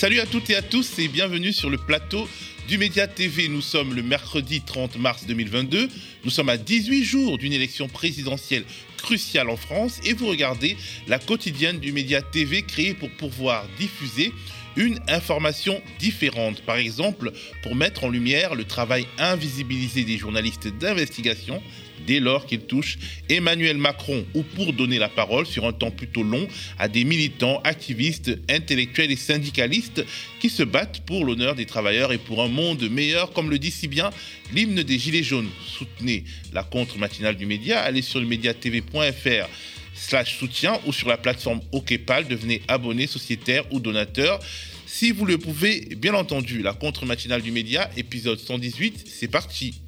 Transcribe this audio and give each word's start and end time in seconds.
Salut 0.00 0.20
à 0.20 0.24
toutes 0.24 0.48
et 0.48 0.56
à 0.56 0.62
tous 0.62 0.98
et 0.98 1.08
bienvenue 1.08 1.52
sur 1.52 1.68
le 1.68 1.76
plateau 1.76 2.26
du 2.66 2.78
Média 2.78 3.06
TV. 3.06 3.48
Nous 3.48 3.60
sommes 3.60 3.92
le 3.92 4.02
mercredi 4.02 4.62
30 4.62 4.96
mars 4.96 5.26
2022. 5.26 5.90
Nous 6.24 6.30
sommes 6.30 6.48
à 6.48 6.56
18 6.56 7.04
jours 7.04 7.36
d'une 7.36 7.52
élection 7.52 7.86
présidentielle 7.86 8.64
cruciale 8.96 9.50
en 9.50 9.58
France 9.58 10.00
et 10.06 10.14
vous 10.14 10.26
regardez 10.26 10.78
la 11.06 11.18
quotidienne 11.18 11.80
du 11.80 11.92
Média 11.92 12.22
TV 12.22 12.62
créée 12.62 12.94
pour 12.94 13.10
pouvoir 13.10 13.66
diffuser 13.78 14.32
une 14.74 14.98
information 15.06 15.82
différente. 15.98 16.62
Par 16.62 16.76
exemple, 16.76 17.30
pour 17.62 17.74
mettre 17.74 18.04
en 18.04 18.08
lumière 18.08 18.54
le 18.54 18.64
travail 18.64 19.06
invisibilisé 19.18 20.04
des 20.04 20.16
journalistes 20.16 20.68
d'investigation 20.78 21.62
dès 22.06 22.20
lors 22.20 22.46
qu'il 22.46 22.60
touche 22.60 22.98
Emmanuel 23.28 23.76
Macron 23.76 24.24
ou 24.34 24.42
pour 24.42 24.72
donner 24.72 24.98
la 24.98 25.08
parole 25.08 25.46
sur 25.46 25.66
un 25.66 25.72
temps 25.72 25.90
plutôt 25.90 26.22
long 26.22 26.46
à 26.78 26.88
des 26.88 27.04
militants, 27.04 27.60
activistes, 27.64 28.38
intellectuels 28.48 29.10
et 29.10 29.16
syndicalistes 29.16 30.04
qui 30.40 30.50
se 30.50 30.62
battent 30.62 31.00
pour 31.06 31.24
l'honneur 31.24 31.54
des 31.54 31.66
travailleurs 31.66 32.12
et 32.12 32.18
pour 32.18 32.42
un 32.42 32.48
monde 32.48 32.88
meilleur, 32.90 33.32
comme 33.32 33.50
le 33.50 33.58
dit 33.58 33.70
si 33.70 33.88
bien 33.88 34.10
l'hymne 34.52 34.82
des 34.82 34.98
Gilets 34.98 35.22
jaunes. 35.22 35.48
Soutenez 35.66 36.24
la 36.52 36.62
contre-matinale 36.62 37.36
du 37.36 37.46
média, 37.46 37.80
allez 37.80 38.02
sur 38.02 38.20
le 38.20 38.26
médiatv.fr 38.26 39.48
slash 39.94 40.38
soutien 40.38 40.78
ou 40.86 40.92
sur 40.92 41.08
la 41.08 41.16
plateforme 41.16 41.60
OKPAL, 41.72 42.26
devenez 42.26 42.62
abonné, 42.68 43.06
sociétaire 43.06 43.64
ou 43.70 43.80
donateur. 43.80 44.40
Si 44.86 45.12
vous 45.12 45.24
le 45.24 45.38
pouvez, 45.38 45.88
bien 45.96 46.14
entendu, 46.14 46.62
la 46.62 46.72
contre-matinale 46.72 47.42
du 47.42 47.52
média, 47.52 47.90
épisode 47.96 48.38
118, 48.38 49.06
c'est 49.06 49.28
parti. 49.28 49.80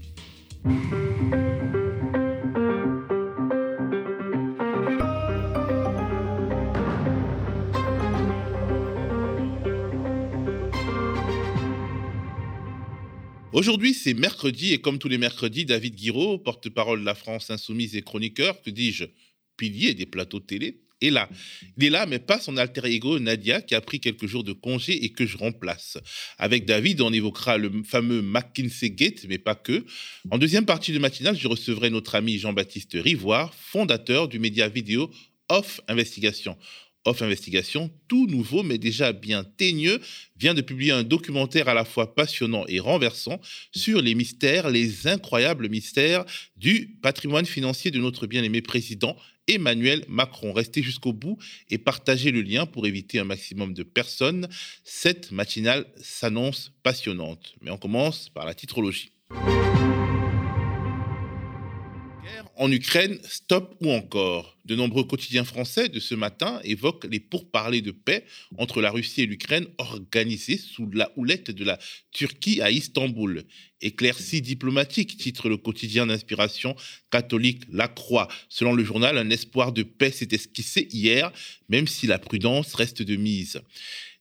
Aujourd'hui, 13.53 13.93
c'est 13.93 14.15
mercredi 14.15 14.73
et 14.73 14.81
comme 14.81 14.99
tous 14.99 15.09
les 15.09 15.19
mercredis, 15.19 15.67
David 15.67 15.95
Guiraud, 15.95 16.39
porte-parole 16.39 17.01
de 17.01 17.05
la 17.05 17.15
France 17.15 17.51
insoumise 17.51 17.95
et 17.95 18.01
chroniqueur, 18.01 18.63
que 18.63 18.71
dis-je, 18.71 19.05
pilier 19.59 19.93
des 19.93 20.07
plateaux 20.07 20.41
télé, 20.41 20.81
est 21.03 21.11
là. 21.11 21.29
Il 21.77 21.85
est 21.85 21.91
là, 21.91 22.07
mais 22.07 22.19
pas 22.19 22.41
son 22.41 22.57
alter 22.57 22.87
ego 22.87 23.19
Nadia, 23.19 23.61
qui 23.61 23.75
a 23.75 23.83
pris 23.83 24.01
quelques 24.01 24.27
jours 24.27 24.43
de 24.43 24.55
congé 24.55 25.05
et 25.05 25.11
que 25.11 25.27
je 25.27 25.37
remplace. 25.37 25.99
Avec 26.39 26.65
David, 26.65 27.03
on 27.03 27.13
évoquera 27.13 27.59
le 27.59 27.83
fameux 27.83 28.23
McKinsey 28.23 28.91
Gate, 28.91 29.27
mais 29.29 29.37
pas 29.37 29.55
que. 29.55 29.85
En 30.31 30.39
deuxième 30.39 30.65
partie 30.65 30.93
de 30.93 30.99
matinale, 30.99 31.37
je 31.37 31.47
recevrai 31.47 31.91
notre 31.91 32.15
ami 32.15 32.39
Jean-Baptiste 32.39 32.95
Rivoire, 32.95 33.55
fondateur 33.55 34.29
du 34.29 34.39
média 34.39 34.67
vidéo 34.69 35.11
Off 35.51 35.83
Investigation. 35.89 36.57
Off 37.05 37.23
Investigation, 37.23 37.91
tout 38.09 38.27
nouveau 38.27 38.63
mais 38.63 38.79
déjà 38.79 39.13
bien 39.13 39.45
teigneux, 39.45 40.01
vient 40.37 40.55
de 40.55 40.61
publier 40.61 40.93
un 40.93 41.03
documentaire 41.03 41.69
à 41.69 41.75
la 41.75 41.85
fois 41.85 42.15
passionnant 42.15 42.65
et 42.69 42.81
renversant 42.81 43.41
sur 43.73 44.01
les 44.01 44.15
mystères, 44.15 44.71
les 44.71 45.07
incroyables 45.07 45.69
mystères 45.69 46.25
du 46.57 46.99
patrimoine 47.03 47.47
financier 47.47 47.91
de 47.91 47.99
notre 47.99 48.27
bien-aimé 48.27 48.63
président 48.63 49.17
Emmanuel 49.49 50.05
Macron. 50.09 50.53
Restez 50.53 50.83
jusqu'au 50.83 51.13
bout 51.13 51.39
et 51.71 51.79
partagez 51.79 52.31
le 52.31 52.43
lien 52.43 52.67
pour 52.67 52.87
éviter 52.87 53.19
un 53.19 53.25
maximum 53.25 53.75
de 53.75 53.83
personnes. 53.83 54.49
Cette 54.85 55.33
matinale 55.33 55.87
s'annonce 55.97 56.73
passionnante. 56.83 57.55
Mais 57.61 57.71
on 57.71 57.79
commence 57.79 58.29
par 58.29 58.47
la 58.47 58.55
titrologie 58.55 59.13
en 62.57 62.71
Ukraine, 62.71 63.19
stop 63.25 63.77
ou 63.81 63.91
encore 63.91 64.59
De 64.65 64.77
nombreux 64.77 65.05
quotidiens 65.05 65.45
français 65.45 65.89
de 65.89 65.99
ce 65.99 66.15
matin 66.15 66.61
évoquent 66.65 67.07
les 67.11 67.21
pourparlers 67.21 67.81
de 67.81 67.91
paix 67.91 68.25
entre 68.59 68.81
la 68.81 68.91
Russie 68.91 69.23
et 69.23 69.27
l'Ukraine 69.27 69.67
organisés 69.79 70.59
sous 70.59 70.89
la 70.91 71.11
houlette 71.17 71.51
de 71.51 71.65
la 71.65 71.79
Turquie 72.13 72.61
à 72.61 72.71
Istanbul. 72.71 73.45
Éclaircie 73.81 74.41
diplomatique, 74.41 75.17
titre 75.17 75.49
le 75.49 75.57
quotidien 75.57 76.07
d'inspiration 76.07 76.77
catholique 77.11 77.63
La 77.71 77.89
Croix. 77.89 78.29
Selon 78.49 78.73
le 78.73 78.85
journal, 78.85 79.19
un 79.19 79.31
espoir 79.31 79.73
de 79.73 79.83
paix 79.83 80.13
s'est 80.13 80.29
esquissé 80.31 80.89
hier, 80.93 81.33
même 81.69 81.89
si 81.89 82.07
la 82.07 82.19
prudence 82.19 82.75
reste 82.75 83.03
de 83.03 83.17
mise. 83.17 83.61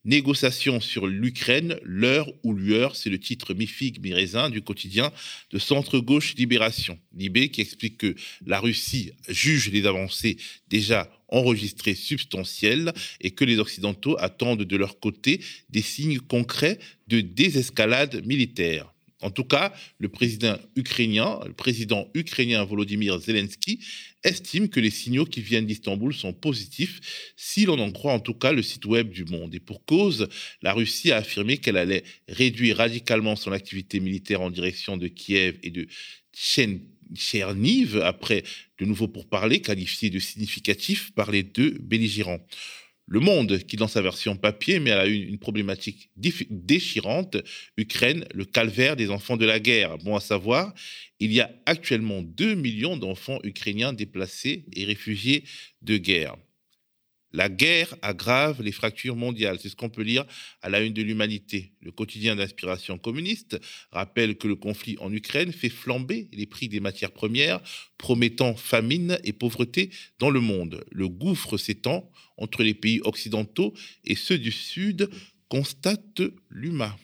Négociations 0.03 0.79
sur 0.79 1.05
l'Ukraine, 1.05 1.77
l'heure 1.83 2.27
ou 2.43 2.53
lueur, 2.53 2.95
c'est 2.95 3.11
le 3.11 3.19
titre 3.19 3.53
mi-figue, 3.53 4.01
mi-raisin 4.03 4.49
du 4.49 4.63
quotidien 4.63 5.11
de 5.51 5.59
centre-gauche 5.59 6.33
Libération. 6.35 6.97
Libé 7.15 7.49
qui 7.49 7.61
explique 7.61 7.99
que 7.99 8.15
la 8.45 8.59
Russie 8.59 9.11
juge 9.29 9.69
les 9.69 9.85
avancées 9.85 10.37
déjà 10.69 11.07
enregistrées 11.27 11.93
substantielles 11.93 12.93
et 13.21 13.29
que 13.31 13.45
les 13.45 13.59
Occidentaux 13.59 14.17
attendent 14.19 14.63
de 14.63 14.75
leur 14.75 14.99
côté 14.99 15.39
des 15.69 15.83
signes 15.83 16.19
concrets 16.19 16.79
de 17.07 17.21
désescalade 17.21 18.25
militaire. 18.25 18.91
En 19.21 19.29
tout 19.29 19.43
cas, 19.43 19.71
le 19.99 20.09
président 20.09 20.57
ukrainien, 20.75 21.39
le 21.45 21.53
président 21.53 22.09
ukrainien 22.15 22.63
Volodymyr 22.63 23.19
Zelensky 23.19 23.79
estime 24.23 24.69
que 24.69 24.79
les 24.79 24.89
signaux 24.89 25.25
qui 25.25 25.41
viennent 25.41 25.65
d'Istanbul 25.65 26.13
sont 26.13 26.33
positifs, 26.33 27.33
si 27.35 27.65
l'on 27.65 27.79
en 27.79 27.91
croit 27.91 28.13
en 28.13 28.19
tout 28.19 28.33
cas 28.33 28.51
le 28.51 28.61
site 28.61 28.85
web 28.85 29.09
du 29.11 29.25
Monde. 29.25 29.55
Et 29.55 29.59
pour 29.59 29.83
cause, 29.85 30.27
la 30.61 30.73
Russie 30.73 31.11
a 31.11 31.17
affirmé 31.17 31.57
qu'elle 31.57 31.77
allait 31.77 32.03
réduire 32.27 32.77
radicalement 32.77 33.35
son 33.35 33.51
activité 33.51 33.99
militaire 33.99 34.41
en 34.41 34.51
direction 34.51 34.97
de 34.97 35.07
Kiev 35.07 35.57
et 35.63 35.71
de 35.71 35.87
Tcherniv 36.33 37.97
après 37.97 38.43
de 38.79 38.85
nouveaux 38.85 39.07
pourparlers 39.07 39.61
qualifiés 39.61 40.09
de 40.09 40.19
significatifs 40.19 41.11
par 41.11 41.31
les 41.31 41.43
deux 41.43 41.71
belligérants. 41.79 42.45
Le 43.11 43.19
Monde, 43.19 43.57
qui 43.67 43.75
dans 43.75 43.89
sa 43.89 44.01
version 44.01 44.37
papier 44.37 44.79
met 44.79 44.93
à 44.93 45.05
une, 45.05 45.23
une 45.23 45.37
problématique 45.37 46.11
déchirante, 46.15 47.35
Ukraine, 47.75 48.23
le 48.33 48.45
calvaire 48.45 48.95
des 48.95 49.09
enfants 49.09 49.35
de 49.35 49.45
la 49.45 49.59
guerre. 49.59 49.97
Bon 49.97 50.15
à 50.15 50.21
savoir, 50.21 50.73
il 51.19 51.33
y 51.33 51.41
a 51.41 51.51
actuellement 51.65 52.21
2 52.21 52.55
millions 52.55 52.95
d'enfants 52.95 53.39
ukrainiens 53.43 53.91
déplacés 53.91 54.63
et 54.71 54.85
réfugiés 54.85 55.43
de 55.81 55.97
guerre. 55.97 56.37
La 57.33 57.49
guerre 57.49 57.95
aggrave 58.01 58.61
les 58.61 58.71
fractures 58.71 59.15
mondiales. 59.15 59.57
C'est 59.61 59.69
ce 59.69 59.75
qu'on 59.75 59.89
peut 59.89 60.01
lire 60.01 60.25
à 60.61 60.69
la 60.69 60.81
une 60.81 60.93
de 60.93 61.01
l'humanité. 61.01 61.71
Le 61.81 61.91
quotidien 61.91 62.35
d'inspiration 62.35 62.97
communiste 62.97 63.59
rappelle 63.91 64.37
que 64.37 64.47
le 64.47 64.55
conflit 64.55 64.97
en 64.99 65.11
Ukraine 65.13 65.53
fait 65.53 65.69
flamber 65.69 66.27
les 66.33 66.45
prix 66.45 66.67
des 66.67 66.79
matières 66.79 67.11
premières, 67.11 67.61
promettant 67.97 68.55
famine 68.55 69.19
et 69.23 69.33
pauvreté 69.33 69.91
dans 70.19 70.29
le 70.29 70.41
monde. 70.41 70.83
Le 70.91 71.07
gouffre 71.07 71.57
s'étend 71.57 72.11
entre 72.37 72.63
les 72.63 72.73
pays 72.73 73.01
occidentaux 73.03 73.73
et 74.03 74.15
ceux 74.15 74.37
du 74.37 74.51
Sud, 74.51 75.09
constate 75.47 76.21
l'UMA. 76.49 76.97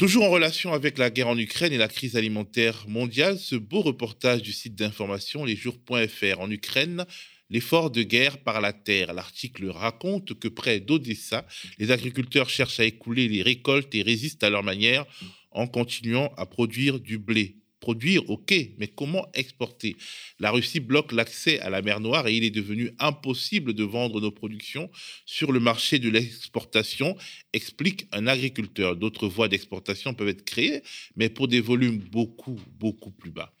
Toujours 0.00 0.24
en 0.24 0.30
relation 0.30 0.72
avec 0.72 0.96
la 0.96 1.10
guerre 1.10 1.28
en 1.28 1.36
Ukraine 1.36 1.74
et 1.74 1.76
la 1.76 1.86
crise 1.86 2.16
alimentaire 2.16 2.86
mondiale, 2.88 3.38
ce 3.38 3.54
beau 3.54 3.82
reportage 3.82 4.40
du 4.40 4.50
site 4.50 4.74
d'information 4.74 5.44
lesjours.fr 5.44 6.40
en 6.40 6.50
Ukraine, 6.50 7.04
l'effort 7.50 7.90
de 7.90 8.02
guerre 8.02 8.38
par 8.38 8.62
la 8.62 8.72
terre. 8.72 9.12
L'article 9.12 9.68
raconte 9.68 10.38
que 10.38 10.48
près 10.48 10.80
d'Odessa, 10.80 11.46
les 11.76 11.90
agriculteurs 11.90 12.48
cherchent 12.48 12.80
à 12.80 12.86
écouler 12.86 13.28
les 13.28 13.42
récoltes 13.42 13.94
et 13.94 14.00
résistent 14.00 14.42
à 14.42 14.48
leur 14.48 14.62
manière 14.62 15.04
en 15.50 15.66
continuant 15.66 16.32
à 16.38 16.46
produire 16.46 16.98
du 16.98 17.18
blé 17.18 17.59
produire, 17.80 18.28
ok, 18.28 18.54
mais 18.78 18.88
comment 18.88 19.26
exporter? 19.34 19.96
La 20.38 20.50
Russie 20.50 20.80
bloque 20.80 21.12
l'accès 21.12 21.58
à 21.60 21.70
la 21.70 21.82
mer 21.82 22.00
Noire 22.00 22.28
et 22.28 22.36
il 22.36 22.44
est 22.44 22.50
devenu 22.50 22.90
impossible 22.98 23.72
de 23.74 23.84
vendre 23.84 24.20
nos 24.20 24.30
productions 24.30 24.90
sur 25.24 25.50
le 25.50 25.60
marché 25.60 25.98
de 25.98 26.10
l'exportation, 26.10 27.16
explique 27.52 28.06
un 28.12 28.26
agriculteur. 28.26 28.96
D'autres 28.96 29.28
voies 29.28 29.48
d'exportation 29.48 30.14
peuvent 30.14 30.28
être 30.28 30.44
créées, 30.44 30.82
mais 31.16 31.28
pour 31.30 31.48
des 31.48 31.60
volumes 31.60 31.98
beaucoup, 31.98 32.60
beaucoup 32.78 33.10
plus 33.10 33.30
bas. 33.30 33.54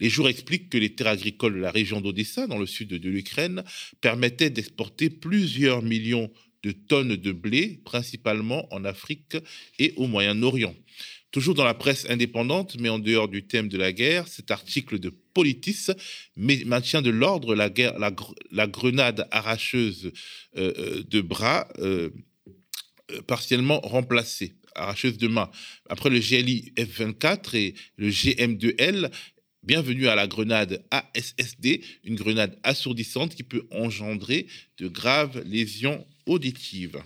Les 0.00 0.08
jours 0.08 0.28
expliquent 0.28 0.70
que 0.70 0.78
les 0.78 0.94
terres 0.94 1.08
agricoles 1.08 1.54
de 1.54 1.60
la 1.60 1.70
région 1.70 2.00
d'Odessa, 2.00 2.46
dans 2.46 2.58
le 2.58 2.66
sud 2.66 2.88
de 2.88 3.08
l'Ukraine, 3.10 3.62
permettaient 4.00 4.50
d'exporter 4.50 5.10
plusieurs 5.10 5.82
millions 5.82 6.30
de 6.62 6.72
tonnes 6.72 7.16
de 7.16 7.32
blé, 7.32 7.80
principalement 7.84 8.66
en 8.74 8.84
Afrique 8.84 9.36
et 9.78 9.92
au 9.96 10.06
Moyen-Orient. 10.06 10.74
Toujours 11.32 11.54
dans 11.54 11.64
la 11.64 11.74
presse 11.74 12.06
indépendante, 12.08 12.76
mais 12.78 12.88
en 12.88 12.98
dehors 12.98 13.28
du 13.28 13.46
thème 13.46 13.68
de 13.68 13.76
la 13.76 13.92
guerre, 13.92 14.28
cet 14.28 14.50
article 14.50 14.98
de 14.98 15.10
Politis 15.10 15.88
maintient 16.36 17.02
de 17.02 17.10
l'ordre 17.10 17.54
la, 17.54 17.68
guerre, 17.68 17.94
grenade 18.68 19.28
arracheuse 19.30 20.12
euh, 20.56 20.72
euh, 20.78 21.02
de 21.02 21.20
bras 21.20 21.68
euh, 21.78 22.10
partiellement 23.26 23.80
remplacée, 23.80 24.54
arracheuse 24.74 25.18
de 25.18 25.28
main. 25.28 25.50
Après 25.88 26.10
le 26.10 26.20
GLI 26.20 26.72
F-24 26.78 27.56
et 27.56 27.74
le 27.96 28.08
GM2L, 28.08 29.10
bienvenue 29.62 30.08
à 30.08 30.14
la 30.14 30.26
grenade 30.26 30.84
ASSD, 30.90 31.82
une 32.04 32.14
grenade 32.14 32.58
assourdissante 32.62 33.34
qui 33.34 33.42
peut 33.42 33.66
engendrer 33.72 34.46
de 34.78 34.88
graves 34.88 35.42
lésions 35.44 36.06
auditives. 36.24 37.02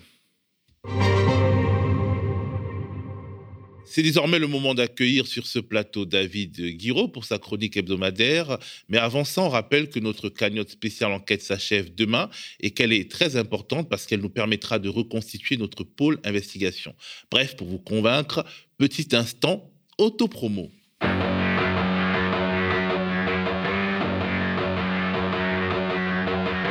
C'est 3.92 4.04
désormais 4.04 4.38
le 4.38 4.46
moment 4.46 4.72
d'accueillir 4.72 5.26
sur 5.26 5.48
ce 5.48 5.58
plateau 5.58 6.04
David 6.04 6.76
Guiraud 6.76 7.08
pour 7.08 7.24
sa 7.24 7.38
chronique 7.38 7.76
hebdomadaire. 7.76 8.56
Mais 8.88 8.98
avant 8.98 9.24
ça, 9.24 9.42
on 9.42 9.48
rappelle 9.48 9.90
que 9.90 9.98
notre 9.98 10.28
cagnotte 10.28 10.70
spéciale 10.70 11.10
enquête 11.10 11.42
s'achève 11.42 11.92
demain 11.92 12.30
et 12.60 12.70
qu'elle 12.70 12.92
est 12.92 13.10
très 13.10 13.34
importante 13.34 13.88
parce 13.88 14.06
qu'elle 14.06 14.20
nous 14.20 14.30
permettra 14.30 14.78
de 14.78 14.88
reconstituer 14.88 15.56
notre 15.56 15.82
pôle 15.82 16.20
investigation. 16.22 16.94
Bref, 17.32 17.56
pour 17.56 17.66
vous 17.66 17.80
convaincre, 17.80 18.44
petit 18.78 19.08
instant 19.10 19.68
autopromo. 19.98 20.70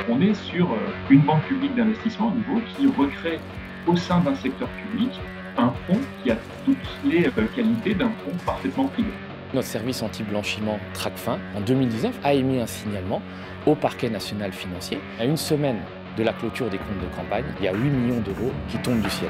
On 0.07 0.21
est 0.21 0.35
sur 0.49 0.71
euh, 0.71 0.77
une 1.09 1.23
banque 1.23 1.45
publique 1.49 1.75
d'investissement 1.75 2.31
à 2.31 2.33
nouveau 2.33 2.61
qui 2.77 2.87
recrée 2.87 3.39
au 3.87 3.97
sein 3.97 4.21
d'un 4.21 4.37
secteur 4.37 4.69
public 4.69 5.11
un 5.59 5.73
fonds 5.87 5.99
qui 6.23 6.31
a 6.31 6.37
toutes 6.65 6.77
les 7.05 7.27
euh, 7.27 7.47
qualités 7.55 7.93
d'un 7.93 8.09
fonds 8.09 8.37
parfaitement 8.45 8.85
privé. 8.87 9.09
Notre 9.53 9.67
service 9.67 10.01
anti-blanchiment 10.03 10.79
TRACFIN, 10.93 11.39
en 11.55 11.61
2019, 11.61 12.19
a 12.23 12.33
émis 12.33 12.59
un 12.59 12.67
signalement 12.67 13.21
au 13.65 13.75
parquet 13.75 14.09
national 14.09 14.53
financier. 14.53 14.99
À 15.19 15.25
une 15.25 15.37
semaine 15.37 15.79
de 16.17 16.23
la 16.23 16.33
clôture 16.33 16.69
des 16.69 16.77
comptes 16.77 17.01
de 17.01 17.15
campagne, 17.15 17.45
il 17.59 17.65
y 17.65 17.67
a 17.67 17.73
8 17.73 17.89
millions 17.89 18.19
d'euros 18.21 18.51
qui 18.67 18.77
tombent 18.77 19.01
du 19.01 19.09
ciel. 19.09 19.29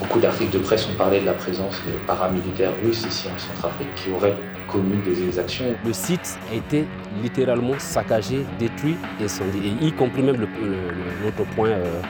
Beaucoup 0.00 0.20
d'articles 0.20 0.52
de 0.52 0.58
presse 0.58 0.88
ont 0.88 0.96
parlé 0.96 1.20
de 1.20 1.26
la 1.26 1.32
présence 1.32 1.80
de 1.86 1.92
paramilitaires 2.06 2.72
russes 2.84 3.04
ici 3.04 3.28
en 3.34 3.38
Centrafrique 3.38 3.92
qui 3.96 4.10
auraient 4.12 4.36
commis 4.70 4.98
des 5.02 5.24
exactions. 5.24 5.74
Le 5.84 5.92
site 5.92 6.38
a 6.52 6.54
été 6.54 6.86
littéralement 7.22 7.78
saccagé, 7.78 8.44
détruit, 8.58 8.96
incendié, 9.20 9.72
y 9.80 9.92
compris 9.92 10.22
même 10.22 10.36
notre 10.36 11.44
point 11.54 11.70
euh, 11.70 12.00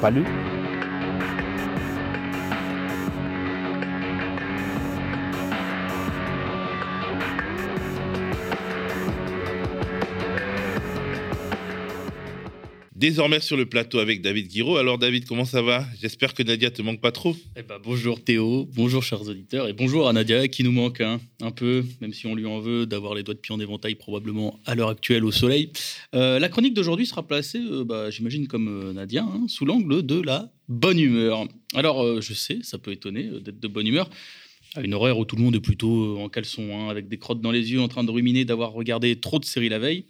palu. 0.00 0.24
Désormais 12.96 13.40
sur 13.40 13.58
le 13.58 13.66
plateau 13.66 13.98
avec 13.98 14.22
David 14.22 14.48
Guiraud. 14.48 14.76
Alors 14.76 14.96
David, 14.96 15.26
comment 15.26 15.44
ça 15.44 15.60
va? 15.60 15.84
J'espère 16.00 16.32
que 16.32 16.42
Nadia 16.42 16.70
te 16.70 16.80
manque 16.80 17.00
pas 17.00 17.12
trop. 17.12 17.36
Eh 17.54 17.62
ben, 17.62 17.78
bonjour 17.82 18.24
Théo, 18.24 18.66
bonjour 18.74 19.02
chers 19.02 19.20
auditeurs 19.28 19.68
et 19.68 19.74
bonjour 19.74 20.08
à 20.08 20.14
Nadia 20.14 20.48
qui 20.48 20.64
nous 20.64 20.72
manque 20.72 21.02
hein, 21.02 21.20
un 21.42 21.50
peu, 21.50 21.84
même 22.00 22.14
si 22.14 22.26
on 22.26 22.34
lui 22.34 22.46
en 22.46 22.58
veut 22.58 22.86
d'avoir 22.86 23.14
les 23.14 23.22
doigts 23.22 23.34
de 23.34 23.40
pied 23.40 23.54
en 23.54 23.60
éventail 23.60 23.96
probablement 23.96 24.58
à 24.64 24.74
l'heure 24.74 24.88
actuelle 24.88 25.26
au 25.26 25.30
soleil. 25.30 25.70
Euh, 26.14 26.38
la 26.38 26.48
chronique 26.48 26.72
d'aujourd'hui 26.72 27.06
sera 27.06 27.26
placée, 27.26 27.60
euh, 27.60 27.84
bah, 27.84 28.08
j'imagine 28.10 28.46
comme 28.46 28.68
euh, 28.68 28.92
Nadia, 28.94 29.24
hein, 29.24 29.44
sous 29.46 29.66
l'angle 29.66 30.04
de 30.04 30.18
la 30.18 30.50
bonne 30.68 30.98
humeur. 30.98 31.46
Alors 31.74 32.22
je 32.22 32.32
sais, 32.32 32.60
ça 32.62 32.78
peut 32.78 32.92
étonner 32.92 33.24
d'être 33.40 33.60
de 33.60 33.68
bonne 33.68 33.86
humeur 33.86 34.08
à 34.74 34.80
une 34.82 34.94
horaire 34.94 35.18
où 35.18 35.24
tout 35.24 35.36
le 35.36 35.42
monde 35.42 35.56
est 35.56 35.60
plutôt 35.60 36.18
en 36.18 36.28
caleçon, 36.28 36.76
hein, 36.76 36.88
avec 36.88 37.08
des 37.08 37.18
crottes 37.18 37.40
dans 37.40 37.50
les 37.50 37.72
yeux, 37.72 37.80
en 37.80 37.88
train 37.88 38.04
de 38.04 38.10
ruminer 38.10 38.44
d'avoir 38.44 38.72
regardé 38.72 39.16
trop 39.16 39.38
de 39.38 39.44
séries 39.44 39.68
la 39.68 39.78
veille. 39.78 40.04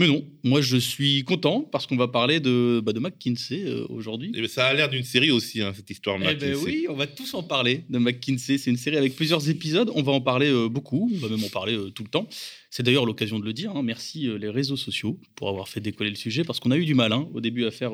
Mais 0.00 0.06
non, 0.06 0.24
moi 0.44 0.62
je 0.62 0.78
suis 0.78 1.24
content 1.24 1.60
parce 1.60 1.86
qu'on 1.86 1.98
va 1.98 2.08
parler 2.08 2.40
de, 2.40 2.80
bah, 2.82 2.94
de 2.94 3.00
McKinsey 3.00 3.64
euh, 3.66 3.84
aujourd'hui. 3.90 4.32
Eh 4.34 4.40
ben, 4.40 4.48
ça 4.48 4.64
a 4.64 4.72
l'air 4.72 4.88
d'une 4.88 5.02
série 5.02 5.30
aussi, 5.30 5.60
hein, 5.60 5.74
cette 5.76 5.90
histoire 5.90 6.16
eh 6.26 6.34
ben 6.36 6.56
oui, 6.64 6.86
on 6.88 6.94
va 6.94 7.06
tous 7.06 7.34
en 7.34 7.42
parler 7.42 7.84
de 7.90 7.98
McKinsey. 7.98 8.56
C'est 8.56 8.70
une 8.70 8.78
série 8.78 8.96
avec 8.96 9.14
plusieurs 9.14 9.50
épisodes. 9.50 9.92
On 9.94 10.00
va 10.00 10.12
en 10.12 10.22
parler 10.22 10.48
euh, 10.48 10.70
beaucoup, 10.70 11.10
on 11.14 11.18
va 11.18 11.28
même 11.28 11.44
en 11.44 11.50
parler 11.50 11.74
euh, 11.74 11.90
tout 11.90 12.02
le 12.02 12.08
temps. 12.08 12.26
C'est 12.70 12.82
d'ailleurs 12.82 13.04
l'occasion 13.04 13.38
de 13.38 13.44
le 13.44 13.52
dire. 13.52 13.76
Hein. 13.76 13.82
Merci 13.82 14.26
les 14.38 14.48
réseaux 14.48 14.76
sociaux 14.76 15.20
pour 15.34 15.50
avoir 15.50 15.68
fait 15.68 15.80
décoller 15.80 16.08
le 16.08 16.16
sujet 16.16 16.44
parce 16.44 16.60
qu'on 16.60 16.70
a 16.70 16.78
eu 16.78 16.86
du 16.86 16.94
mal 16.94 17.12
hein, 17.12 17.28
au 17.34 17.42
début 17.42 17.66
à 17.66 17.70
faire 17.70 17.92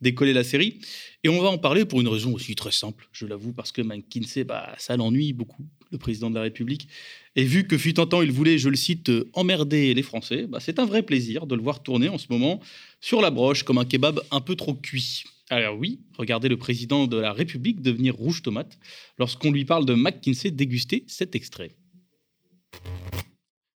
décoller 0.00 0.32
la 0.32 0.42
série. 0.42 0.80
Et 1.24 1.30
on 1.30 1.40
va 1.40 1.48
en 1.48 1.56
parler 1.56 1.86
pour 1.86 2.02
une 2.02 2.08
raison 2.08 2.34
aussi 2.34 2.54
très 2.54 2.70
simple, 2.70 3.08
je 3.10 3.24
l'avoue, 3.24 3.54
parce 3.54 3.72
que 3.72 3.80
McKinsey, 3.80 4.44
bah, 4.44 4.74
ça 4.76 4.94
l'ennuie 4.94 5.32
beaucoup, 5.32 5.66
le 5.90 5.96
président 5.96 6.28
de 6.28 6.34
la 6.34 6.42
République. 6.42 6.86
Et 7.34 7.44
vu 7.44 7.66
que 7.66 7.78
fut 7.78 7.98
un 7.98 8.06
temps, 8.06 8.20
il 8.20 8.30
voulait, 8.30 8.58
je 8.58 8.68
le 8.68 8.76
cite, 8.76 9.10
emmerder 9.32 9.94
les 9.94 10.02
Français, 10.02 10.46
bah, 10.46 10.60
c'est 10.60 10.78
un 10.78 10.84
vrai 10.84 11.02
plaisir 11.02 11.46
de 11.46 11.54
le 11.54 11.62
voir 11.62 11.82
tourner 11.82 12.10
en 12.10 12.18
ce 12.18 12.26
moment 12.28 12.60
sur 13.00 13.22
la 13.22 13.30
broche 13.30 13.62
comme 13.62 13.78
un 13.78 13.86
kebab 13.86 14.20
un 14.30 14.42
peu 14.42 14.54
trop 14.54 14.74
cuit. 14.74 15.24
Alors 15.48 15.78
oui, 15.78 16.00
regardez 16.18 16.48
le 16.48 16.58
président 16.58 17.06
de 17.06 17.16
la 17.16 17.32
République 17.32 17.80
devenir 17.80 18.14
rouge 18.14 18.42
tomate 18.42 18.78
lorsqu'on 19.18 19.50
lui 19.50 19.64
parle 19.64 19.86
de 19.86 19.94
McKinsey 19.94 20.50
déguster 20.50 21.04
cet 21.06 21.34
extrait. 21.34 21.74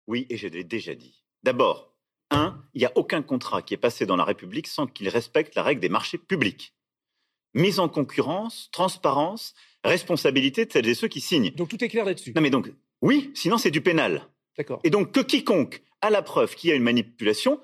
Oui, 0.07 0.25
et 0.29 0.35
je 0.35 0.49
l'ai 0.49 0.65
déjà 0.65 0.95
dit. 0.95 1.23
D'abord, 1.43 1.93
un, 2.29 2.61
il 2.73 2.79
n'y 2.79 2.85
a 2.85 2.91
aucun 2.95 3.21
contrat 3.21 3.61
qui 3.61 3.73
est 3.73 3.77
passé 3.77 4.05
dans 4.05 4.17
la 4.17 4.25
République 4.25 4.67
sans 4.67 4.85
qu'il 4.85 5.07
respecte 5.07 5.55
la 5.55 5.63
règle 5.63 5.79
des 5.79 5.89
marchés 5.89 6.17
publics. 6.17 6.73
Mise 7.57 7.79
en 7.79 7.89
concurrence, 7.89 8.69
transparence, 8.71 9.55
responsabilité 9.83 10.65
de 10.65 10.71
celles 10.71 10.87
et 10.87 10.93
ceux 10.93 11.07
qui 11.07 11.21
signent. 11.21 11.51
Donc 11.55 11.69
tout 11.69 11.83
est 11.83 11.89
clair 11.89 12.05
là-dessus. 12.05 12.31
Non 12.35 12.41
mais 12.41 12.51
donc, 12.51 12.71
oui, 13.01 13.31
sinon 13.33 13.57
c'est 13.57 13.71
du 13.71 13.81
pénal. 13.81 14.27
D'accord. 14.57 14.79
Et 14.83 14.91
donc 14.91 15.11
que 15.11 15.21
quiconque 15.21 15.81
a 16.01 16.11
la 16.11 16.21
preuve 16.21 16.55
qu'il 16.55 16.69
y 16.69 16.73
a 16.73 16.75
une 16.75 16.83
manipulation 16.83 17.59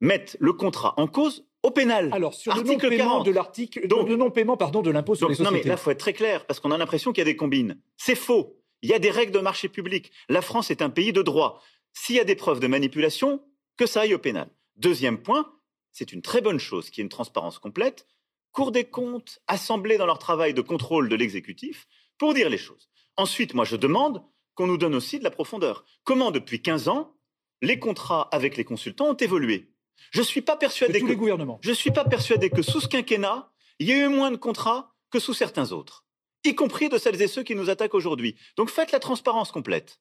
mette 0.00 0.36
le 0.40 0.52
contrat 0.54 0.94
en 0.96 1.06
cause 1.06 1.44
au 1.62 1.70
pénal. 1.70 2.08
Alors 2.12 2.32
sur 2.32 2.54
le 2.54 2.62
non-paiement 2.62 3.22
de 3.22 3.30
l'article, 3.30 3.86
donc 3.86 4.08
le 4.08 4.16
non-paiement 4.16 4.56
pardon 4.56 4.80
de 4.80 4.90
l'impôt 4.90 5.14
sur 5.14 5.28
les 5.28 5.34
sociétés. 5.34 5.56
Non 5.56 5.62
mais 5.62 5.68
là 5.68 5.76
faut 5.76 5.90
être 5.90 5.98
très 5.98 6.14
clair 6.14 6.46
parce 6.46 6.58
qu'on 6.58 6.70
a 6.70 6.78
l'impression 6.78 7.12
qu'il 7.12 7.20
y 7.20 7.26
a 7.28 7.30
des 7.30 7.36
combines. 7.36 7.78
C'est 7.98 8.14
faux. 8.14 8.56
Il 8.80 8.88
y 8.88 8.94
a 8.94 8.98
des 8.98 9.10
règles 9.10 9.32
de 9.32 9.40
marché 9.40 9.68
public. 9.68 10.10
La 10.28 10.40
France 10.40 10.70
est 10.70 10.82
un 10.82 10.90
pays 10.90 11.12
de 11.12 11.20
droit. 11.20 11.62
S'il 11.92 12.16
y 12.16 12.20
a 12.20 12.24
des 12.24 12.36
preuves 12.36 12.60
de 12.60 12.66
manipulation, 12.66 13.42
que 13.76 13.86
ça 13.86 14.02
aille 14.02 14.14
au 14.14 14.18
pénal. 14.18 14.48
Deuxième 14.76 15.18
point, 15.18 15.52
c'est 15.92 16.12
une 16.12 16.22
très 16.22 16.40
bonne 16.40 16.60
chose 16.60 16.90
qu'il 16.90 16.98
y 16.98 17.00
ait 17.02 17.06
une 17.06 17.10
transparence 17.10 17.58
complète. 17.58 18.06
Cour 18.52 18.72
des 18.72 18.84
comptes, 18.84 19.40
assemblée 19.46 19.98
dans 19.98 20.06
leur 20.06 20.18
travail 20.18 20.54
de 20.54 20.60
contrôle 20.60 21.08
de 21.08 21.16
l'exécutif 21.16 21.86
pour 22.18 22.34
dire 22.34 22.48
les 22.48 22.58
choses. 22.58 22.88
Ensuite, 23.16 23.54
moi 23.54 23.64
je 23.64 23.76
demande 23.76 24.22
qu'on 24.54 24.66
nous 24.66 24.78
donne 24.78 24.94
aussi 24.94 25.18
de 25.18 25.24
la 25.24 25.30
profondeur. 25.30 25.84
Comment, 26.04 26.30
depuis 26.30 26.60
15 26.60 26.88
ans, 26.88 27.14
les 27.62 27.78
contrats 27.78 28.28
avec 28.32 28.56
les 28.56 28.64
consultants 28.64 29.10
ont 29.10 29.16
évolué? 29.16 29.70
Je 30.10 30.20
ne 30.20 30.24
suis 30.24 30.40
pas 30.40 30.56
persuadé 30.56 31.00
que 31.00 31.58
Je 31.60 31.72
suis 31.72 31.90
pas 31.90 32.04
persuadé 32.04 32.50
que 32.50 32.62
sous 32.62 32.80
ce 32.80 32.88
quinquennat, 32.88 33.50
il 33.78 33.88
y 33.88 33.92
ait 33.92 34.04
eu 34.04 34.08
moins 34.08 34.30
de 34.30 34.36
contrats 34.36 34.94
que 35.10 35.20
sous 35.20 35.34
certains 35.34 35.72
autres, 35.72 36.04
y 36.44 36.54
compris 36.54 36.88
de 36.88 36.98
celles 36.98 37.20
et 37.20 37.28
ceux 37.28 37.42
qui 37.42 37.54
nous 37.54 37.70
attaquent 37.70 37.94
aujourd'hui. 37.94 38.36
Donc 38.56 38.70
faites 38.70 38.92
la 38.92 39.00
transparence 39.00 39.52
complète. 39.52 40.00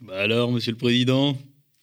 Bah 0.00 0.20
alors, 0.20 0.50
Monsieur 0.50 0.72
le 0.72 0.78
Président, 0.78 1.36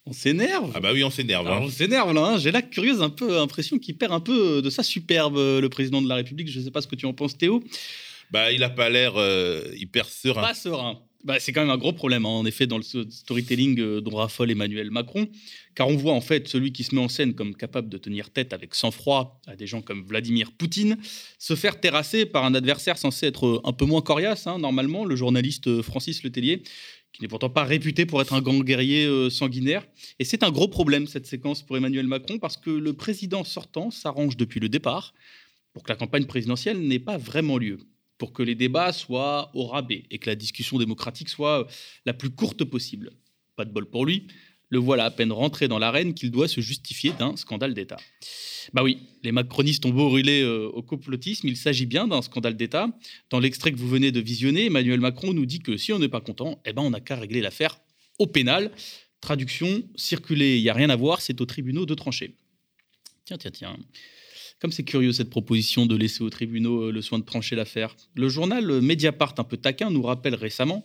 on 0.08 0.12
s'énerve. 0.12 0.72
Ah 0.74 0.80
bah 0.80 0.90
oui, 0.92 1.04
on 1.04 1.10
s'énerve. 1.10 1.46
Hein. 1.46 1.60
On 1.62 1.68
s'énerve 1.68 2.12
là. 2.14 2.22
Hein. 2.22 2.38
J'ai 2.38 2.50
la 2.50 2.62
curieuse 2.62 3.02
un 3.02 3.10
peu 3.10 3.38
impression 3.38 3.78
qu'il 3.78 3.96
perd 3.96 4.12
un 4.12 4.20
peu 4.20 4.62
de 4.62 4.70
sa 4.70 4.82
superbe, 4.82 5.36
le 5.36 5.68
président 5.68 6.02
de 6.02 6.08
la 6.08 6.16
République. 6.16 6.50
Je 6.50 6.58
ne 6.58 6.64
sais 6.64 6.70
pas 6.70 6.80
ce 6.80 6.86
que 6.86 6.96
tu 6.96 7.06
en 7.06 7.12
penses, 7.12 7.36
Théo. 7.36 7.62
Bah, 8.30 8.52
il 8.52 8.60
n'a 8.60 8.70
pas 8.70 8.90
l'air 8.90 9.14
euh, 9.16 9.62
hyper 9.76 10.06
serein. 10.06 10.42
Pas 10.42 10.54
serein. 10.54 11.00
Bah, 11.24 11.40
c'est 11.40 11.52
quand 11.52 11.62
même 11.62 11.70
un 11.70 11.78
gros 11.78 11.92
problème, 11.92 12.24
hein, 12.26 12.30
en 12.30 12.46
effet, 12.46 12.66
dans 12.66 12.78
le 12.78 12.84
storytelling 12.84 13.80
euh, 13.80 14.00
dont 14.00 14.16
raffole 14.16 14.50
Emmanuel 14.52 14.90
Macron, 14.90 15.28
car 15.74 15.88
on 15.88 15.96
voit 15.96 16.12
en 16.12 16.20
fait 16.20 16.46
celui 16.46 16.72
qui 16.72 16.84
se 16.84 16.94
met 16.94 17.00
en 17.00 17.08
scène 17.08 17.34
comme 17.34 17.56
capable 17.56 17.88
de 17.88 17.98
tenir 17.98 18.30
tête 18.30 18.52
avec 18.52 18.74
sang-froid 18.74 19.40
à 19.48 19.56
des 19.56 19.66
gens 19.66 19.82
comme 19.82 20.04
Vladimir 20.04 20.52
Poutine, 20.52 20.96
se 21.38 21.56
faire 21.56 21.80
terrasser 21.80 22.24
par 22.24 22.44
un 22.44 22.54
adversaire 22.54 22.98
censé 22.98 23.26
être 23.26 23.60
un 23.64 23.72
peu 23.72 23.84
moins 23.84 24.00
coriace, 24.00 24.46
hein, 24.46 24.58
normalement, 24.58 25.04
le 25.04 25.16
journaliste 25.16 25.66
euh, 25.66 25.82
Francis 25.82 26.22
Letellier, 26.22 26.62
qui 27.18 27.24
n'est 27.24 27.28
pourtant 27.28 27.50
pas 27.50 27.64
réputé 27.64 28.06
pour 28.06 28.22
être 28.22 28.32
un 28.32 28.40
grand 28.40 28.60
guerrier 28.60 29.04
euh, 29.04 29.28
sanguinaire. 29.28 29.84
Et 30.20 30.24
c'est 30.24 30.44
un 30.44 30.52
gros 30.52 30.68
problème, 30.68 31.08
cette 31.08 31.26
séquence, 31.26 31.62
pour 31.62 31.76
Emmanuel 31.76 32.06
Macron, 32.06 32.38
parce 32.38 32.56
que 32.56 32.70
le 32.70 32.92
président 32.92 33.42
sortant 33.42 33.90
s'arrange 33.90 34.36
depuis 34.36 34.60
le 34.60 34.68
départ 34.68 35.14
pour 35.72 35.82
que 35.82 35.90
la 35.90 35.96
campagne 35.96 36.26
présidentielle 36.26 36.78
n'ait 36.80 37.00
pas 37.00 37.18
vraiment 37.18 37.58
lieu 37.58 37.78
pour 38.18 38.32
que 38.32 38.42
les 38.42 38.54
débats 38.54 38.92
soient 38.92 39.50
au 39.54 39.66
rabais 39.66 40.04
et 40.10 40.18
que 40.18 40.30
la 40.30 40.36
discussion 40.36 40.78
démocratique 40.78 41.28
soit 41.28 41.66
la 42.06 42.14
plus 42.14 42.30
courte 42.30 42.64
possible. 42.64 43.10
Pas 43.56 43.64
de 43.64 43.72
bol 43.72 43.86
pour 43.86 44.06
lui, 44.06 44.28
le 44.70 44.78
voilà 44.78 45.04
à 45.04 45.10
peine 45.10 45.32
rentré 45.32 45.68
dans 45.68 45.78
l'arène 45.78 46.14
qu'il 46.14 46.30
doit 46.30 46.48
se 46.48 46.60
justifier 46.60 47.12
d'un 47.18 47.36
scandale 47.36 47.74
d'État. 47.74 47.96
Bah 48.72 48.82
oui, 48.82 48.98
les 49.22 49.32
macronistes 49.32 49.86
ont 49.86 49.90
beau 49.90 50.08
brûler 50.08 50.42
euh, 50.42 50.68
au 50.68 50.82
complotisme, 50.82 51.48
il 51.48 51.56
s'agit 51.56 51.86
bien 51.86 52.06
d'un 52.06 52.22
scandale 52.22 52.56
d'État. 52.56 52.88
Dans 53.30 53.40
l'extrait 53.40 53.72
que 53.72 53.78
vous 53.78 53.88
venez 53.88 54.12
de 54.12 54.20
visionner, 54.20 54.66
Emmanuel 54.66 55.00
Macron 55.00 55.32
nous 55.32 55.46
dit 55.46 55.60
que 55.60 55.76
si 55.76 55.92
on 55.92 55.98
n'est 55.98 56.08
pas 56.08 56.20
content, 56.20 56.60
eh 56.66 56.72
ben 56.72 56.82
on 56.82 56.90
n'a 56.90 57.00
qu'à 57.00 57.16
régler 57.16 57.40
l'affaire 57.40 57.80
au 58.18 58.26
pénal. 58.26 58.70
Traduction, 59.20 59.82
circuler, 59.96 60.58
il 60.58 60.62
n'y 60.62 60.68
a 60.68 60.74
rien 60.74 60.90
à 60.90 60.96
voir, 60.96 61.20
c'est 61.20 61.40
aux 61.40 61.46
tribunaux 61.46 61.86
de 61.86 61.94
trancher. 61.94 62.34
Tiens, 63.24 63.38
tiens, 63.38 63.50
tiens. 63.50 63.76
Comme 64.60 64.72
c'est 64.72 64.84
curieux 64.84 65.12
cette 65.12 65.30
proposition 65.30 65.86
de 65.86 65.96
laisser 65.96 66.22
aux 66.22 66.30
tribunaux 66.30 66.84
euh, 66.84 66.92
le 66.92 67.00
soin 67.00 67.18
de 67.18 67.24
trancher 67.24 67.56
l'affaire. 67.56 67.96
Le 68.14 68.28
journal 68.28 68.80
Mediapart, 68.80 69.34
un 69.38 69.44
peu 69.44 69.56
taquin, 69.56 69.90
nous 69.90 70.02
rappelle 70.02 70.34
récemment 70.34 70.84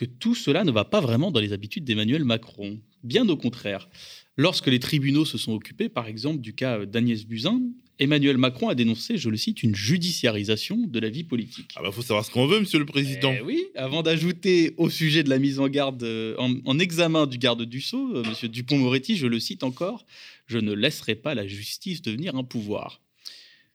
que 0.00 0.06
tout 0.06 0.34
cela 0.34 0.64
ne 0.64 0.70
va 0.70 0.86
pas 0.86 1.02
vraiment 1.02 1.30
dans 1.30 1.40
les 1.40 1.52
habitudes 1.52 1.84
d'Emmanuel 1.84 2.24
Macron. 2.24 2.80
Bien 3.04 3.28
au 3.28 3.36
contraire. 3.36 3.90
Lorsque 4.38 4.68
les 4.68 4.78
tribunaux 4.78 5.26
se 5.26 5.36
sont 5.36 5.52
occupés, 5.52 5.90
par 5.90 6.06
exemple, 6.06 6.40
du 6.40 6.54
cas 6.54 6.86
d'Agnès 6.86 7.26
Buzyn, 7.26 7.60
Emmanuel 7.98 8.38
Macron 8.38 8.70
a 8.70 8.74
dénoncé, 8.74 9.18
je 9.18 9.28
le 9.28 9.36
cite, 9.36 9.62
une 9.62 9.76
judiciarisation 9.76 10.78
de 10.86 10.98
la 10.98 11.10
vie 11.10 11.24
politique. 11.24 11.74
Ah 11.76 11.82
bah 11.82 11.92
faut 11.92 12.00
savoir 12.00 12.24
ce 12.24 12.30
qu'on 12.30 12.46
veut, 12.46 12.60
monsieur 12.60 12.78
le 12.78 12.86
président. 12.86 13.34
Eh 13.38 13.42
oui, 13.42 13.62
avant 13.74 14.00
d'ajouter 14.00 14.72
au 14.78 14.88
sujet 14.88 15.22
de 15.22 15.28
la 15.28 15.38
mise 15.38 15.60
en 15.60 15.68
garde, 15.68 16.02
euh, 16.02 16.34
en, 16.38 16.78
examen 16.78 17.26
du 17.26 17.36
garde 17.36 17.64
du 17.64 17.82
Sceau, 17.82 18.24
monsieur 18.24 18.48
Dupont-Moretti, 18.48 19.18
je 19.18 19.26
le 19.26 19.38
cite 19.38 19.64
encore, 19.64 20.06
je 20.46 20.56
ne 20.56 20.72
laisserai 20.72 21.14
pas 21.14 21.34
la 21.34 21.46
justice 21.46 22.00
devenir 22.00 22.36
un 22.36 22.44
pouvoir. 22.44 23.02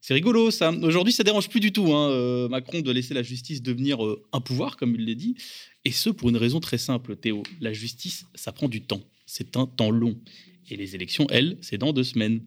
C'est 0.07 0.13
rigolo, 0.13 0.51
ça. 0.51 0.69
Aujourd'hui, 0.83 1.13
ça 1.13 1.23
dérange 1.23 1.49
plus 1.49 1.59
du 1.59 1.71
tout, 1.71 1.91
hein, 1.91 2.11
euh, 2.11 2.47
Macron, 2.47 2.81
de 2.81 2.91
laisser 2.91 3.15
la 3.15 3.23
justice 3.23 3.63
devenir 3.63 4.05
euh, 4.05 4.23
un 4.33 4.39
pouvoir, 4.39 4.77
comme 4.77 4.93
il 4.93 5.03
l'a 5.03 5.15
dit. 5.15 5.33
Et 5.83 5.91
ce, 5.91 6.11
pour 6.11 6.29
une 6.29 6.37
raison 6.37 6.59
très 6.59 6.77
simple, 6.77 7.15
Théo. 7.15 7.41
La 7.59 7.73
justice, 7.73 8.27
ça 8.35 8.51
prend 8.51 8.69
du 8.69 8.81
temps. 8.81 9.01
C'est 9.25 9.57
un 9.57 9.65
temps 9.65 9.89
long. 9.89 10.15
Et 10.69 10.75
les 10.75 10.93
élections, 10.93 11.25
elles, 11.31 11.57
c'est 11.61 11.79
dans 11.79 11.91
deux 11.91 12.03
semaines. 12.03 12.41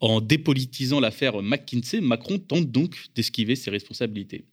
En 0.00 0.20
dépolitisant 0.20 0.98
l'affaire 0.98 1.40
McKinsey, 1.40 2.00
Macron 2.00 2.40
tente 2.40 2.72
donc 2.72 2.96
d'esquiver 3.14 3.54
ses 3.54 3.70
responsabilités. 3.70 4.46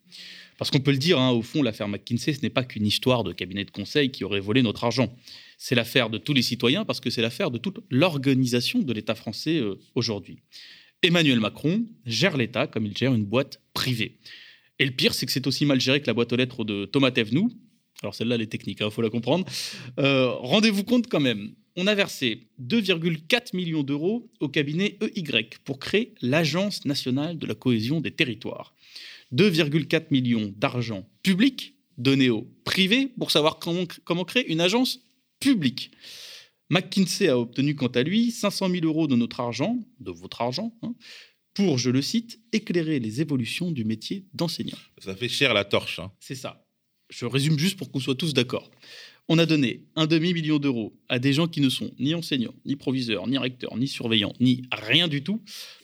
Parce 0.60 0.70
qu'on 0.70 0.82
peut 0.82 0.92
le 0.92 1.00
dire, 1.00 1.20
hein, 1.20 1.32
au 1.32 1.42
fond, 1.42 1.64
l'affaire 1.64 1.88
McKinsey, 1.88 2.34
ce 2.34 2.42
n'est 2.42 2.52
pas 2.52 2.64
qu'une 2.64 2.86
histoire 2.86 3.24
de 3.24 3.34
cabinet 3.34 3.66
de 3.66 3.72
conseil 3.72 4.12
qui 4.12 4.24
aurait 4.24 4.40
volé 4.40 4.62
notre 4.62 4.84
argent. 4.84 5.12
C'est 5.58 5.74
l'affaire 5.74 6.12
de 6.12 6.20
tous 6.20 6.34
les 6.34 6.44
citoyens 6.44 6.86
parce 6.86 7.00
que 7.00 7.10
c'est 7.10 7.24
l'affaire 7.24 7.50
de 7.50 7.58
toute 7.58 7.80
l'organisation 7.90 8.84
de 8.84 8.94
l'État 8.94 9.16
français 9.16 9.58
euh, 9.58 9.80
aujourd'hui. 9.96 10.38
Emmanuel 11.02 11.40
Macron 11.40 11.86
gère 12.06 12.38
l'État 12.38 12.68
comme 12.68 12.86
il 12.86 12.98
gère 12.98 13.14
une 13.14 13.26
boîte 13.26 13.62
privée. 13.74 14.18
Et 14.80 14.86
le 14.86 14.92
pire, 14.92 15.14
c'est 15.14 15.26
que 15.26 15.32
c'est 15.32 15.48
aussi 15.48 15.66
mal 15.66 15.80
géré 15.80 16.02
que 16.02 16.08
la 16.08 16.14
boîte 16.14 16.34
aux 16.34 16.36
lettres 16.36 16.64
de 16.64 16.86
Thomas 16.86 17.12
Thévenoud. 17.12 17.52
Alors 18.02 18.14
celle-là, 18.14 18.36
elle 18.36 18.42
est 18.42 18.48
technique, 18.48 18.80
il 18.82 18.84
hein, 18.84 18.90
faut 18.90 19.02
la 19.02 19.10
comprendre. 19.10 19.46
Euh, 20.00 20.30
rendez-vous 20.30 20.84
compte 20.84 21.08
quand 21.08 21.22
même, 21.22 21.54
on 21.78 21.88
a 21.88 21.96
versé 21.96 22.48
2,4 22.62 23.56
millions 23.56 23.84
d'euros 23.84 24.30
au 24.40 24.50
cabinet 24.50 24.98
EY 25.02 25.50
pour 25.64 25.80
créer 25.80 26.14
l'Agence 26.22 26.86
nationale 26.86 27.38
de 27.38 27.48
la 27.48 27.56
cohésion 27.56 28.02
des 28.02 28.12
territoires. 28.12 28.74
2,4 29.34 30.08
millions 30.12 30.54
d'argent 30.56 31.08
public 31.24 31.76
donné 31.98 32.30
au 32.30 32.48
privé 32.64 33.12
pour 33.18 33.32
savoir 33.32 33.60
comment, 33.60 33.86
comment 34.04 34.26
créer 34.26 34.52
une 34.52 34.62
agence 34.62 35.00
publique. 35.40 35.92
McKinsey 36.70 37.28
a 37.28 37.38
obtenu 37.38 37.76
quant 37.76 37.88
à 37.88 38.04
lui 38.04 38.32
500 38.32 38.70
000 38.70 38.86
euros 38.86 39.08
de 39.08 39.16
notre 39.16 39.40
argent, 39.40 39.80
de 40.00 40.12
votre 40.12 40.42
argent, 40.42 40.76
hein, 40.82 40.96
pour, 41.54 41.78
je 41.78 41.90
le 41.90 42.02
cite, 42.02 42.40
éclairer 42.52 43.00
les 43.00 43.22
évolutions 43.22 43.72
du 43.72 43.86
métier 43.86 44.26
d'enseignant. 44.34 44.78
Ça 44.98 45.16
fait 45.16 45.30
cher 45.30 45.54
la 45.54 45.64
torche. 45.64 46.00
Hein. 46.00 46.12
C'est 46.20 46.36
ça. 46.36 46.68
Je 47.10 47.26
résume 47.26 47.58
juste 47.58 47.78
pour 47.78 47.92
qu'on 47.92 48.00
soit 48.00 48.16
tous 48.16 48.34
d'accord. 48.34 48.70
On 49.28 49.40
a 49.40 49.46
donné 49.46 49.86
un 49.96 50.06
demi-million 50.06 50.60
d'euros 50.60 50.94
à 51.08 51.18
des 51.18 51.34
gens 51.34 51.48
qui 51.48 51.62
ne 51.62 51.70
sont 51.70 51.92
ni 51.98 52.14
enseignants, 52.14 52.54
ni 52.66 52.76
proviseurs, 52.76 53.28
ni 53.28 53.38
recteurs, 53.38 53.76
ni 53.78 53.88
surveillants, 53.88 54.34
ni 54.40 54.64
rien 54.72 55.08
du 55.08 55.24
tout, 55.24 55.42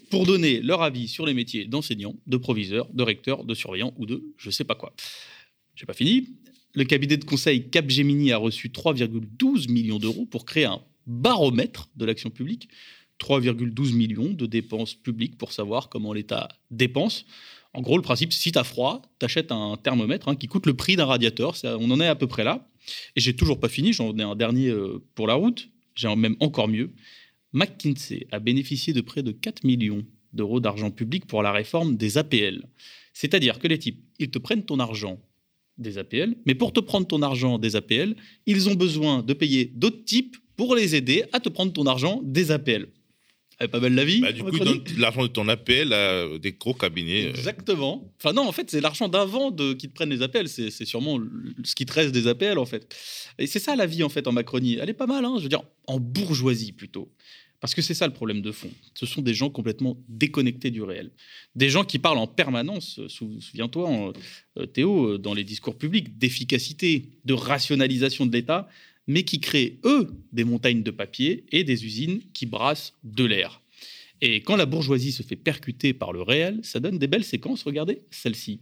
pour 0.09 0.25
donner 0.25 0.61
leur 0.61 0.81
avis 0.83 1.07
sur 1.07 1.25
les 1.25 1.33
métiers 1.33 1.65
d'enseignants, 1.65 2.15
de 2.27 2.38
proviseurs, 2.38 2.88
de 2.93 3.01
recteurs, 3.01 3.45
de 3.45 3.53
surveillants 3.55 3.93
ou 3.97 4.05
de 4.05 4.23
je 4.38 4.51
sais 4.51 4.65
pas 4.65 4.75
quoi. 4.75 4.93
J'ai 5.73 5.85
pas 5.85 5.93
fini. 5.93 6.27
Le 6.73 6.83
cabinet 6.85 7.17
de 7.17 7.25
conseil 7.25 7.69
Capgemini 7.69 8.31
a 8.31 8.37
reçu 8.37 8.69
3,12 8.69 9.69
millions 9.71 9.99
d'euros 9.99 10.25
pour 10.25 10.45
créer 10.45 10.65
un 10.65 10.81
baromètre 11.05 11.89
de 11.95 12.05
l'action 12.05 12.29
publique. 12.29 12.69
3,12 13.19 13.93
millions 13.93 14.33
de 14.33 14.45
dépenses 14.45 14.95
publiques 14.95 15.37
pour 15.37 15.51
savoir 15.51 15.89
comment 15.89 16.13
l'État 16.13 16.49
dépense. 16.71 17.25
En 17.73 17.81
gros, 17.81 17.97
le 17.97 18.03
principe, 18.03 18.33
si 18.33 18.51
tu 18.51 18.59
as 18.59 18.63
froid, 18.63 19.01
tu 19.19 19.25
achètes 19.25 19.51
un 19.51 19.77
thermomètre 19.81 20.27
hein, 20.27 20.35
qui 20.35 20.47
coûte 20.47 20.65
le 20.65 20.73
prix 20.73 20.95
d'un 20.95 21.05
radiateur. 21.05 21.55
on 21.63 21.91
en 21.91 21.99
est 21.99 22.07
à 22.07 22.15
peu 22.15 22.27
près 22.27 22.43
là. 22.43 22.67
Et 23.15 23.21
j'ai 23.21 23.35
toujours 23.35 23.59
pas 23.59 23.69
fini, 23.69 23.93
j'en 23.93 24.15
ai 24.17 24.23
un 24.23 24.35
dernier 24.35 24.69
euh, 24.69 25.03
pour 25.15 25.27
la 25.27 25.35
route. 25.35 25.69
J'ai 25.95 26.13
même 26.15 26.35
encore 26.39 26.67
mieux. 26.67 26.91
McKinsey 27.53 28.27
a 28.31 28.39
bénéficié 28.39 28.93
de 28.93 29.01
près 29.01 29.23
de 29.23 29.31
4 29.31 29.65
millions 29.65 30.05
d'euros 30.33 30.59
d'argent 30.59 30.89
public 30.89 31.25
pour 31.25 31.43
la 31.43 31.51
réforme 31.51 31.97
des 31.97 32.17
APL. 32.17 32.63
C'est-à-dire 33.13 33.59
que 33.59 33.67
les 33.67 33.77
types, 33.77 34.03
ils 34.19 34.31
te 34.31 34.39
prennent 34.39 34.63
ton 34.63 34.79
argent 34.79 35.19
des 35.81 35.97
APL, 35.97 36.35
mais 36.45 36.55
pour 36.55 36.73
te 36.73 36.79
prendre 36.79 37.07
ton 37.07 37.21
argent 37.21 37.57
des 37.57 37.75
APL, 37.75 38.15
ils 38.45 38.69
ont 38.69 38.75
besoin 38.75 39.23
de 39.23 39.33
payer 39.33 39.65
d'autres 39.65 40.03
types 40.05 40.38
pour 40.55 40.75
les 40.75 40.95
aider 40.95 41.23
à 41.33 41.39
te 41.39 41.50
prendre 41.50 41.73
ton 41.73 41.85
argent 41.85 42.21
des 42.23 42.51
APL. 42.51 42.88
Elle 43.61 43.69
pas 43.69 43.79
belle 43.79 43.93
la 43.93 44.03
vie. 44.03 44.21
Bah, 44.21 44.31
du 44.31 44.43
coup, 44.43 44.57
l'argent 44.97 45.21
de 45.21 45.27
ton 45.27 45.47
APL 45.47 45.93
à 45.93 46.38
des 46.39 46.53
gros 46.53 46.73
cabinets. 46.73 47.25
Euh. 47.25 47.29
Exactement. 47.29 48.11
Enfin, 48.17 48.33
non, 48.33 48.47
en 48.47 48.51
fait, 48.51 48.71
c'est 48.71 48.81
l'argent 48.81 49.07
d'avant 49.07 49.51
qui 49.51 49.88
te 49.88 49.93
prennent 49.93 50.09
les 50.09 50.23
APL. 50.23 50.47
C'est 50.47 50.71
sûrement 50.83 51.19
ce 51.63 51.75
qui 51.75 51.85
te 51.85 51.93
reste 51.93 52.11
des 52.11 52.27
APL, 52.27 52.57
en 52.57 52.65
fait. 52.65 52.91
Et 53.38 53.45
c'est 53.45 53.59
ça 53.59 53.75
la 53.75 53.85
vie, 53.85 54.03
en 54.03 54.09
fait, 54.09 54.27
en 54.27 54.31
Macronie. 54.31 54.79
Elle 54.81 54.89
est 54.89 54.95
pas 54.95 55.05
mal, 55.05 55.25
hein, 55.25 55.35
je 55.38 55.43
veux 55.43 55.50
dire, 55.50 55.61
en 55.85 56.00
bourgeoisie 56.00 56.71
plutôt. 56.71 57.11
Parce 57.62 57.75
que 57.75 57.84
c'est 57.84 57.94
ça 57.94 58.08
le 58.08 58.13
problème 58.13 58.41
de 58.41 58.51
fond. 58.51 58.72
Ce 58.96 59.06
sont 59.06 59.22
des 59.22 59.36
gens 59.36 59.51
complètement 59.51 59.96
déconnectés 60.10 60.72
du 60.72 60.82
réel. 60.82 61.12
Des 61.56 61.70
gens 61.70 61.84
qui 61.84 62.00
parlent 62.00 62.18
en 62.18 62.25
permanence, 62.25 63.00
souviens-toi, 63.08 64.13
euh, 64.58 64.65
Théo, 64.65 65.12
euh, 65.12 65.18
dans 65.20 65.36
les 65.36 65.44
discours 65.44 65.77
publics, 65.77 66.18
d'efficacité, 66.18 67.10
de 67.24 67.36
rationalisation 67.36 68.25
de 68.25 68.34
l'État, 68.34 68.68
mais 69.06 69.24
qui 69.24 69.39
créent, 69.39 69.80
eux, 69.86 70.10
des 70.34 70.44
montagnes 70.44 70.82
de 70.82 70.89
papier 70.89 71.46
et 71.51 71.63
des 71.63 71.86
usines 71.86 72.22
qui 72.34 72.48
brassent 72.48 72.94
de 73.03 73.25
l'air. 73.25 73.62
Et 74.22 74.41
quand 74.41 74.56
la 74.56 74.65
bourgeoisie 74.65 75.12
se 75.12 75.22
fait 75.22 75.36
percuter 75.36 75.94
par 75.94 76.13
le 76.13 76.24
réel, 76.24 76.60
ça 76.63 76.80
donne 76.80 76.98
des 76.98 77.08
belles 77.08 77.24
séquences. 77.24 77.63
Regardez 77.63 78.01
celle-ci. 78.10 78.60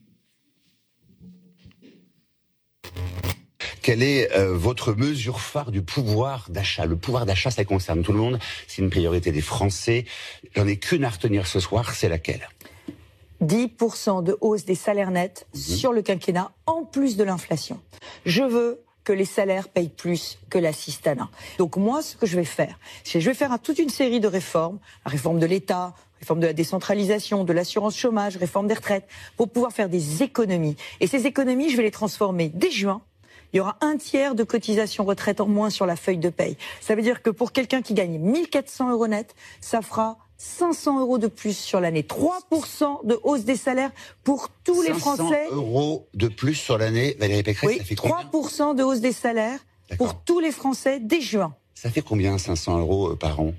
Quelle 3.81 4.03
est 4.03 4.31
euh, 4.35 4.55
votre 4.55 4.93
mesure 4.93 5.39
phare 5.39 5.71
du 5.71 5.81
pouvoir 5.81 6.47
d'achat? 6.49 6.85
Le 6.85 6.95
pouvoir 6.95 7.25
d'achat, 7.25 7.51
ça 7.51 7.65
concerne 7.65 8.01
tout 8.03 8.13
le 8.13 8.19
monde. 8.19 8.39
C'est 8.67 8.81
une 8.81 8.89
priorité 8.89 9.31
des 9.31 9.41
Français. 9.41 10.05
J'en 10.55 10.67
ai 10.67 10.77
qu'une 10.77 11.03
à 11.03 11.09
retenir 11.09 11.47
ce 11.47 11.59
soir, 11.59 11.93
c'est 11.93 12.09
laquelle? 12.09 12.47
10% 13.43 14.23
de 14.23 14.37
hausse 14.41 14.65
des 14.65 14.75
salaires 14.75 15.11
nets 15.11 15.47
mhm. 15.53 15.59
sur 15.61 15.93
le 15.93 16.01
quinquennat, 16.01 16.51
en 16.65 16.83
plus 16.83 17.15
de 17.15 17.23
l'inflation. 17.23 17.79
Je 18.25 18.43
veux 18.43 18.81
que 19.05 19.13
les 19.13 19.25
salaires 19.25 19.69
payent 19.69 19.89
plus 19.89 20.37
que 20.49 20.57
l'assistanat. 20.57 21.29
Donc 21.57 21.77
moi, 21.77 22.01
ce 22.01 22.15
que 22.15 22.25
je 22.25 22.35
vais 22.35 22.45
faire, 22.45 22.77
c'est 23.03 23.21
je 23.21 23.29
vais 23.29 23.35
faire 23.35 23.57
toute 23.59 23.79
une 23.79 23.89
série 23.89 24.19
de 24.19 24.27
réformes, 24.27 24.77
la 25.05 25.11
réforme 25.11 25.39
de 25.39 25.45
l'État, 25.45 25.95
réforme 26.19 26.41
de 26.41 26.47
la 26.47 26.53
décentralisation, 26.53 27.43
de 27.43 27.53
l'assurance 27.53 27.97
chômage, 27.97 28.37
réforme 28.37 28.67
des 28.67 28.73
retraites, 28.73 29.07
pour 29.37 29.49
pouvoir 29.49 29.71
faire 29.71 29.89
des 29.89 30.21
économies. 30.21 30.75
Et 30.99 31.07
ces 31.07 31.25
économies, 31.25 31.69
je 31.69 31.77
vais 31.77 31.83
les 31.83 31.91
transformer 31.91 32.49
dès 32.49 32.71
juin 32.71 33.01
il 33.53 33.57
y 33.57 33.59
aura 33.59 33.77
un 33.81 33.97
tiers 33.97 34.35
de 34.35 34.43
cotisation 34.43 35.05
retraite 35.05 35.41
en 35.41 35.47
moins 35.47 35.69
sur 35.69 35.85
la 35.85 35.95
feuille 35.95 36.17
de 36.17 36.29
paye. 36.29 36.57
Ça 36.81 36.95
veut 36.95 37.01
dire 37.01 37.21
que 37.21 37.29
pour 37.29 37.51
quelqu'un 37.51 37.81
qui 37.81 37.93
gagne 37.93 38.19
1400 38.19 38.91
euros 38.91 39.07
net, 39.07 39.35
ça 39.61 39.81
fera 39.81 40.17
500 40.37 41.01
euros 41.01 41.17
de 41.17 41.27
plus 41.27 41.57
sur 41.57 41.81
l'année. 41.81 42.03
3% 42.03 43.05
de 43.05 43.19
hausse 43.23 43.43
des 43.43 43.57
salaires 43.57 43.91
pour 44.23 44.49
tous 44.63 44.81
les 44.81 44.93
Français. 44.93 45.45
500 45.49 45.55
euros 45.55 46.07
de 46.13 46.27
plus 46.27 46.55
sur 46.55 46.77
l'année, 46.77 47.15
Valérie 47.19 47.43
Pécresse, 47.43 47.69
oui, 47.69 47.77
ça 47.77 47.83
fait 47.83 47.95
3% 47.95 48.75
de 48.75 48.83
hausse 48.83 49.01
des 49.01 49.11
salaires 49.11 49.59
pour 49.97 50.15
tous 50.23 50.39
les 50.39 50.51
Français 50.51 50.99
dès 50.99 51.21
juin. 51.21 51.53
Ça 51.75 51.89
fait 51.89 52.01
combien 52.01 52.37
500 52.37 52.79
euros 52.79 53.11
euh, 53.11 53.15
par 53.15 53.39
an? 53.39 53.53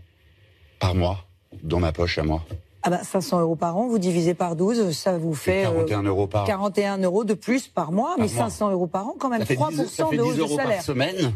Par 0.78 0.94
mois? 0.94 1.26
Dans 1.62 1.80
ma 1.80 1.92
poche 1.92 2.18
à 2.18 2.22
moi? 2.22 2.44
Ah 2.82 2.90
bah 2.90 3.04
500 3.04 3.40
euros 3.40 3.56
par 3.56 3.76
an, 3.76 3.88
vous 3.88 3.98
divisez 3.98 4.34
par 4.34 4.56
12, 4.56 4.96
ça 4.96 5.18
vous 5.18 5.34
fait 5.34 5.62
41 5.62 6.02
euros 6.04 6.26
par 6.26 6.44
41 6.44 6.98
euros 6.98 7.24
de 7.24 7.34
plus 7.34 7.68
par 7.68 7.92
mois, 7.92 8.16
mais 8.18 8.28
500 8.28 8.70
euros 8.70 8.86
par 8.86 9.06
an 9.06 9.14
quand 9.18 9.28
même, 9.28 9.42
3% 9.42 10.16
de 10.16 10.22
hausse 10.22 10.36
de 10.36 10.46
salaire. 10.46 10.76
par 10.76 10.82
semaine. 10.82 11.32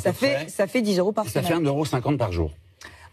Ça 0.00 0.12
fait, 0.12 0.48
ça 0.48 0.66
fait 0.66 0.82
10 0.82 0.98
euros 0.98 1.12
par 1.12 1.28
semaine. 1.28 1.44
Ça 1.44 1.48
fait 1.48 1.60
1,50 1.60 1.66
euro 1.66 2.16
par 2.16 2.32
jour. 2.32 2.50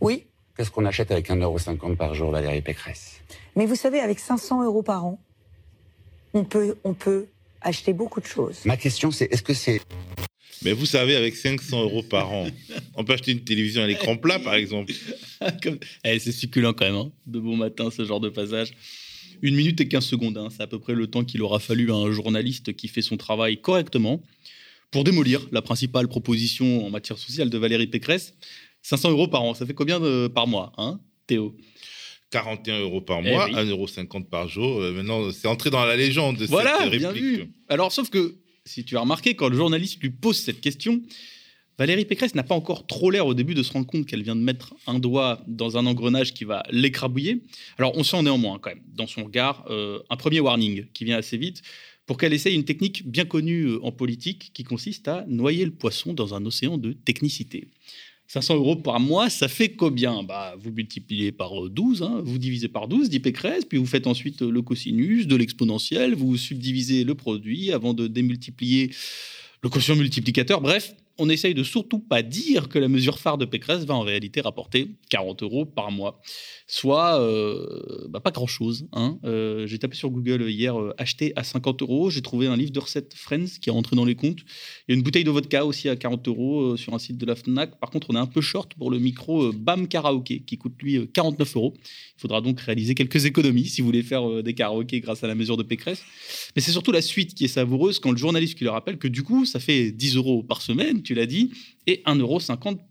Oui, 0.02 0.28
Qu'est-ce 0.56 0.70
qu'on 0.70 0.86
achète 0.86 1.12
avec 1.12 1.30
1,50 1.30 1.42
euro 1.42 1.96
par 1.96 2.14
jour, 2.14 2.32
Valérie 2.32 2.62
Pécresse? 2.62 3.22
Mais 3.56 3.66
vous 3.66 3.76
savez, 3.76 4.00
avec 4.00 4.20
500 4.20 4.64
euros 4.64 4.84
par 4.84 5.06
an, 5.06 5.20
on 6.36 6.44
peut, 6.44 6.78
on 6.84 6.94
peut 6.94 7.28
acheter 7.62 7.94
beaucoup 7.94 8.22
de 8.22 8.28
choses. 8.28 8.62
Ma 8.66 8.78
question, 8.78 9.10
c'est 9.10 9.26
est-ce 9.34 9.42
que 9.42 9.54
c'est. 9.54 9.82
Mais 10.62 10.74
vous 10.74 10.86
savez, 10.86 11.16
avec 11.16 11.36
500 11.36 11.84
euros 11.84 12.04
par 12.04 12.32
an, 12.32 12.48
on 12.96 13.04
peut 13.04 13.14
acheter 13.14 13.32
une 13.32 13.44
télévision 13.44 13.84
à 13.84 13.88
l'écran 13.88 14.16
plat, 14.18 14.40
par 14.40 14.56
exemple. 14.56 14.94
Eh, 16.06 16.20
c'est 16.20 16.32
succulent 16.32 16.74
quand 16.74 16.86
même, 16.86 16.96
hein, 16.96 17.12
de 17.28 17.38
bon 17.38 17.58
matin, 17.58 17.90
ce 17.92 18.06
genre 18.06 18.22
de 18.22 18.30
passage. 18.30 18.72
Une 19.42 19.56
minute 19.56 19.82
et 19.82 19.90
15 19.90 20.06
secondes, 20.06 20.38
hein, 20.38 20.48
c'est 20.50 20.64
à 20.64 20.68
peu 20.68 20.80
près 20.80 20.94
le 20.94 21.08
temps 21.08 21.26
qu'il 21.26 21.42
aura 21.42 21.60
fallu 21.60 21.92
à 21.92 21.96
un 21.96 22.12
journaliste 22.12 22.74
qui 22.78 22.88
fait 22.88 23.02
son 23.02 23.18
travail 23.18 23.60
correctement 23.60 24.22
pour 24.90 25.04
démolir 25.04 25.42
la 25.52 25.62
principale 25.62 26.08
proposition 26.08 26.86
en 26.86 26.90
matière 26.90 27.18
sociale 27.18 27.50
de 27.50 27.58
Valérie 27.58 27.88
Pécresse. 27.88 28.36
500 28.84 29.12
euros 29.12 29.28
par 29.28 29.42
an, 29.44 29.54
ça 29.54 29.66
fait 29.66 29.74
combien 29.74 30.00
de, 30.00 30.28
par 30.28 30.48
mois, 30.48 30.72
hein, 30.78 31.02
Théo? 31.28 31.58
41 32.30 32.80
euros 32.80 33.02
par 33.02 33.20
eh 33.24 33.32
mois, 33.32 33.48
1,50 33.50 33.70
euro 33.70 33.88
par 34.30 34.48
jour. 34.48 34.82
Euh, 34.82 34.92
maintenant, 34.94 35.32
c'est 35.32 35.48
entré 35.48 35.70
dans 35.70 35.86
la 35.86 35.96
légende 35.96 36.38
de 36.38 36.46
voilà, 36.46 36.78
cette 36.78 36.90
réplique. 36.90 37.00
Bien 37.00 37.12
vu. 37.12 37.54
Alors, 37.70 37.92
sauf 37.92 38.10
que, 38.10 38.36
si 38.66 38.86
tu 38.86 38.98
as 38.98 39.02
remarqué, 39.02 39.36
quand 39.36 39.50
le 39.50 39.58
journaliste 39.58 40.02
lui 40.02 40.10
pose 40.10 40.38
cette 40.38 40.62
question, 40.62 41.02
Valérie 41.78 42.06
Pécresse 42.06 42.36
n'a 42.36 42.44
pas 42.44 42.56
encore 42.56 42.86
trop 42.86 43.10
l'air 43.10 43.26
au 43.26 43.34
début 43.34 43.56
de 43.56 43.64
se 43.64 43.74
rendre 43.74 43.88
compte 43.88 44.06
qu'elle 44.06 44.22
vient 44.22 44.36
de 44.36 44.42
mettre 44.42 44.76
un 44.86 45.00
doigt 45.00 45.44
dans 45.48 45.78
un 45.78 45.86
engrenage 45.86 46.34
qui 46.34 46.44
va 46.44 46.64
l'écrabouiller. 46.70 47.44
Alors, 47.80 47.98
on 47.98 48.04
sent 48.04 48.22
néanmoins, 48.22 48.60
quand 48.60 48.70
même, 48.70 48.84
dans 48.94 49.08
son 49.08 49.24
regard, 49.24 49.66
euh, 49.70 50.00
un 50.10 50.16
premier 50.16 50.40
warning 50.40 50.86
qui 50.94 51.04
vient 51.04 51.18
assez 51.18 51.38
vite 51.38 51.64
pour 52.06 52.18
qu'elle 52.18 52.34
essaye 52.34 52.56
une 52.56 52.66
technique 52.66 53.10
bien 53.10 53.26
connue 53.26 53.64
euh, 53.64 53.80
en 53.84 53.92
politique 53.92 54.52
qui 54.54 54.64
consiste 54.64 55.08
à 55.08 55.26
noyer 55.28 55.66
le 55.66 55.72
poisson 55.72 56.14
dans 56.14 56.36
un 56.36 56.46
océan 56.46 56.78
de 56.78 56.94
technicité. 56.94 57.70
500 58.28 58.56
euros 58.56 58.76
par 58.76 59.00
mois, 59.00 59.30
ça 59.30 59.48
fait 59.48 59.70
combien? 59.70 60.24
Bah, 60.24 60.56
Vous 60.58 60.72
multipliez 60.72 61.32
par 61.32 61.52
12, 61.70 62.02
hein, 62.02 62.22
vous 62.24 62.38
divisez 62.38 62.68
par 62.68 62.88
12, 62.88 63.10
dit 63.10 63.20
Pécresse, 63.20 63.66
puis 63.66 63.78
vous 63.78 63.86
faites 63.86 64.08
ensuite 64.08 64.42
le 64.42 64.62
cosinus 64.62 65.28
de 65.28 65.36
l'exponentiel, 65.36 66.16
vous 66.16 66.38
subdivisez 66.38 67.04
le 67.04 67.16
produit 67.16 67.72
avant 67.72 67.94
de 67.94 68.08
démultiplier 68.08 68.92
le 69.62 69.70
quotient 69.70 69.96
multiplicateur. 69.96 70.62
Bref, 70.62 70.96
on 71.20 71.30
essaye 71.30 71.54
de 71.54 71.64
surtout 71.64 72.00
pas 72.00 72.24
dire 72.24 72.70
que 72.70 72.80
la 72.80 72.88
mesure 72.88 73.20
phare 73.20 73.38
de 73.38 73.46
Pécresse 73.46 73.86
va 73.86 73.94
en 73.94 74.02
réalité 74.02 74.42
rapporter 74.42 74.96
40 75.10 75.44
euros 75.44 75.66
par 75.66 75.92
mois, 75.92 76.22
soit 76.68 77.22
euh, 77.22 78.08
bah, 78.10 78.20
pas 78.20 78.32
grand-chose. 78.32 78.88
Hein. 78.94 79.20
Euh, 79.24 79.68
j'ai 79.68 79.78
tapé 79.78 79.96
sur 79.96 80.10
Google 80.10 80.50
hier 80.50 80.80
euh, 80.80 80.94
acheter 80.98 81.32
à 81.36 81.44
50 81.44 81.84
euros, 81.84 82.10
j'ai 82.10 82.22
trouvé 82.22 82.48
un 82.48 82.58
livre 82.58 82.72
de 82.72 82.80
recettes 82.80 83.14
Friends 83.16 83.60
qui 83.62 83.70
est 83.70 83.72
rentré 83.72 83.96
dans 83.96 84.06
les 84.06 84.16
comptes. 84.16 84.40
Il 84.88 84.92
y 84.92 84.94
a 84.94 84.96
une 84.96 85.04
bouteille 85.04 85.24
de 85.24 85.30
vodka 85.30 85.66
aussi 85.66 85.88
à 85.88 85.96
40 85.96 86.28
euros 86.28 86.78
sur 86.78 86.94
un 86.94 87.00
site 87.00 87.18
de 87.18 87.26
la 87.26 87.36
Fnac. 87.36 87.80
Par 87.80 87.92
contre, 87.92 88.08
on 88.10 88.16
est 88.16 88.20
un 88.20 88.26
peu 88.26 88.42
short 88.42 88.74
pour 88.74 88.90
le 88.90 88.98
micro 88.98 89.54
BAM 89.54 89.88
Karaoke 89.88 90.44
qui 90.46 90.58
coûte 90.58 90.74
lui 90.82 91.08
49 91.08 91.56
euros. 91.56 91.74
Il 92.18 92.22
faudra 92.22 92.42
donc 92.42 92.60
réaliser 92.60 92.96
quelques 92.96 93.26
économies 93.26 93.66
si 93.66 93.82
vous 93.82 93.88
voulez 93.88 94.04
faire 94.04 94.42
des 94.42 94.54
karaokés 94.54 95.00
grâce 95.02 95.24
à 95.24 95.28
la 95.28 95.36
mesure 95.36 95.58
de 95.58 95.64
Pécresse. 95.64 96.04
Mais 96.56 96.62
c'est 96.62 96.72
surtout 96.72 96.92
la 96.92 97.02
suite 97.02 97.36
qui 97.36 97.46
est 97.46 97.50
savoureuse 97.50 98.00
quand 98.00 98.12
le 98.12 98.18
journaliste 98.18 98.58
qui 98.58 98.64
le 98.64 98.72
rappelle 98.72 98.98
que 98.98 99.08
du 99.08 99.24
coup, 99.24 99.46
ça 99.46 99.60
fait 99.60 99.92
10 99.92 100.16
euros 100.16 100.44
par 100.44 100.62
semaine, 100.62 101.03
tu 101.04 101.14
l'as 101.14 101.26
dit, 101.26 101.52
et 101.88 102.02
1,50 102.06 102.20
euro 102.20 102.40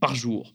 par 0.00 0.14
jour. 0.14 0.54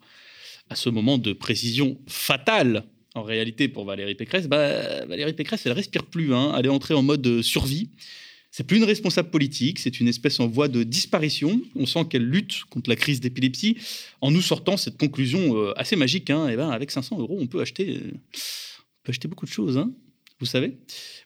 À 0.69 0.75
ce 0.75 0.89
moment 0.89 1.17
de 1.17 1.33
précision 1.33 1.97
fatale, 2.07 2.83
en 3.15 3.23
réalité, 3.23 3.67
pour 3.67 3.85
Valérie 3.85 4.15
Pécresse, 4.15 4.47
bah, 4.47 5.05
Valérie 5.05 5.33
Pécresse, 5.33 5.65
elle 5.65 5.71
respire 5.71 6.05
plus. 6.05 6.33
Hein. 6.33 6.53
Elle 6.57 6.67
est 6.67 6.69
entrée 6.69 6.93
en 6.93 7.01
mode 7.01 7.41
survie. 7.41 7.89
C'est 8.51 8.63
plus 8.63 8.77
une 8.77 8.85
responsable 8.85 9.29
politique, 9.29 9.79
c'est 9.79 9.99
une 9.99 10.07
espèce 10.07 10.39
en 10.39 10.47
voie 10.47 10.67
de 10.67 10.83
disparition. 10.83 11.61
On 11.75 11.85
sent 11.85 12.05
qu'elle 12.09 12.25
lutte 12.25 12.63
contre 12.69 12.89
la 12.89 12.95
crise 12.95 13.19
d'épilepsie 13.19 13.77
en 14.21 14.31
nous 14.31 14.41
sortant 14.41 14.77
cette 14.77 14.97
conclusion 14.97 15.55
euh, 15.57 15.73
assez 15.77 15.95
magique. 15.95 16.29
Hein. 16.29 16.47
Et 16.47 16.53
eh 16.53 16.55
ben, 16.55 16.69
avec 16.69 16.91
500 16.91 17.19
euros, 17.19 17.37
on 17.39 17.47
peut 17.47 17.61
acheter, 17.61 17.97
euh, 17.97 18.11
on 18.13 19.03
peut 19.03 19.09
acheter 19.09 19.27
beaucoup 19.27 19.45
de 19.45 19.51
choses. 19.51 19.77
Hein 19.77 19.91
vous 20.39 20.45
savez 20.45 20.77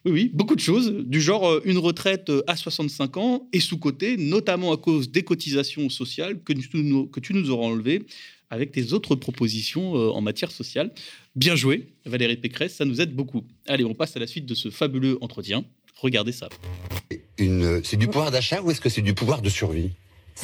Oui, 0.04 0.12
oui, 0.12 0.30
beaucoup 0.32 0.56
de 0.56 0.60
choses, 0.60 0.90
du 0.90 1.20
genre 1.20 1.46
euh, 1.46 1.62
une 1.64 1.78
retraite 1.78 2.30
euh, 2.30 2.42
à 2.46 2.56
65 2.56 3.16
ans 3.18 3.48
et 3.52 3.60
sous-côté, 3.60 4.16
notamment 4.16 4.72
à 4.72 4.76
cause 4.76 5.10
des 5.10 5.22
cotisations 5.22 5.88
sociales 5.90 6.42
que 6.42 6.52
tu 6.52 6.68
nous, 6.78 7.06
que 7.06 7.20
tu 7.20 7.34
nous 7.34 7.50
auras 7.50 7.66
enlevées 7.66 8.06
avec 8.48 8.72
tes 8.72 8.92
autres 8.92 9.14
propositions 9.14 9.96
euh, 9.96 10.10
en 10.10 10.22
matière 10.22 10.50
sociale. 10.50 10.92
Bien 11.36 11.56
joué, 11.56 11.88
Valérie 12.06 12.36
Pécresse, 12.36 12.74
ça 12.74 12.84
nous 12.84 13.00
aide 13.00 13.14
beaucoup. 13.14 13.44
Allez, 13.66 13.84
on 13.84 13.94
passe 13.94 14.16
à 14.16 14.20
la 14.20 14.26
suite 14.26 14.46
de 14.46 14.54
ce 14.54 14.70
fabuleux 14.70 15.18
entretien. 15.20 15.64
Regardez 15.96 16.32
ça. 16.32 16.48
C'est 17.38 17.96
du 17.96 18.08
pouvoir 18.08 18.30
d'achat 18.30 18.62
ou 18.62 18.70
est-ce 18.70 18.80
que 18.80 18.88
c'est 18.88 19.02
du 19.02 19.14
pouvoir 19.14 19.42
de 19.42 19.48
survie? 19.48 19.90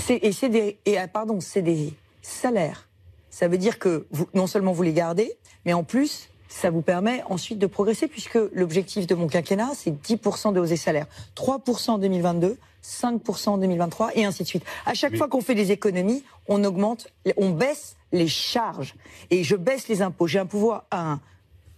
Et 0.09 0.33
c'est 0.33 0.49
des, 0.49 0.79
et, 0.85 0.99
ah, 0.99 1.09
pardon, 1.09 1.41
c'est 1.41 1.63
des 1.63 1.93
salaires. 2.23 2.89
Ça 3.31 3.49
veut 3.49 3.59
dire 3.59 3.79
que 3.79 4.07
vous, 4.11 4.29
non 4.35 4.47
seulement 4.47 4.73
vous 4.73 4.83
les 4.83 4.93
gardez, 4.93 5.33
mais 5.65 5.73
en 5.73 5.85
plus, 5.85 6.29
ça 6.49 6.71
vous 6.71 6.83
permet 6.83 7.23
ensuite 7.29 7.59
de 7.59 7.67
progresser 7.67 8.09
puisque 8.09 8.39
l'objectif 8.53 9.07
de 9.07 9.15
mon 9.15 9.29
quinquennat, 9.29 9.71
c'est 9.75 9.91
10% 9.91 10.53
de 10.53 10.61
hausse 10.61 10.71
des 10.71 10.77
salaires. 10.77 11.07
3% 11.37 11.91
en 11.91 11.99
2022, 11.99 12.59
5% 12.83 13.49
en 13.51 13.59
2023 13.59 14.17
et 14.17 14.25
ainsi 14.25 14.43
de 14.43 14.49
suite. 14.49 14.65
À 14.87 14.95
chaque 14.95 15.17
fois 15.17 15.29
qu'on 15.29 15.43
fait 15.43 15.55
des 15.55 15.73
économies, 15.73 16.25
on 16.49 16.65
augmente, 16.65 17.09
on 17.37 17.51
baisse 17.51 17.97
les 18.13 18.29
charges 18.29 18.95
et 19.31 19.45
je 19.45 19.57
baisse 19.57 19.89
les 19.89 20.01
impôts. 20.03 20.27
J'ai 20.27 20.39
un 20.39 20.47
pouvoir, 20.47 20.85
un, 20.91 21.21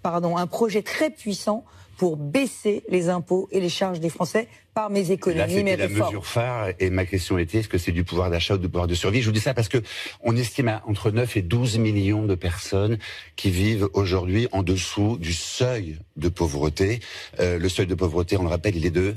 pardon, 0.02 0.36
un 0.36 0.46
projet 0.46 0.82
très 0.82 1.10
puissant 1.10 1.64
pour 2.00 2.16
baisser 2.16 2.82
les 2.88 3.10
impôts 3.10 3.46
et 3.52 3.60
les 3.60 3.68
charges 3.68 4.00
des 4.00 4.08
Français 4.08 4.48
par 4.72 4.88
mes 4.88 5.10
économies, 5.10 5.62
Là, 5.62 5.76
la 5.76 5.88
mesure 5.88 6.24
phare. 6.24 6.68
Et 6.78 6.88
ma 6.88 7.04
question 7.04 7.36
était 7.36 7.58
est-ce 7.58 7.68
que 7.68 7.76
c'est 7.76 7.92
du 7.92 8.04
pouvoir 8.04 8.30
d'achat 8.30 8.54
ou 8.54 8.56
du 8.56 8.70
pouvoir 8.70 8.86
de 8.86 8.94
survie? 8.94 9.20
Je 9.20 9.26
vous 9.26 9.34
dis 9.34 9.40
ça 9.40 9.52
parce 9.52 9.68
que 9.68 9.76
on 10.22 10.34
estime 10.34 10.68
à 10.68 10.82
entre 10.86 11.10
9 11.10 11.36
et 11.36 11.42
12 11.42 11.76
millions 11.76 12.24
de 12.24 12.34
personnes 12.34 12.96
qui 13.36 13.50
vivent 13.50 13.90
aujourd'hui 13.92 14.48
en 14.50 14.62
dessous 14.62 15.18
du 15.18 15.34
seuil 15.34 15.98
de 16.16 16.30
pauvreté. 16.30 17.00
Euh, 17.38 17.58
le 17.58 17.68
seuil 17.68 17.86
de 17.86 17.94
pauvreté, 17.94 18.38
on 18.38 18.44
le 18.44 18.48
rappelle, 18.48 18.76
il 18.76 18.86
est 18.86 18.90
de 18.90 19.14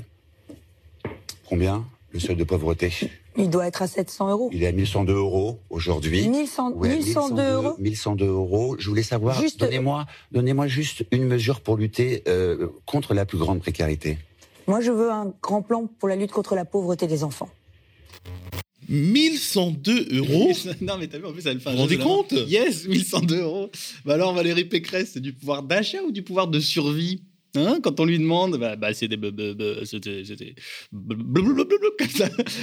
combien? 1.46 1.86
Le 2.14 2.20
seuil 2.20 2.36
de 2.36 2.44
pauvreté 2.44 2.92
il 3.36 3.50
doit 3.50 3.66
être 3.66 3.82
à 3.82 3.88
700 3.88 4.30
euros. 4.30 4.50
Il 4.52 4.62
est 4.62 4.68
à 4.68 4.72
1102 4.72 5.12
euros 5.12 5.58
aujourd'hui. 5.68 6.28
1102 6.28 7.42
euros 7.42 7.74
1102 7.80 8.24
euros. 8.24 8.76
Je 8.78 8.88
voulais 8.88 9.02
savoir, 9.02 9.42
donnez-moi 9.58 10.06
donnez 10.30 10.54
juste 10.68 11.04
une 11.10 11.24
mesure 11.24 11.60
pour 11.60 11.76
lutter 11.76 12.22
euh, 12.28 12.68
contre 12.86 13.14
la 13.14 13.26
plus 13.26 13.36
grande 13.36 13.58
précarité. 13.58 14.18
Moi, 14.68 14.80
je 14.80 14.92
veux 14.92 15.10
un 15.10 15.34
grand 15.42 15.62
plan 15.62 15.88
pour 15.98 16.08
la 16.08 16.14
lutte 16.14 16.30
contre 16.30 16.54
la 16.54 16.64
pauvreté 16.64 17.08
des 17.08 17.24
enfants. 17.24 17.48
1102 18.88 20.16
euros? 20.16 20.52
Non, 20.80 20.96
mais 20.96 21.08
t'as 21.08 21.18
vu, 21.18 21.26
en 21.26 21.32
plus, 21.32 21.44
elle 21.46 21.58
fait 21.58 21.70
un 21.70 21.72
Vous 21.72 21.78
vous 21.78 21.82
rendez 21.82 21.98
compte? 21.98 22.30
Yes, 22.30 22.86
1102 22.86 23.40
euros. 23.40 23.70
Bah 24.04 24.14
alors, 24.14 24.32
Valérie 24.34 24.66
Pécresse, 24.66 25.10
c'est 25.14 25.20
du 25.20 25.32
pouvoir 25.32 25.64
d'achat 25.64 26.02
ou 26.06 26.12
du 26.12 26.22
pouvoir 26.22 26.46
de 26.46 26.60
survie? 26.60 27.24
Hein, 27.56 27.78
quand 27.82 28.00
on 28.00 28.04
lui 28.04 28.18
demande, 28.18 28.58
bah, 28.58 28.74
bah 28.74 28.92
c'est 28.94 29.06
des. 29.06 29.16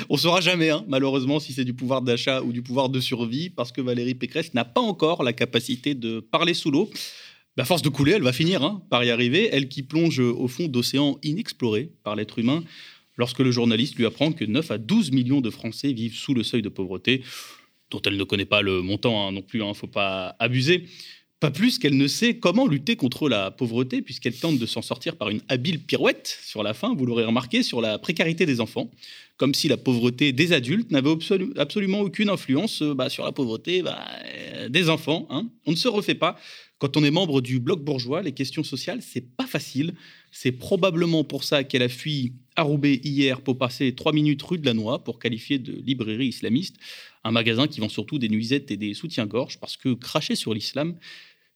On 0.10 0.18
saura 0.18 0.42
jamais, 0.42 0.70
hein, 0.70 0.84
malheureusement, 0.88 1.40
si 1.40 1.54
c'est 1.54 1.64
du 1.64 1.74
pouvoir 1.74 2.02
d'achat 2.02 2.42
ou 2.42 2.52
du 2.52 2.62
pouvoir 2.62 2.90
de 2.90 3.00
survie, 3.00 3.50
parce 3.50 3.72
que 3.72 3.80
Valérie 3.80 4.16
Pécresse 4.16 4.54
n'a 4.54 4.66
pas 4.66 4.82
encore 4.82 5.24
la 5.24 5.32
capacité 5.34 5.96
de 5.96 6.20
parler 6.20 6.54
sous 6.54 6.72
l'eau. 6.72 6.90
À 7.58 7.66
force 7.66 7.82
de 7.84 7.90
couler, 7.90 8.14
elle 8.14 8.24
va 8.24 8.34
finir 8.34 8.64
hein, 8.64 8.82
par 8.90 9.04
y 9.04 9.12
arriver. 9.12 9.50
Elle 9.52 9.70
qui 9.70 9.84
plonge 9.84 10.20
au 10.20 10.48
fond 10.48 10.68
d'océans 10.68 11.20
inexplorés 11.22 11.92
par 12.04 12.16
l'être 12.16 12.40
humain, 12.40 12.64
lorsque 13.18 13.40
le 13.40 13.52
journaliste 13.52 13.96
lui 13.96 14.06
apprend 14.06 14.32
que 14.32 14.46
9 14.46 14.72
à 14.72 14.78
12 14.78 15.12
millions 15.12 15.42
de 15.42 15.50
Français 15.50 15.94
vivent 15.94 16.16
sous 16.16 16.34
le 16.34 16.44
seuil 16.44 16.62
de 16.62 16.70
pauvreté, 16.70 17.24
dont 17.92 18.02
elle 18.06 18.18
ne 18.18 18.24
connaît 18.24 18.46
pas 18.46 18.62
le 18.62 18.82
montant 18.82 19.32
non 19.32 19.42
plus, 19.42 19.60
il 19.60 19.68
ne 19.68 19.74
faut 19.74 19.88
pas 19.88 20.36
abuser. 20.40 20.86
Pas 21.42 21.50
plus 21.50 21.80
qu'elle 21.80 21.98
ne 21.98 22.06
sait 22.06 22.36
comment 22.36 22.68
lutter 22.68 22.96
contre 22.96 23.28
la 23.28 23.50
pauvreté, 23.50 24.04
puisqu'elle 24.04 24.36
tente 24.36 24.60
de 24.60 24.66
s'en 24.68 24.84
sortir 24.84 25.16
par 25.16 25.32
une 25.32 25.42
habile 25.50 25.80
pirouette 25.82 26.38
sur 26.46 26.62
la 26.62 26.76
fin, 26.76 26.94
vous 26.94 27.08
l'aurez 27.08 27.26
remarqué, 27.26 27.64
sur 27.64 27.82
la 27.82 27.98
précarité 27.98 28.46
des 28.46 28.62
enfants, 28.62 28.92
comme 29.38 29.56
si 29.56 29.68
la 29.68 29.76
pauvreté 29.76 30.34
des 30.34 30.54
adultes 30.54 30.92
n'avait 30.92 31.10
absolument 31.58 32.02
aucune 32.02 32.30
influence 32.30 32.84
euh, 32.84 32.94
bah, 32.94 33.10
sur 33.10 33.26
la 33.26 33.32
pauvreté 33.32 33.82
bah, 33.82 33.98
euh, 34.54 34.70
des 34.70 34.88
enfants. 34.88 35.26
Hein. 35.32 35.50
On 35.66 35.72
ne 35.72 35.78
se 35.78 35.88
refait 35.88 36.14
pas. 36.14 36.38
Quand 36.78 36.96
on 36.96 37.04
est 37.04 37.10
membre 37.10 37.42
du 37.42 37.60
bloc 37.60 37.84
bourgeois, 37.84 38.22
les 38.22 38.34
questions 38.34 38.64
sociales, 38.64 39.02
c'est 39.02 39.36
pas 39.36 39.48
facile. 39.48 39.96
C'est 40.32 40.52
probablement 40.52 41.24
pour 41.24 41.44
ça 41.44 41.64
qu'elle 41.64 41.84
a 41.84 41.90
fui 41.90 42.34
à 42.56 42.62
Roubaix 42.62 43.00
hier 43.04 43.42
pour 43.42 43.58
passer 43.58 43.96
trois 43.96 44.14
minutes 44.14 44.44
rue 44.44 44.60
de 44.60 44.66
la 44.66 44.76
Noix 44.76 45.04
pour 45.04 45.18
qualifier 45.18 45.58
de 45.58 45.74
librairie 45.74 46.28
islamiste 46.28 46.76
un 47.24 47.32
magasin 47.32 47.68
qui 47.68 47.80
vend 47.80 47.90
surtout 47.90 48.20
des 48.20 48.30
nuisettes 48.30 48.72
et 48.72 48.78
des 48.78 48.94
soutiens-gorge, 48.94 49.60
parce 49.60 49.78
que 49.78 49.94
cracher 49.94 50.36
sur 50.36 50.54
l'islam, 50.54 50.96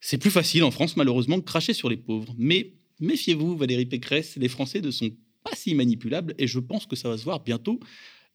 c'est 0.07 0.19
plus 0.19 0.29
facile 0.29 0.63
en 0.63 0.69
France, 0.69 0.97
malheureusement, 0.97 1.39
de 1.39 1.43
cracher 1.43 1.73
sur 1.73 1.89
les 1.89 1.97
pauvres. 1.97 2.35
Mais 2.37 2.73
méfiez-vous, 2.99 3.57
Valérie 3.57 3.87
Pécresse, 3.87 4.35
les 4.35 4.49
Français 4.49 4.79
ne 4.79 4.91
sont 4.91 5.09
pas 5.43 5.55
si 5.55 5.73
manipulables 5.73 6.35
et 6.37 6.45
je 6.45 6.59
pense 6.59 6.85
que 6.85 6.95
ça 6.95 7.09
va 7.09 7.17
se 7.17 7.23
voir 7.23 7.39
bientôt 7.39 7.79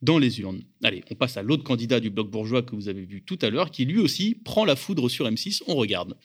dans 0.03 0.19
les 0.19 0.41
urnes. 0.41 0.63
Allez, 0.83 1.05
on 1.13 1.15
passe 1.15 1.37
à 1.37 1.43
l'autre 1.43 1.63
candidat 1.63 2.01
du 2.01 2.11
bloc 2.11 2.29
bourgeois 2.29 2.63
que 2.63 2.75
vous 2.75 2.89
avez 2.89 3.05
vu 3.05 3.23
tout 3.23 3.39
à 3.41 3.51
l'heure, 3.51 3.71
qui 3.71 3.85
lui 3.85 4.01
aussi 4.01 4.35
prend 4.35 4.65
la 4.65 4.75
foudre 4.75 5.09
sur 5.09 5.31
M6. 5.31 5.63
On 5.69 5.77
regarde. 5.77 6.17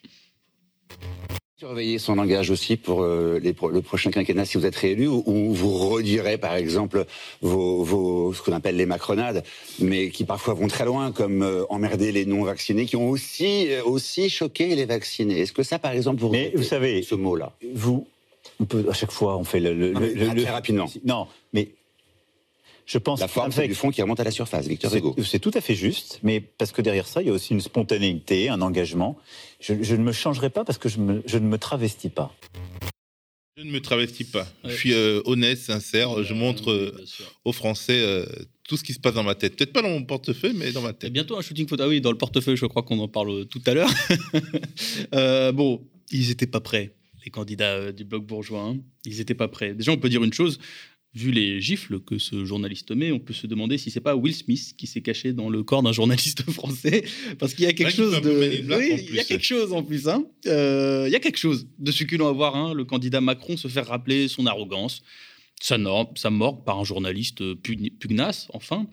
Surveiller 1.58 2.00
son 2.00 2.16
langage 2.16 2.50
aussi 2.52 2.76
pour 2.76 3.02
euh, 3.02 3.40
les 3.42 3.56
le 3.72 3.82
prochain 3.82 4.12
quinquennat 4.12 4.44
si 4.44 4.58
vous 4.58 4.66
êtes 4.66 4.76
réélu, 4.76 5.08
ou, 5.08 5.54
vous 5.54 5.72
redirez 5.72 6.38
par 6.38 6.54
exemple 6.56 7.06
vos, 7.42 8.34
ce 8.34 8.42
qu'on 8.42 8.52
appelle 8.52 8.76
les 8.76 8.86
macronades, 8.86 9.42
mais 9.80 10.10
qui 10.10 10.26
parfois 10.26 10.54
vont 10.54 10.68
très 10.68 10.84
loin, 10.84 11.14
comme 11.14 11.44
euh, 11.44 11.64
emmerder 11.70 12.12
les 12.12 12.26
non-vaccinés, 12.26 12.86
qui 12.86 12.98
ont 12.98 13.10
aussi 13.10 13.72
euh, 13.72 13.82
aussi 13.86 14.30
choqué 14.30 14.76
les 14.76 14.84
vaccinés. 14.84 15.40
Est-ce 15.40 15.54
que 15.54 15.64
ça, 15.64 15.80
par 15.80 15.94
exemple, 15.94 16.20
vous, 16.20 16.28
mais 16.28 16.52
vous 16.54 16.64
savez 16.64 17.02
ce 17.04 17.16
mot-là? 17.16 17.54
Vous, 17.74 18.06
on 18.60 18.66
peut 18.66 18.86
à 18.90 18.94
chaque 18.94 19.12
fois 19.12 19.38
on 19.38 19.46
fait 19.46 19.62
le, 19.62 19.74
le, 19.74 20.42
très 20.42 20.52
rapidement. 20.52 20.88
Non, 21.06 21.26
mais 21.54 21.70
je 22.86 22.98
pense 23.00 23.20
la 23.20 23.28
forme 23.28 23.50
du 23.50 23.76
fond 23.76 23.90
qui 23.90 24.02
remonte 24.02 24.20
à 24.20 24.24
la 24.24 24.32
surface, 24.32 24.68
Victor 24.68 24.94
Hugo. 24.96 25.16
C'est 25.24 25.40
tout 25.40 25.52
à 25.56 25.62
fait 25.62 25.74
juste, 25.74 26.20
mais 26.22 26.40
parce 26.40 26.72
que 26.72 26.82
derrière 26.82 27.08
ça, 27.08 27.22
il 27.22 27.28
y 27.28 27.32
a 27.32 27.34
aussi 27.34 27.54
une 27.54 27.62
spontanéité, 27.62 28.50
un 28.50 28.62
engagement. 28.62 29.18
Je, 29.60 29.74
ne 29.74 30.04
me 30.04 30.12
changerai 30.12 30.52
pas 30.52 30.64
parce 30.64 30.78
que 30.78 30.88
je, 30.88 31.00
ne 31.00 31.40
me 31.40 31.58
travestis 31.58 32.10
pas. 32.10 32.32
Je 33.58 33.64
ne 33.64 33.72
me 33.72 33.82
travestis 33.82 34.26
pas. 34.26 34.48
Je 34.66 34.76
suis 34.76 34.94
euh, 34.94 35.22
honnête, 35.26 35.58
sincère. 35.58 36.24
je 36.24 36.34
montre 36.34 36.70
euh, 36.70 37.06
aux 37.44 37.54
Français 37.54 38.00
euh, 38.00 38.26
tout 38.68 38.78
ce 38.78 38.84
qui 38.84 38.94
se 38.94 39.00
passe 39.00 39.16
dans 39.16 39.24
ma 39.24 39.34
tête. 39.34 39.56
Peut-être 39.56 39.74
pas 39.74 39.82
dans 39.82 39.90
mon 39.90 40.04
portefeuille, 40.04 40.54
mais 40.56 40.72
dans 40.72 40.82
ma 40.82 40.94
tête. 40.94 41.12
bientôt 41.12 41.38
un 41.38 41.42
shooting 41.42 41.68
photo. 41.68 41.84
Ah 41.84 41.88
oui, 41.88 42.02
dans 42.02 42.12
le 42.12 42.18
portefeuille, 42.18 42.58
je 42.58 42.68
crois 42.68 42.84
qu'on 42.84 43.00
en 43.00 43.08
parle 43.08 43.48
tout 43.48 43.62
à 43.66 43.74
l'heure. 43.74 43.90
bon, 45.54 45.82
ils 46.12 46.28
n'étaient 46.28 46.46
pas 46.46 46.60
prêts, 46.60 46.94
les 47.24 47.32
candidats 47.32 47.92
du 47.92 48.04
bloc 48.04 48.26
bourgeois. 48.26 48.62
Hein. 48.62 48.78
Ils 49.06 49.18
n'étaient 49.18 49.34
pas 49.34 49.48
prêts. 49.48 49.74
Déjà, 49.74 49.92
on 49.92 49.98
peut 49.98 50.10
dire 50.10 50.24
une 50.24 50.34
chose 50.34 50.60
vu 51.16 51.32
les 51.32 51.62
gifles 51.62 52.02
que 52.02 52.18
ce 52.18 52.44
journaliste 52.44 52.92
met, 52.92 53.12
on 53.12 53.20
peut 53.20 53.34
se 53.34 53.48
demander 53.48 53.78
si 53.78 53.90
c'est 53.90 54.02
pas 54.02 54.16
Will 54.16 54.36
Smith 54.36 54.74
qui 54.78 54.86
s'est 54.86 55.02
caché 55.02 55.32
dans 55.32 55.50
le 55.50 55.64
corps 55.64 55.82
d'un 55.82 55.94
journaliste 55.94 56.44
français, 56.52 57.06
parce 57.40 57.54
qu'il 57.54 57.64
y 57.64 57.68
a 57.68 57.74
quelque 57.74 57.94
chose 57.94 58.22
de, 58.22 58.30
oui, 58.30 59.06
il 59.10 59.16
y 59.16 59.20
a 59.20 59.24
quelque 59.24 59.46
chose 59.46 59.72
en 59.72 59.82
plus, 59.82 60.10
hein. 60.10 60.26
Euh, 60.46 61.06
il 61.08 61.14
y 61.14 61.16
a 61.16 61.20
quelque 61.20 61.38
chose 61.38 61.68
de 61.80 61.92
succulent 61.92 62.28
à 62.28 62.34
voir, 62.34 62.56
hein. 62.56 62.74
Le 62.74 62.84
candidat 62.84 63.22
Macron 63.22 63.56
se 63.56 63.70
faire 63.70 63.88
rappeler 63.88 64.28
son 64.28 64.46
arrogance, 64.46 65.04
sa 65.62 65.78
norme, 65.78 66.08
sa 66.16 66.30
morgue 66.30 66.66
par 66.66 66.80
un 66.80 66.84
journaliste 66.84 67.42
pugnace, 68.00 68.48
enfin. 68.54 68.88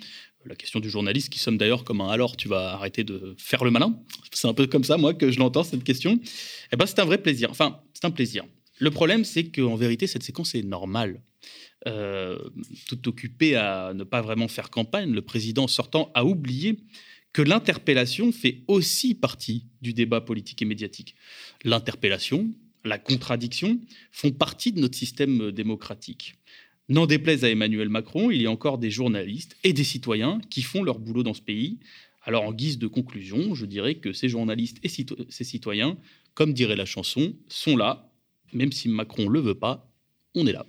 La 0.45 0.57
question 0.57 0.81
du 0.81 0.91
journaliste 0.91 1.29
qui 1.29 1.39
sonne 1.39 1.57
d'ailleurs 1.57 1.85
comme 1.85 2.01
un 2.01 2.09
alors 2.09 2.37
tu 2.37 2.49
vas 2.49 2.73
arrêter 2.73 3.05
de 3.05 3.37
faire 3.39 3.63
le 3.63 3.71
malin? 3.71 3.97
C'est 4.33 4.49
un 4.49 4.55
peu 4.55 4.67
comme 4.67 4.83
ça, 4.83 4.97
moi, 4.97 5.15
que 5.15 5.31
je 5.31 5.39
l'entends, 5.39 5.63
cette 5.63 5.85
question. 5.85 6.19
Eh 6.73 6.77
ben, 6.77 6.85
c'est 6.85 6.99
un 6.99 7.05
vrai 7.05 7.19
plaisir. 7.19 7.49
Enfin, 7.53 7.81
c'est 7.95 8.07
un 8.07 8.11
plaisir. 8.11 8.45
Le 8.81 8.91
problème, 8.91 9.23
c'est 9.23 9.45
qu'en 9.45 9.77
vérité, 9.77 10.09
cette 10.09 10.25
séquence 10.25 10.57
est 10.57 10.65
normale. 10.65 11.23
Euh, 11.89 12.39
tout 12.87 13.09
occupé 13.09 13.57
à 13.57 13.93
ne 13.93 14.05
pas 14.05 14.23
vraiment 14.23 14.47
faire 14.47 14.71
campagne, 14.71 15.11
le 15.11 15.23
président 15.23 15.67
sortant 15.67 16.13
a 16.15 16.25
oublié 16.25 16.79
que 17.33 17.43
l'interpellation 17.43 18.31
fait 18.31 18.63
aussi 18.69 19.15
partie 19.15 19.67
du 19.81 19.93
débat 19.93 20.21
politique 20.21 20.63
et 20.63 20.65
médiatique. 20.65 21.17
L'interpellation, 21.65 22.51
la 22.85 22.99
contradiction 22.99 23.81
font 24.13 24.31
partie 24.31 24.73
de 24.73 24.81
notre 24.81 24.97
système 24.97 25.51
démocratique. 25.51 26.35
N'en 26.89 27.07
déplaise 27.07 27.45
à 27.45 27.51
Emmanuel 27.51 27.89
Macron, 27.89 28.31
il 28.31 28.43
y 28.43 28.47
a 28.47 28.51
encore 28.51 28.79
des 28.79 28.91
journalistes 28.91 29.57
et 29.65 29.73
des 29.73 29.85
citoyens 29.85 30.41
qui 30.51 30.63
font 30.63 30.83
leur 30.83 30.99
boulot 30.99 31.23
dans 31.23 31.35
ce 31.35 31.43
pays. 31.43 31.81
Alors 32.23 32.45
en 32.45 32.53
guise 32.53 32.79
de 32.79 32.87
conclusion, 32.87 33.55
je 33.55 33.67
dirais 33.67 33.97
que 33.97 34.13
ces 34.13 34.29
journalistes 34.29 34.79
et 34.85 34.89
ces 34.89 35.45
citoyens, 35.45 35.97
comme 36.35 36.53
dirait 36.53 36.77
la 36.77 36.85
chanson, 36.85 37.35
sont 37.49 37.77
là, 37.77 38.13
même 38.53 38.73
si 38.73 38.89
Macron 38.89 39.25
ne 39.25 39.31
le 39.31 39.41
veut 39.41 39.55
pas, 39.55 39.92
on 40.35 40.47
est 40.47 40.53
là. 40.53 40.65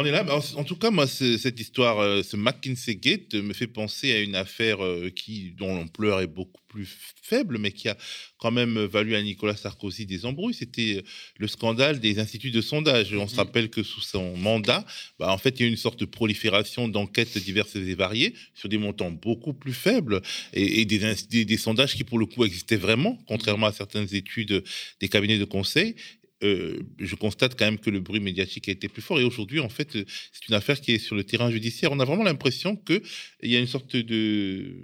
On 0.00 0.04
est 0.04 0.12
là. 0.12 0.24
En 0.54 0.62
tout 0.62 0.76
cas, 0.76 0.90
moi, 0.90 1.08
cette 1.08 1.58
histoire, 1.58 1.98
euh, 1.98 2.22
ce 2.22 2.36
McKinsey 2.36 2.94
Gate 2.94 3.34
me 3.34 3.52
fait 3.52 3.66
penser 3.66 4.12
à 4.12 4.20
une 4.20 4.36
affaire 4.36 4.84
euh, 4.84 5.10
qui, 5.10 5.54
dont 5.58 5.74
l'ampleur 5.74 6.20
est 6.20 6.28
beaucoup 6.28 6.60
plus 6.68 6.88
faible, 7.20 7.58
mais 7.58 7.72
qui 7.72 7.88
a 7.88 7.96
quand 8.38 8.52
même 8.52 8.78
valu 8.84 9.16
à 9.16 9.22
Nicolas 9.22 9.56
Sarkozy 9.56 10.06
des 10.06 10.24
embrouilles. 10.24 10.54
C'était 10.54 10.98
euh, 10.98 11.02
le 11.38 11.48
scandale 11.48 11.98
des 11.98 12.20
instituts 12.20 12.52
de 12.52 12.60
sondage. 12.60 13.12
On 13.12 13.26
se 13.26 13.32
mhm. 13.32 13.38
rappelle 13.38 13.70
que 13.70 13.82
sous 13.82 14.00
son 14.00 14.36
mandat, 14.36 14.86
bah, 15.18 15.32
en 15.32 15.38
fait, 15.38 15.58
il 15.58 15.62
y 15.62 15.64
a 15.64 15.66
eu 15.66 15.70
une 15.70 15.76
sorte 15.76 15.98
de 15.98 16.04
prolifération 16.04 16.86
d'enquêtes 16.86 17.36
diverses 17.36 17.74
et 17.74 17.94
variées 17.96 18.34
sur 18.54 18.68
des 18.68 18.78
montants 18.78 19.10
beaucoup 19.10 19.52
plus 19.52 19.74
faibles 19.74 20.22
et, 20.52 20.84
des, 20.84 21.44
des, 21.44 21.56
sondages 21.56 21.96
qui, 21.96 22.04
pour 22.04 22.20
le 22.20 22.26
coup, 22.26 22.44
existaient 22.44 22.76
vraiment, 22.76 23.18
contrairement 23.26 23.66
à 23.66 23.72
certaines 23.72 24.14
études 24.14 24.62
des 25.00 25.08
cabinets 25.08 25.38
de 25.38 25.44
conseil. 25.44 25.96
Euh, 26.44 26.78
je 26.98 27.14
constate 27.16 27.58
quand 27.58 27.64
même 27.64 27.78
que 27.78 27.90
le 27.90 28.00
bruit 28.00 28.20
médiatique 28.20 28.68
a 28.68 28.72
été 28.72 28.88
plus 28.88 29.02
fort. 29.02 29.18
Et 29.20 29.24
aujourd'hui, 29.24 29.60
en 29.60 29.68
fait, 29.68 29.92
c'est 29.92 30.48
une 30.48 30.54
affaire 30.54 30.80
qui 30.80 30.92
est 30.92 30.98
sur 30.98 31.16
le 31.16 31.24
terrain 31.24 31.50
judiciaire. 31.50 31.90
On 31.92 31.98
a 31.98 32.04
vraiment 32.04 32.22
l'impression 32.22 32.76
qu'il 32.76 33.02
y 33.42 33.56
a 33.56 33.58
une 33.58 33.66
sorte 33.66 33.96
de, 33.96 34.74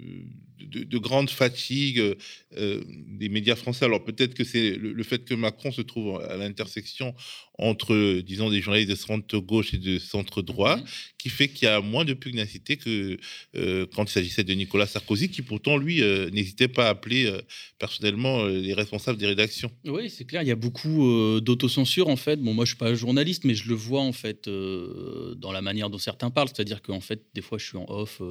de, 0.65 0.97
grande 0.97 1.29
fatigue 1.29 2.15
euh, 2.57 2.83
des 2.87 3.29
médias 3.29 3.55
français. 3.55 3.85
Alors 3.85 4.03
peut-être 4.03 4.33
que 4.33 4.43
c'est 4.43 4.71
le, 4.71 5.03
fait 5.03 5.25
que 5.25 5.33
Macron 5.33 5.71
se 5.71 5.81
trouve 5.81 6.21
à 6.21 6.37
l'intersection 6.37 7.13
entre, 7.57 8.21
disons, 8.21 8.49
des 8.49 8.61
journalistes 8.61 8.89
de 8.89 8.95
centre 8.95 9.37
gauche 9.39 9.73
et 9.73 9.77
de 9.77 9.97
centre 9.97 10.41
droit, 10.41 10.77
mhm. 10.77 10.83
qui 11.17 11.29
fait 11.29 11.47
qu'il 11.47 11.67
y 11.67 11.71
a 11.71 11.79
moins 11.79 12.03
de 12.03 12.13
pugnacité 12.13 12.75
que 12.75 13.17
euh, 13.55 13.85
quand 13.95 14.03
il 14.03 14.11
s'agissait 14.11 14.43
de 14.43 14.53
Nicolas 14.53 14.87
Sarkozy, 14.87 15.29
qui 15.29 15.41
pourtant, 15.41 15.77
lui, 15.77 16.01
euh, 16.01 16.29
n'hésitait 16.31 16.67
pas 16.67 16.87
à 16.87 16.89
appeler 16.89 17.31
personnellement 17.79 18.45
les 18.45 18.73
responsables 18.73 19.17
des 19.17 19.27
rédactions. 19.27 19.71
Oui, 19.85 20.09
c'est 20.09 20.25
clair, 20.25 20.41
il 20.41 20.47
y 20.47 20.51
a 20.51 20.55
beaucoup 20.55 21.39
d'autocensure, 21.41 22.07
en 22.07 22.15
fait. 22.15 22.41
Bon, 22.41 22.53
moi, 22.53 22.65
je 22.65 22.71
suis 22.71 22.77
pas 22.77 22.93
journaliste, 22.93 23.43
mais 23.45 23.55
je 23.55 23.69
le 23.69 23.75
vois, 23.75 24.01
en 24.01 24.13
fait, 24.13 24.49
dans 24.49 25.51
la 25.51 25.61
manière 25.61 25.89
dont 25.89 25.97
certains 25.97 26.29
parlent. 26.29 26.49
C'est-à-dire 26.49 26.81
qu'en 26.81 27.01
fait, 27.01 27.21
des 27.33 27.41
fois, 27.41 27.57
je 27.57 27.65
suis 27.65 27.77
en 27.77 27.85
off 27.87 28.21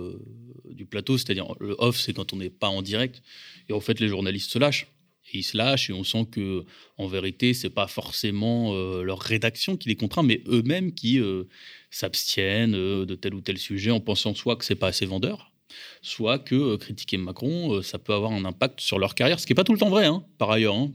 du 0.71 0.87
plateau. 0.87 1.19
C'est-à-dire, 1.19 1.47
le 1.61 1.75
off, 1.79 1.99
c'est 1.99 2.13
quand 2.13 2.24
on 2.33 2.37
n'est 2.37 2.51
pas 2.51 2.69
en 2.69 2.83
direct. 2.83 3.23
Et 3.69 3.73
en 3.73 3.81
fait, 3.81 4.01
les 4.01 4.09
journalistes 4.09 4.51
se 4.51 4.59
lâchent. 4.59 4.89
Et 5.33 5.39
ils 5.39 5.43
se 5.43 5.57
lâchent 5.57 5.91
et 5.91 5.93
on 5.93 6.05
sent 6.05 6.27
que, 6.31 6.65
en 6.99 7.07
vérité, 7.07 7.55
c'est 7.55 7.71
pas 7.71 7.87
forcément 7.87 8.75
euh, 8.75 9.03
leur 9.03 9.21
rédaction 9.21 9.77
qui 9.77 9.89
les 9.89 9.97
contraint, 9.97 10.23
mais 10.23 10.43
eux-mêmes 10.47 10.93
qui 10.93 11.19
euh, 11.19 11.45
s'abstiennent 11.91 12.75
euh, 12.75 13.07
de 13.07 13.15
tel 13.15 13.35
ou 13.35 13.41
tel 13.41 13.59
sujet 13.59 13.91
en 13.91 14.01
pensant 14.01 14.35
soit 14.35 14.57
que 14.57 14.65
c'est 14.65 14.75
pas 14.75 14.89
assez 14.89 15.07
vendeur, 15.07 15.51
soit 16.05 16.39
que 16.39 16.55
euh, 16.55 16.77
critiquer 16.77 17.17
Macron, 17.17 17.75
euh, 17.75 17.83
ça 17.83 17.99
peut 17.99 18.13
avoir 18.13 18.33
un 18.33 18.45
impact 18.45 18.81
sur 18.81 18.99
leur 18.99 19.15
carrière, 19.15 19.41
ce 19.41 19.47
qui 19.47 19.53
n'est 19.53 19.57
pas 19.57 19.65
tout 19.65 19.73
le 19.73 19.79
temps 19.79 19.89
vrai, 19.89 20.05
hein, 20.05 20.23
par 20.39 20.51
ailleurs. 20.51 20.75
Hein. 20.75 20.93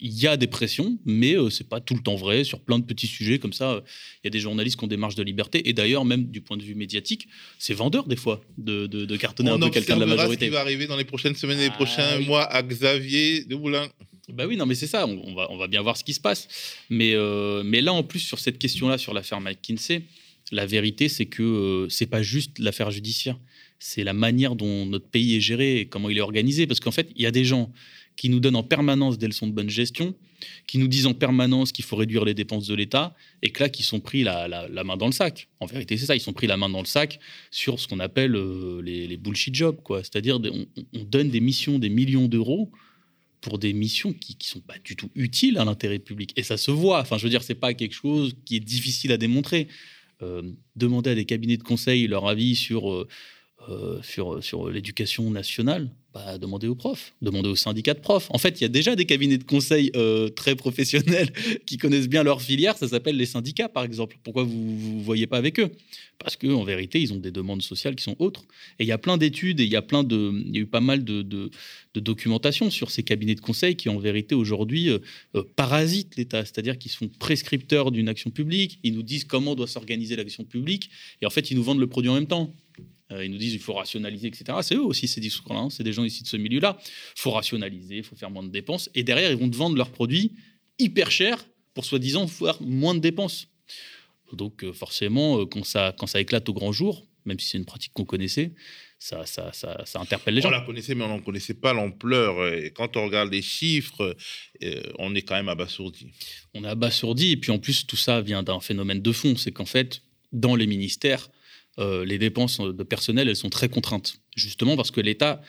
il 0.00 0.12
y 0.12 0.26
a 0.26 0.36
des 0.36 0.46
pressions, 0.46 0.98
mais 1.04 1.34
euh, 1.34 1.50
ce 1.50 1.62
n'est 1.62 1.68
pas 1.68 1.80
tout 1.80 1.94
le 1.94 2.00
temps 2.00 2.14
vrai. 2.14 2.44
Sur 2.44 2.60
plein 2.60 2.78
de 2.78 2.84
petits 2.84 3.08
sujets 3.08 3.38
comme 3.38 3.52
ça, 3.52 3.82
il 4.22 4.26
y 4.26 4.28
a 4.28 4.30
des 4.30 4.38
journalistes 4.38 4.78
qui 4.78 4.84
ont 4.84 4.88
des 4.88 4.96
marges 4.96 5.16
de 5.16 5.22
liberté. 5.24 5.68
Et 5.68 5.72
d'ailleurs, 5.72 6.04
même 6.04 6.26
du 6.26 6.40
point 6.40 6.56
de 6.56 6.62
vue 6.62 6.76
médiatique, 6.76 7.28
c'est 7.58 7.74
vendeur 7.74 8.06
des 8.06 8.16
fois 8.16 8.40
de, 8.56 8.86
de, 8.86 9.16
cartonner 9.16 9.50
un 9.50 9.58
peu 9.58 9.70
quelqu'un 9.70 9.96
de 9.96 10.00
la 10.00 10.06
majorité. 10.06 10.46
ce 10.46 10.50
qui 10.50 10.54
va 10.54 10.60
arriver 10.60 10.86
dans 10.86 10.96
les 10.96 11.04
prochaines 11.04 11.34
semaines 11.34 11.58
et 11.58 11.62
les 11.62 11.70
ah 11.72 11.76
prochains 11.76 12.20
mois 12.20 12.44
à 12.44 12.62
Xavier 12.62 13.44
de 13.44 13.56
Moulin. 13.56 13.88
Bah 14.32 14.46
oui, 14.46 14.56
non, 14.56 14.66
mais 14.66 14.74
c'est 14.74 14.86
ça, 14.86 15.06
on, 15.06 15.34
va, 15.34 15.50
on 15.50 15.56
va 15.56 15.66
bien 15.66 15.82
voir 15.82 15.96
ce 15.96 16.04
qui 16.04 16.12
se 16.14 16.20
passe. 16.20 16.48
Mais, 16.90 17.14
mais 17.64 17.80
là, 17.80 17.92
en 17.92 18.04
plus, 18.04 18.20
sur 18.20 18.38
cette 18.38 18.58
question-là, 18.58 18.98
sur 18.98 19.14
l'affaire 19.14 19.40
McKinsey, 19.40 20.02
la 20.52 20.66
vérité, 20.66 21.08
c'est 21.08 21.26
que 21.26 21.86
c'est 21.90 22.06
pas 22.06 22.22
juste 22.22 22.58
l'affaire 22.58 22.90
judiciaire 22.90 23.38
c'est 23.78 24.04
la 24.04 24.12
manière 24.12 24.56
dont 24.56 24.86
notre 24.86 25.08
pays 25.08 25.36
est 25.36 25.40
géré 25.40 25.80
et 25.80 25.86
comment 25.86 26.10
il 26.10 26.18
est 26.18 26.22
organisé. 26.22 26.66
Parce 26.66 26.80
qu'en 26.80 26.90
fait, 26.90 27.10
il 27.14 27.22
y 27.22 27.26
a 27.26 27.30
des 27.30 27.44
gens 27.44 27.72
qui 28.16 28.28
nous 28.28 28.40
donnent 28.40 28.56
en 28.56 28.64
permanence 28.64 29.16
des 29.16 29.28
leçons 29.28 29.46
de 29.46 29.52
bonne 29.52 29.70
gestion, 29.70 30.14
qui 30.66 30.78
nous 30.78 30.88
disent 30.88 31.06
en 31.06 31.14
permanence 31.14 31.70
qu'il 31.70 31.84
faut 31.84 31.94
réduire 31.94 32.24
les 32.24 32.34
dépenses 32.34 32.66
de 32.66 32.74
l'État, 32.74 33.14
et 33.42 33.50
que 33.50 33.62
là, 33.62 33.68
qui 33.68 33.84
sont 33.84 34.00
pris 34.00 34.24
la, 34.24 34.68
main 34.84 34.96
dans 34.96 35.06
le 35.06 35.12
sac. 35.12 35.48
En 35.60 35.66
vérité, 35.66 35.96
c'est 35.96 36.06
ça, 36.06 36.16
ils 36.16 36.20
sont 36.20 36.32
pris 36.32 36.48
la 36.48 36.56
main 36.56 36.68
dans 36.68 36.80
le 36.80 36.86
sac 36.86 37.20
sur 37.52 37.78
ce 37.78 37.86
qu'on 37.86 38.00
appelle 38.00 38.34
euh, 38.34 38.82
les, 38.82 39.16
bullshit 39.16 39.54
jobs. 39.54 39.80
quoi. 39.82 40.02
C'est-à-dire, 40.02 40.40
on, 40.40 41.04
donne 41.04 41.30
des 41.30 41.40
missions, 41.40 41.78
des 41.78 41.88
millions 41.88 42.26
d'euros 42.26 42.72
pour 43.40 43.60
des 43.60 43.72
missions 43.72 44.12
qui 44.12 44.36
ne 44.36 44.44
sont 44.44 44.60
pas 44.60 44.78
du 44.82 44.96
tout 44.96 45.10
utiles 45.14 45.56
à 45.56 45.64
l'intérêt 45.64 46.00
public. 46.00 46.32
Et 46.34 46.42
ça 46.42 46.56
se 46.56 46.72
voit. 46.72 47.00
Enfin, 47.00 47.18
je 47.18 47.22
veux 47.22 47.30
dire, 47.30 47.44
c'est 47.44 47.54
pas 47.54 47.72
quelque 47.72 47.94
chose 47.94 48.34
qui 48.44 48.56
est 48.56 48.60
difficile 48.60 49.12
à 49.12 49.16
démontrer. 49.16 49.68
Euh, 50.22 50.42
demander 50.74 51.10
à 51.10 51.14
des 51.14 51.24
cabinets 51.24 51.56
de 51.56 51.62
conseil 51.62 52.08
leur 52.08 52.26
avis 52.26 52.56
sur... 52.56 52.92
Euh, 52.92 53.06
euh, 53.68 54.00
sur, 54.02 54.70
l'éducation 54.70 55.30
nationale, 55.30 55.90
bah, 56.14 56.38
demandez 56.38 56.66
aux 56.68 56.74
profs, 56.74 57.12
demandez 57.20 57.50
aux 57.50 57.56
syndicats 57.56 57.92
de 57.92 58.00
profs. 58.00 58.28
En 58.30 58.38
fait, 58.38 58.60
il 58.60 58.62
y 58.62 58.64
a 58.64 58.68
déjà 58.68 58.96
des 58.96 59.04
cabinets 59.04 59.36
de 59.36 59.44
conseil 59.44 59.90
euh, 59.94 60.30
très 60.30 60.56
professionnels 60.56 61.30
qui 61.66 61.76
connaissent 61.76 62.08
bien 62.08 62.22
leur 62.22 62.40
filière. 62.40 62.78
Ça 62.78 62.88
s'appelle 62.88 63.16
les 63.16 63.26
syndicats, 63.26 63.68
par 63.68 63.84
exemple. 63.84 64.16
Pourquoi 64.24 64.44
vous 64.44 64.96
ne 64.96 65.02
voyez 65.02 65.26
pas 65.26 65.36
avec 65.36 65.60
eux? 65.60 65.70
Parce 66.18 66.36
qu'en 66.36 66.64
vérité, 66.64 67.00
ils 67.00 67.12
ont 67.12 67.18
des 67.18 67.30
demandes 67.30 67.60
sociales 67.60 67.94
qui 67.94 68.04
sont 68.04 68.16
autres. 68.20 68.44
Et 68.78 68.84
il 68.84 68.86
y 68.86 68.92
a 68.92 68.96
plein 68.96 69.18
d'études 69.18 69.60
et 69.60 69.64
il 69.64 69.70
y 69.70 69.76
a, 69.76 69.84
y 69.90 70.58
a 70.58 70.60
eu 70.60 70.66
pas 70.66 70.80
mal 70.80 71.04
de, 71.04 71.20
de, 71.20 71.50
documentation 71.94 72.70
sur 72.70 72.90
ces 72.90 73.02
cabinets 73.02 73.34
de 73.34 73.40
conseil 73.40 73.74
qui, 73.76 73.88
en 73.88 73.98
vérité, 73.98 74.34
aujourd'hui, 74.34 74.88
euh, 74.88 75.42
parasitent 75.56 76.16
l'État. 76.16 76.44
C'est-à-dire 76.44 76.78
qu'ils 76.78 76.92
sont 76.92 77.08
prescripteurs 77.08 77.90
d'une 77.90 78.08
action 78.08 78.30
publique. 78.30 78.78
Ils 78.82 78.94
nous 78.94 79.02
disent 79.02 79.24
comment 79.24 79.54
doit 79.54 79.66
s'organiser 79.66 80.16
l'action 80.16 80.44
publique. 80.44 80.90
Et 81.20 81.26
en 81.26 81.30
fait, 81.30 81.50
ils 81.50 81.56
nous 81.56 81.64
vendent 81.64 81.80
le 81.80 81.88
produit 81.88 82.08
en 82.08 82.14
même 82.14 82.28
temps. 82.28 82.54
Euh, 83.10 83.24
ils 83.24 83.30
nous 83.30 83.38
disent 83.38 83.54
il 83.54 83.60
faut 83.60 83.72
rationaliser, 83.72 84.28
etc. 84.28 84.58
C'est 84.62 84.74
eux 84.74 84.84
aussi 84.84 85.08
ces 85.08 85.20
discours-là. 85.20 85.60
Hein. 85.60 85.70
C'est 85.70 85.82
des 85.82 85.92
gens 85.92 86.04
ici 86.04 86.22
de 86.22 86.28
ce 86.28 86.36
milieu-là. 86.36 86.78
Il 87.16 87.20
faut 87.20 87.30
rationaliser, 87.30 87.98
il 87.98 88.02
faut 88.02 88.16
faire 88.16 88.30
moins 88.30 88.42
de 88.42 88.50
dépenses. 88.50 88.90
Et 88.94 89.02
derrière, 89.02 89.30
ils 89.30 89.36
vont 89.36 89.48
te 89.48 89.56
vendre 89.56 89.76
leurs 89.76 89.90
produits 89.90 90.32
hyper 90.78 91.10
chers 91.10 91.44
pour 91.74 91.84
soi-disant 91.84 92.26
faire 92.26 92.60
moins 92.60 92.94
de 92.94 93.00
dépenses. 93.00 93.48
Donc 94.32 94.62
euh, 94.62 94.72
forcément, 94.72 95.40
euh, 95.40 95.46
quand, 95.46 95.64
ça, 95.64 95.94
quand 95.98 96.06
ça 96.06 96.20
éclate 96.20 96.48
au 96.48 96.52
grand 96.52 96.72
jour, 96.72 97.06
même 97.24 97.38
si 97.38 97.48
c'est 97.48 97.58
une 97.58 97.64
pratique 97.64 97.92
qu'on 97.94 98.04
connaissait, 98.04 98.52
ça, 98.98 99.24
ça, 99.24 99.52
ça, 99.52 99.84
ça, 99.86 100.00
interpelle 100.00 100.34
les 100.34 100.40
gens. 100.40 100.48
On 100.48 100.52
la 100.52 100.60
connaissait, 100.62 100.94
mais 100.94 101.04
on 101.04 101.08
n'en 101.08 101.20
connaissait 101.20 101.54
pas 101.54 101.72
l'ampleur. 101.72 102.52
Et 102.52 102.72
quand 102.72 102.96
on 102.96 103.04
regarde 103.04 103.30
les 103.30 103.42
chiffres, 103.42 104.16
on 104.98 105.14
est 105.14 105.22
quand 105.22 105.36
même 105.36 105.48
abasourdi. 105.48 106.08
On 106.54 106.64
est 106.64 106.68
abasourdi. 106.68 107.30
Et 107.32 107.36
puis 107.36 107.52
en 107.52 107.60
plus, 107.60 107.86
tout 107.86 107.96
ça 107.96 108.20
vient 108.22 108.42
d'un 108.42 108.58
phénomène 108.58 109.00
de 109.00 109.12
fond. 109.12 109.36
C'est 109.36 109.52
qu'en 109.52 109.66
fait, 109.66 110.02
dans 110.32 110.56
les 110.56 110.66
ministères, 110.66 111.30
euh, 111.78 112.04
les 112.04 112.18
dépenses 112.18 112.60
de 112.60 112.82
personnel, 112.82 113.28
elles 113.28 113.36
sont 113.36 113.50
très 113.50 113.68
contraintes, 113.68 114.20
justement 114.36 114.76
parce 114.76 114.90
que 114.90 115.00
l'État 115.00 115.40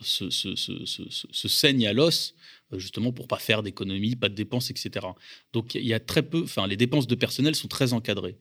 se, 0.00 1.48
saigne 1.48 1.86
à 1.86 1.92
l'os, 1.92 2.34
euh, 2.72 2.78
justement 2.78 3.12
pour 3.12 3.28
pas 3.28 3.38
faire 3.38 3.62
d'économies, 3.62 4.16
pas 4.16 4.28
de 4.28 4.34
dépenses, 4.34 4.70
etc. 4.70 5.06
Donc 5.52 5.74
il 5.74 5.86
y 5.86 5.94
a 5.94 6.00
très 6.00 6.22
peu, 6.22 6.42
enfin 6.42 6.66
les 6.66 6.76
dépenses 6.76 7.06
de 7.06 7.14
personnel 7.14 7.54
sont 7.54 7.68
très 7.68 7.92
encadrées, 7.92 8.38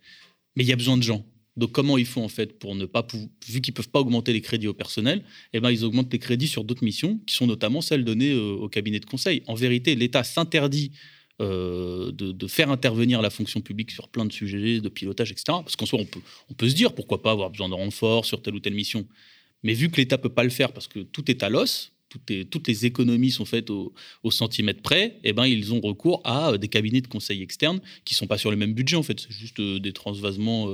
mais 0.56 0.64
il 0.64 0.68
y 0.68 0.74
a 0.74 0.78
besoin 0.78 0.98
de 0.98 1.04
gens. 1.04 1.26
Donc 1.58 1.72
comment 1.72 1.98
ils 1.98 2.06
font 2.06 2.24
en 2.24 2.30
fait 2.30 2.60
pour 2.60 2.76
ne 2.76 2.86
pas, 2.86 3.06
vu 3.48 3.62
qu'ils 3.62 3.74
peuvent 3.74 3.90
pas 3.90 4.00
augmenter 4.00 4.34
les 4.34 4.42
crédits 4.42 4.68
au 4.68 4.74
personnel, 4.74 5.24
eh 5.54 5.60
ben 5.60 5.72
ils 5.72 5.86
augmentent 5.86 6.12
les 6.12 6.20
crédits 6.20 6.48
sur 6.48 6.64
d'autres 6.64 6.84
missions, 6.84 7.20
qui 7.26 7.36
sont 7.36 7.48
notamment 7.48 7.82
celles 7.82 8.04
données 8.04 8.32
euh, 8.32 8.56
au 8.56 8.68
cabinet 8.68 9.00
de 9.00 9.06
conseil. 9.06 9.42
En 9.48 9.56
vérité, 9.56 9.96
l'État 9.96 10.24
s'interdit 10.24 10.92
euh, 11.42 12.12
de, 12.14 12.48
faire 12.48 12.72
intervenir 12.72 13.22
la 13.22 13.30
fonction 13.30 13.60
publique 13.60 13.92
sur 13.92 14.08
plein 14.08 14.26
de 14.26 14.32
sujets 14.32 14.80
de 14.80 14.88
pilotage, 14.88 15.32
etc. 15.32 15.46
Parce 15.48 15.76
qu'en 15.76 15.86
soi, 15.86 16.00
on 16.00 16.06
peut, 16.06 16.22
on 16.50 16.54
peut 16.54 16.70
se 16.70 16.76
dire 16.76 16.96
pourquoi 16.96 17.22
pas 17.22 17.32
avoir 17.32 17.50
besoin 17.50 17.68
de 17.68 17.74
renfort 17.74 18.24
sur 18.24 18.42
telle 18.42 18.56
ou 18.56 18.60
telle 18.62 18.74
mission. 18.74 19.06
Mais 19.64 19.74
vu 19.74 19.90
que 19.90 19.98
l'État 19.98 20.18
peut 20.18 20.30
pas 20.30 20.46
le 20.46 20.50
faire 20.50 20.72
parce 20.72 20.88
que 20.88 21.00
tout 21.00 21.30
est 21.30 21.44
à 21.44 21.50
l'os, 21.50 21.92
toutes 22.50 22.68
les 22.70 22.86
économies 22.86 23.32
sont 23.32 23.44
faites 23.44 23.70
au, 23.70 23.94
centimètre 24.30 24.82
près, 24.82 25.20
eh 25.26 25.34
ben, 25.34 25.46
ils 25.46 25.74
ont 25.74 25.82
recours 25.82 26.22
à 26.24 26.52
euh, 26.52 26.58
des 26.58 26.70
cabinets 26.70 27.02
de 27.02 27.08
conseil 27.08 27.42
externes 27.42 27.82
qui 28.06 28.16
sont 28.16 28.28
pas 28.28 28.38
sur 28.38 28.50
le 28.52 28.56
même 28.56 28.74
budget, 28.74 28.96
en 28.96 29.04
fait. 29.04 29.20
C'est 29.20 29.32
juste 29.32 29.60
euh, 29.60 29.80
des 29.80 29.92
transvasements 29.92 30.70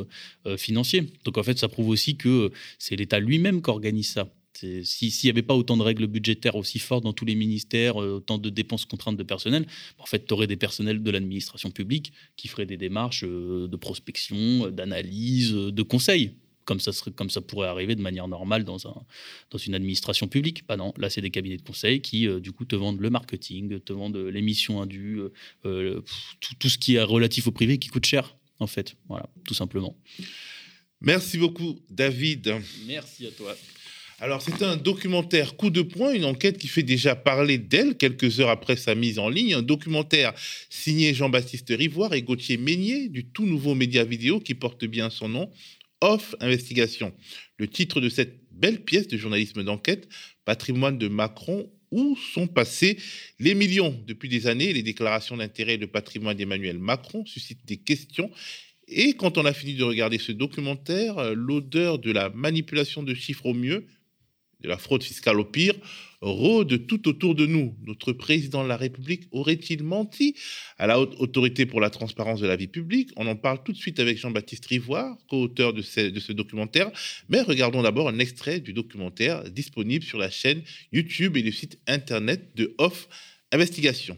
financiers. 0.58 1.12
Donc, 1.26 1.40
en 1.40 1.44
fait, 1.44 1.58
ça 1.58 1.70
prouve 1.70 1.90
aussi 1.90 2.18
que 2.18 2.52
c'est 2.78 2.96
l'État 2.96 3.20
lui-même 3.20 3.64
qui 3.64 3.70
organise 3.72 4.10
ça. 4.10 4.28
S'il 4.54 5.12
n'y 5.24 5.30
avait 5.30 5.42
pas 5.42 5.56
autant 5.56 5.78
de 5.78 5.82
règles 5.82 6.08
budgétaires 6.08 6.56
aussi 6.56 6.80
fortes 6.80 7.04
dans 7.04 7.14
tous 7.14 7.26
les 7.26 7.36
ministères, 7.36 8.02
euh, 8.02 8.18
autant 8.18 8.38
de 8.38 8.50
dépenses 8.50 8.86
contraintes 8.86 9.18
de 9.18 9.24
personnel, 9.24 9.66
en 9.98 10.06
fait, 10.06 10.26
tu 10.26 10.34
aurais 10.34 10.48
des 10.48 10.58
personnels 10.58 11.02
de 11.02 11.12
l'administration 11.12 11.72
publique 11.72 12.12
qui 12.36 12.48
feraient 12.48 12.66
des 12.66 12.78
démarches 12.78 13.24
euh, 13.24 13.68
de 13.68 13.76
prospection, 13.78 14.66
euh, 14.66 14.72
d'analyse, 14.72 15.54
de 15.54 15.84
conseil, 15.84 16.36
comme 16.66 16.80
ça, 16.80 16.92
serait, 16.92 17.12
comme 17.12 17.30
ça 17.30 17.42
pourrait 17.42 17.68
arriver 17.68 17.96
de 17.96 18.02
manière 18.02 18.28
normale 18.28 18.64
dans, 18.64 18.88
un, 18.88 19.04
dans 19.50 19.58
une 19.58 19.74
administration 19.74 20.28
publique. 20.28 20.68
Pas 20.68 20.78
non, 20.78 20.94
là, 20.98 21.10
c'est 21.10 21.22
des 21.22 21.32
cabinets 21.32 21.58
de 21.58 21.64
conseil 21.64 22.02
qui, 22.02 22.28
du 22.40 22.52
coup, 22.52 22.66
te 22.66 22.76
vendent 22.76 23.00
le 23.00 23.10
marketing, 23.10 23.80
te 23.80 23.94
vendent 23.94 24.18
l'émission 24.18 24.82
indue, 24.82 25.22
tout, 25.64 26.56
tout 26.60 26.70
ce 26.70 26.78
qui 26.78 26.96
est 26.96 27.04
relatif 27.04 27.48
au 27.48 27.52
privé 27.52 27.80
qui 27.80 27.90
coûte 27.90 28.06
cher, 28.06 28.38
en 28.60 28.68
fait. 28.68 28.96
Voilà, 29.08 29.28
tout 29.46 29.56
simplement. 29.56 29.98
Merci 31.02 31.40
beaucoup, 31.40 31.80
David. 31.90 32.54
Merci 32.86 33.26
à 33.26 33.32
toi. 33.32 33.58
Alors, 34.24 34.44
c'est 34.44 34.62
un 34.62 34.78
documentaire 34.78 35.56
coup 35.56 35.72
de 35.72 35.82
poing, 35.82 36.14
une 36.14 36.26
enquête 36.26 36.60
qui 36.60 36.68
fait 36.68 36.84
déjà 36.84 37.16
parler 37.16 37.58
d'elle 37.58 37.98
quelques 37.98 38.40
heures 38.40 38.52
après 38.52 38.76
sa 38.76 38.94
mise 38.94 39.18
en 39.18 39.30
ligne. 39.30 39.56
Un 39.56 39.64
documentaire 39.64 40.32
signé 40.70 41.16
Jean-Baptiste 41.16 41.74
Rivoire 41.76 42.14
et 42.14 42.22
Gauthier 42.22 42.58
Meignier 42.58 43.10
du 43.10 43.26
tout 43.26 43.48
nouveau 43.48 43.74
média 43.74 44.04
vidéo 44.04 44.40
qui 44.40 44.54
porte 44.54 44.86
bien 44.86 45.10
son 45.10 45.28
nom, 45.28 45.50
Off 46.02 46.36
Investigation. 46.40 47.14
Le 47.58 47.68
titre 47.68 48.00
de 48.00 48.10
cette 48.10 48.38
belle 48.52 48.84
pièce 48.84 49.08
de 49.08 49.18
journalisme 49.18 49.64
d'enquête, 49.64 50.08
Patrimoine 50.46 51.00
de 51.00 51.08
Macron 51.08 51.72
où 51.90 52.16
sont 52.16 52.46
passés 52.46 52.98
les 53.40 53.56
millions 53.56 54.00
Depuis 54.06 54.30
des 54.30 54.46
années, 54.46 54.72
les 54.72 54.84
déclarations 54.84 55.36
d'intérêt 55.36 55.80
de 55.80 55.88
patrimoine 55.88 56.38
d'Emmanuel 56.38 56.78
Macron 56.78 57.26
suscitent 57.26 57.66
des 57.66 57.78
questions. 57.78 58.30
Et 58.88 59.14
quand 59.14 59.40
on 59.40 59.46
a 59.46 59.54
fini 59.54 59.74
de 59.74 59.84
regarder 59.84 60.20
ce 60.20 60.32
documentaire, 60.32 61.34
l'odeur 61.34 61.98
de 61.98 62.12
la 62.12 62.30
manipulation 62.30 63.02
de 63.02 63.16
chiffres 63.16 63.48
au 63.48 63.54
mieux 63.56 63.88
de 64.62 64.68
la 64.68 64.78
fraude 64.78 65.04
fiscale 65.04 65.40
au 65.40 65.46
pire, 65.46 65.76
rôde 66.22 66.86
tout 66.88 67.08
autour 67.08 67.36
de 67.36 67.46
nous. 67.46 67.76
Notre 67.86 68.14
président 68.14 68.64
de 68.64 68.68
la 68.68 68.78
République 68.78 69.24
aurait-il 69.32 69.84
menti 69.84 70.36
à 70.78 70.88
la 70.88 71.00
haute 71.00 71.16
autorité 71.20 71.66
pour 71.66 71.82
la 71.82 71.90
transparence 71.90 72.40
de 72.40 72.48
la 72.48 72.56
vie 72.56 72.68
publique? 72.68 73.10
On 73.16 73.28
en 73.28 73.36
parle 73.36 73.64
tout 73.64 73.72
de 73.72 73.78
suite 73.78 74.00
avec 74.00 74.18
Jean-Baptiste 74.18 74.66
Rivoire, 74.68 75.18
co-auteur 75.30 75.74
de 75.74 75.82
ce, 75.82 76.10
de 76.10 76.20
ce 76.20 76.32
documentaire. 76.32 76.92
Mais 77.30 77.42
regardons 77.42 77.82
d'abord 77.82 78.08
un 78.08 78.20
extrait 78.20 78.60
du 78.60 78.74
documentaire 78.74 79.50
disponible 79.50 80.06
sur 80.06 80.20
la 80.20 80.30
chaîne 80.30 80.62
YouTube 80.92 81.38
et 81.38 81.42
le 81.42 81.52
site 81.52 81.80
internet 81.88 82.56
de 82.56 82.76
Off 82.78 83.08
Investigation. 83.52 84.18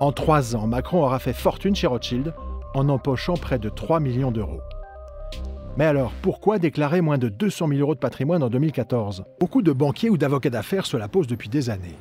En 0.00 0.10
trois 0.12 0.56
ans, 0.56 0.66
Macron 0.66 1.02
aura 1.02 1.18
fait 1.18 1.32
fortune 1.32 1.76
chez 1.76 1.86
Rothschild 1.86 2.34
en 2.74 2.88
empochant 2.88 3.34
près 3.34 3.58
de 3.58 3.68
3 3.68 4.00
millions 4.00 4.32
d'euros. 4.32 4.60
Mais 5.76 5.84
alors, 5.84 6.12
pourquoi 6.22 6.58
déclarer 6.58 7.00
moins 7.00 7.18
de 7.18 7.28
200 7.28 7.68
000 7.68 7.80
euros 7.80 7.94
de 7.94 8.00
patrimoine 8.00 8.42
en 8.42 8.50
2014 8.50 9.24
Beaucoup 9.40 9.62
de 9.62 9.72
banquiers 9.72 10.10
ou 10.10 10.18
d'avocats 10.18 10.50
d'affaires 10.50 10.86
se 10.86 10.96
la 10.96 11.08
posent 11.08 11.26
depuis 11.26 11.48
des 11.48 11.70
années. 11.70 11.96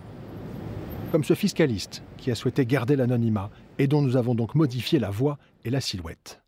Comme 1.12 1.24
ce 1.24 1.36
fiscaliste 1.36 2.04
qui 2.18 2.32
a 2.32 2.36
souhaité 2.36 2.66
garder 2.66 2.96
l'anonymat 2.96 3.50
et 3.78 3.88
dont 3.88 4.02
nous 4.02 4.18
avons 4.18 4.34
donc 4.34 4.56
modifié 4.56 4.98
la 5.00 5.10
voix 5.10 5.38
et 5.64 5.70
la 5.70 5.82
silhouette. 5.82 6.42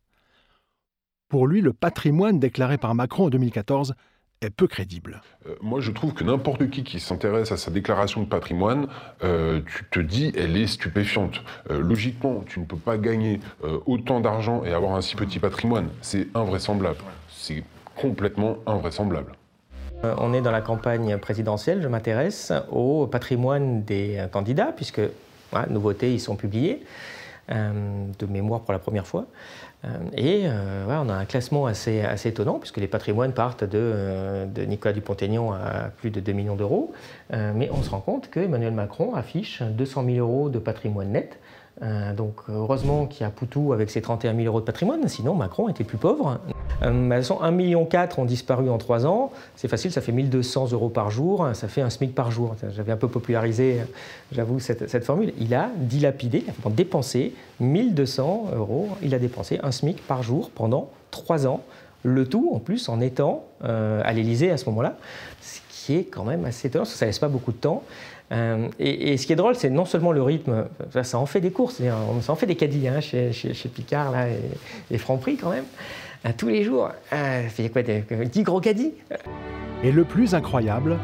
Pour 1.30 1.48
lui, 1.48 1.62
le 1.62 1.74
patrimoine 1.74 2.40
déclaré 2.40 2.78
par 2.78 2.96
Macron 2.96 3.26
en 3.26 3.30
2014 3.30 3.94
est 4.46 4.50
peu 4.50 4.68
crédible. 4.68 5.22
Euh, 5.48 5.56
moi, 5.62 5.82
je 5.82 5.92
trouve 5.92 6.14
que 6.14 6.24
n'importe 6.24 6.70
qui 6.70 6.84
qui 6.84 7.00
s'intéresse 7.00 7.52
à 7.52 7.58
sa 7.58 7.72
déclaration 7.72 8.22
de 8.22 8.28
patrimoine, 8.28 8.88
euh, 9.24 9.62
tu 9.66 9.86
te 9.92 10.00
dis, 10.00 10.32
elle 10.38 10.56
est 10.58 10.68
stupéfiante. 10.68 11.42
Euh, 11.70 11.82
logiquement, 11.82 12.44
tu 12.48 12.60
ne 12.60 12.66
peux 12.66 12.78
pas 12.78 12.98
gagner 12.98 13.40
autant 13.86 14.20
d'argent 14.20 14.64
et 14.64 14.74
avoir 14.74 14.96
un 14.96 15.02
si 15.02 15.16
petit 15.16 15.40
patrimoine. 15.40 15.90
C'est 16.02 16.28
invraisemblable. 16.36 16.98
C'est 17.30 17.64
complètement 17.96 18.58
invraisemblable. 18.66 19.34
On 20.04 20.34
est 20.34 20.42
dans 20.42 20.52
la 20.52 20.62
campagne 20.62 21.18
présidentielle, 21.18 21.82
je 21.82 21.88
m'intéresse 21.88 22.54
au 22.70 23.08
patrimoine 23.08 23.84
des 23.84 24.24
candidats, 24.32 24.72
puisque 24.76 25.02
nos 25.70 25.80
votés, 25.80 26.14
ils 26.14 26.20
sont 26.20 26.36
publiés, 26.36 26.84
de 27.50 28.26
mémoire 28.28 28.62
pour 28.62 28.74
la 28.74 28.80
première 28.80 29.08
fois. 29.08 29.26
Euh, 29.86 29.98
et 30.16 30.44
euh, 30.46 30.86
on 30.88 31.10
a 31.10 31.14
un 31.14 31.26
classement 31.26 31.66
assez, 31.66 32.04
étonnant, 32.26 32.60
puisque 32.60 32.78
les 32.78 32.88
patrimoines 32.88 33.34
partent 33.34 33.64
de, 33.64 33.78
euh, 33.78 34.46
Nicolas 34.68 34.94
Dupont-Aignan 34.94 35.52
à 35.54 35.90
plus 35.98 36.10
de 36.10 36.20
2 36.20 36.32
millions 36.34 36.56
d'euros. 36.56 36.94
mais 37.32 37.70
on 37.72 37.82
se 37.84 37.90
rend 37.90 38.00
compte 38.00 38.30
qu'Emmanuel 38.30 38.74
Macron 38.74 39.14
affiche 39.16 39.62
200 39.62 40.06
000 40.06 40.18
euros 40.18 40.50
de 40.50 40.60
patrimoine 40.60 41.12
net, 41.12 41.40
euh, 41.82 42.14
donc 42.14 42.36
heureusement 42.48 43.06
qu'il 43.06 43.22
y 43.22 43.24
a 43.26 43.30
Poutou 43.30 43.74
avec 43.74 43.90
ses 43.90 44.02
31 44.02 44.34
000 44.34 44.48
euros 44.48 44.62
de 44.62 44.66
patrimoine, 44.66 45.06
sinon 45.08 45.36
Macron 45.36 45.68
était 45.68 45.84
plus 45.84 45.98
pauvre. 45.98 46.40
Euh, 46.84 46.92
1,4 46.92 47.52
million 47.52 47.88
ont 48.18 48.26
disparu 48.26 48.70
en 48.70 48.78
3 48.78 49.06
ans. 49.06 49.32
C'est 49.56 49.68
facile, 49.68 49.92
ça 49.92 50.02
fait 50.02 50.14
1200 50.14 50.72
euros 50.72 50.90
par 50.90 51.12
jour, 51.12 51.48
ça 51.54 51.68
fait 51.68 51.82
un 51.82 51.90
SMIC 51.90 52.16
par 52.16 52.32
jour. 52.32 52.56
J'avais 52.76 52.92
un 52.92 52.98
peu 52.98 53.08
popularisé, 53.08 53.82
j'avoue, 54.32 54.60
cette, 54.60 55.04
formule. 55.04 55.34
Il 55.38 55.54
a 55.54 55.70
dilapidé, 55.76 56.46
il 56.48 56.68
a 56.68 56.70
dépensé 56.70 57.34
1200 57.60 58.52
euros, 58.56 58.90
il 59.02 59.14
a 59.14 59.20
dépensé 59.20 59.60
un 59.62 59.72
SMIC 59.72 60.06
par 60.08 60.24
jour 60.24 60.52
pendant 60.52 60.90
3 61.12 61.48
ans. 61.48 61.62
Le 62.04 62.26
tout, 62.28 62.52
en 62.54 62.60
plus, 62.60 62.88
en 62.88 63.02
étant 63.02 63.46
euh, 63.64 64.02
à 64.06 64.14
l'Élysée 64.14 64.52
à 64.52 64.58
ce 64.58 64.66
moment-là, 64.66 64.96
ce 65.42 65.60
qui 65.70 65.96
est 65.96 66.04
quand 66.04 66.24
même 66.24 66.46
assez 66.46 66.68
étonnant, 66.68 66.84
parce 66.84 66.94
que 66.94 67.00
ça 67.00 67.06
ne 67.06 67.10
laisse 67.10 67.20
pas 67.20 67.28
beaucoup 67.28 67.52
de 67.52 67.58
temps. 67.58 67.84
Euh, 68.32 68.70
et, 68.80 69.18
ce 69.18 69.28
qui 69.28 69.34
est 69.34 69.36
drôle, 69.36 69.56
c'est 69.56 69.70
non 69.70 69.86
seulement 69.86 70.12
le 70.12 70.24
rythme, 70.24 70.66
ça 71.04 71.20
en 71.20 71.26
fait 71.26 71.42
des 71.42 71.52
courses, 71.52 71.82
ça 72.22 72.32
en 72.32 72.36
fait 72.36 72.48
des 72.48 72.56
caddies 72.56 72.88
hein, 72.88 73.00
chez, 73.02 73.32
Picard 73.74 74.12
là, 74.12 74.30
et, 74.30 74.96
et 74.96 74.98
Franprix 74.98 75.38
quand 75.38 75.52
même. 75.52 75.66
Euh, 76.26 76.32
tous 76.36 76.48
les 76.48 76.64
jours, 76.64 76.90
euh, 77.14 77.48
fait 77.50 77.70
quoi, 77.70 77.84
10 77.84 78.44
gros 78.44 78.60
caddies? 78.60 78.94
Et 79.84 79.92
le 79.92 80.04
plus 80.06 80.34
incroyable, 80.34 80.98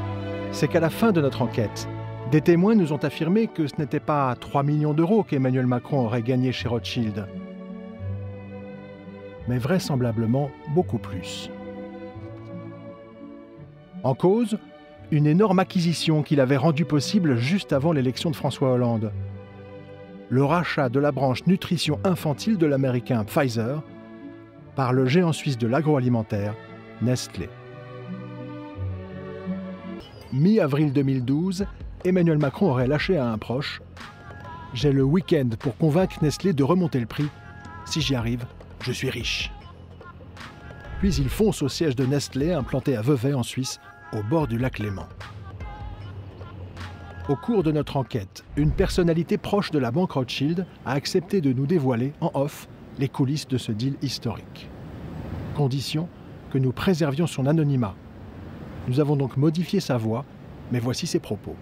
c'est 0.51 0.67
qu'à 0.67 0.79
la 0.79 0.89
fin 0.89 1.11
de 1.11 1.21
notre 1.21 1.43
enquête, 1.43 1.87
des 2.31 2.41
témoins 2.41 2.75
nous 2.75 2.91
ont 2.91 2.97
affirmé 2.97 3.47
que 3.47 3.67
ce 3.67 3.75
n'était 3.77 3.99
pas 3.99 4.35
3 4.39 4.63
millions 4.63 4.93
d'euros 4.93 5.23
qu'Emmanuel 5.23 5.67
Macron 5.67 6.05
aurait 6.05 6.23
gagné 6.23 6.51
chez 6.51 6.67
Rothschild, 6.67 7.27
mais 9.47 9.59
vraisemblablement 9.59 10.49
beaucoup 10.73 10.97
plus. 10.97 11.51
En 14.03 14.15
cause, 14.15 14.57
une 15.11 15.27
énorme 15.27 15.59
acquisition 15.59 16.23
qu'il 16.23 16.39
avait 16.39 16.57
rendue 16.57 16.85
possible 16.85 17.35
juste 17.35 17.73
avant 17.73 17.91
l'élection 17.91 18.31
de 18.31 18.35
François 18.35 18.71
Hollande. 18.71 19.11
Le 20.29 20.43
rachat 20.45 20.87
de 20.87 20.99
la 20.99 21.11
branche 21.11 21.45
nutrition 21.45 21.99
infantile 22.05 22.57
de 22.57 22.65
l'américain 22.65 23.25
Pfizer 23.25 23.83
par 24.75 24.93
le 24.93 25.05
géant 25.05 25.33
suisse 25.33 25.57
de 25.57 25.67
l'agroalimentaire, 25.67 26.55
Nestlé. 27.01 27.49
Mi-avril 30.31 30.93
2012, 30.93 31.65
Emmanuel 32.05 32.37
Macron 32.37 32.69
aurait 32.69 32.87
lâché 32.87 33.17
à 33.17 33.27
un 33.27 33.37
proche 33.37 33.81
J'ai 34.73 34.93
le 34.93 35.03
week-end 35.03 35.49
pour 35.59 35.75
convaincre 35.75 36.23
Nestlé 36.23 36.53
de 36.53 36.63
remonter 36.63 37.01
le 37.01 37.05
prix. 37.05 37.27
Si 37.85 37.99
j'y 37.99 38.15
arrive, 38.15 38.45
je 38.81 38.93
suis 38.93 39.09
riche. 39.09 39.51
Puis 40.99 41.15
il 41.15 41.27
fonce 41.27 41.61
au 41.61 41.67
siège 41.67 41.97
de 41.97 42.05
Nestlé 42.05 42.53
implanté 42.53 42.95
à 42.95 43.01
Vevey 43.01 43.33
en 43.33 43.43
Suisse 43.43 43.81
au 44.13 44.23
bord 44.23 44.47
du 44.47 44.57
lac 44.57 44.79
Léman. 44.79 45.07
Au 47.29 47.35
cours 47.35 47.63
de 47.63 47.71
notre 47.71 47.97
enquête, 47.97 48.43
une 48.57 48.71
personnalité 48.71 49.37
proche 49.37 49.71
de 49.71 49.79
la 49.79 49.91
banque 49.91 50.11
Rothschild 50.11 50.65
a 50.85 50.91
accepté 50.91 51.39
de 51.39 51.53
nous 51.53 51.65
dévoiler 51.65 52.13
en 52.19 52.31
off 52.33 52.67
les 52.99 53.07
coulisses 53.07 53.47
de 53.47 53.57
ce 53.57 53.71
deal 53.71 53.95
historique. 54.01 54.69
Condition 55.55 56.09
que 56.51 56.57
nous 56.57 56.71
préservions 56.71 57.27
son 57.27 57.45
anonymat. 57.45 57.95
Nous 58.87 58.99
avons 58.99 59.15
donc 59.15 59.37
modifié 59.37 59.79
sa 59.79 59.97
voix, 59.97 60.25
mais 60.71 60.79
voici 60.79 61.07
ses 61.07 61.19
propos. 61.19 61.55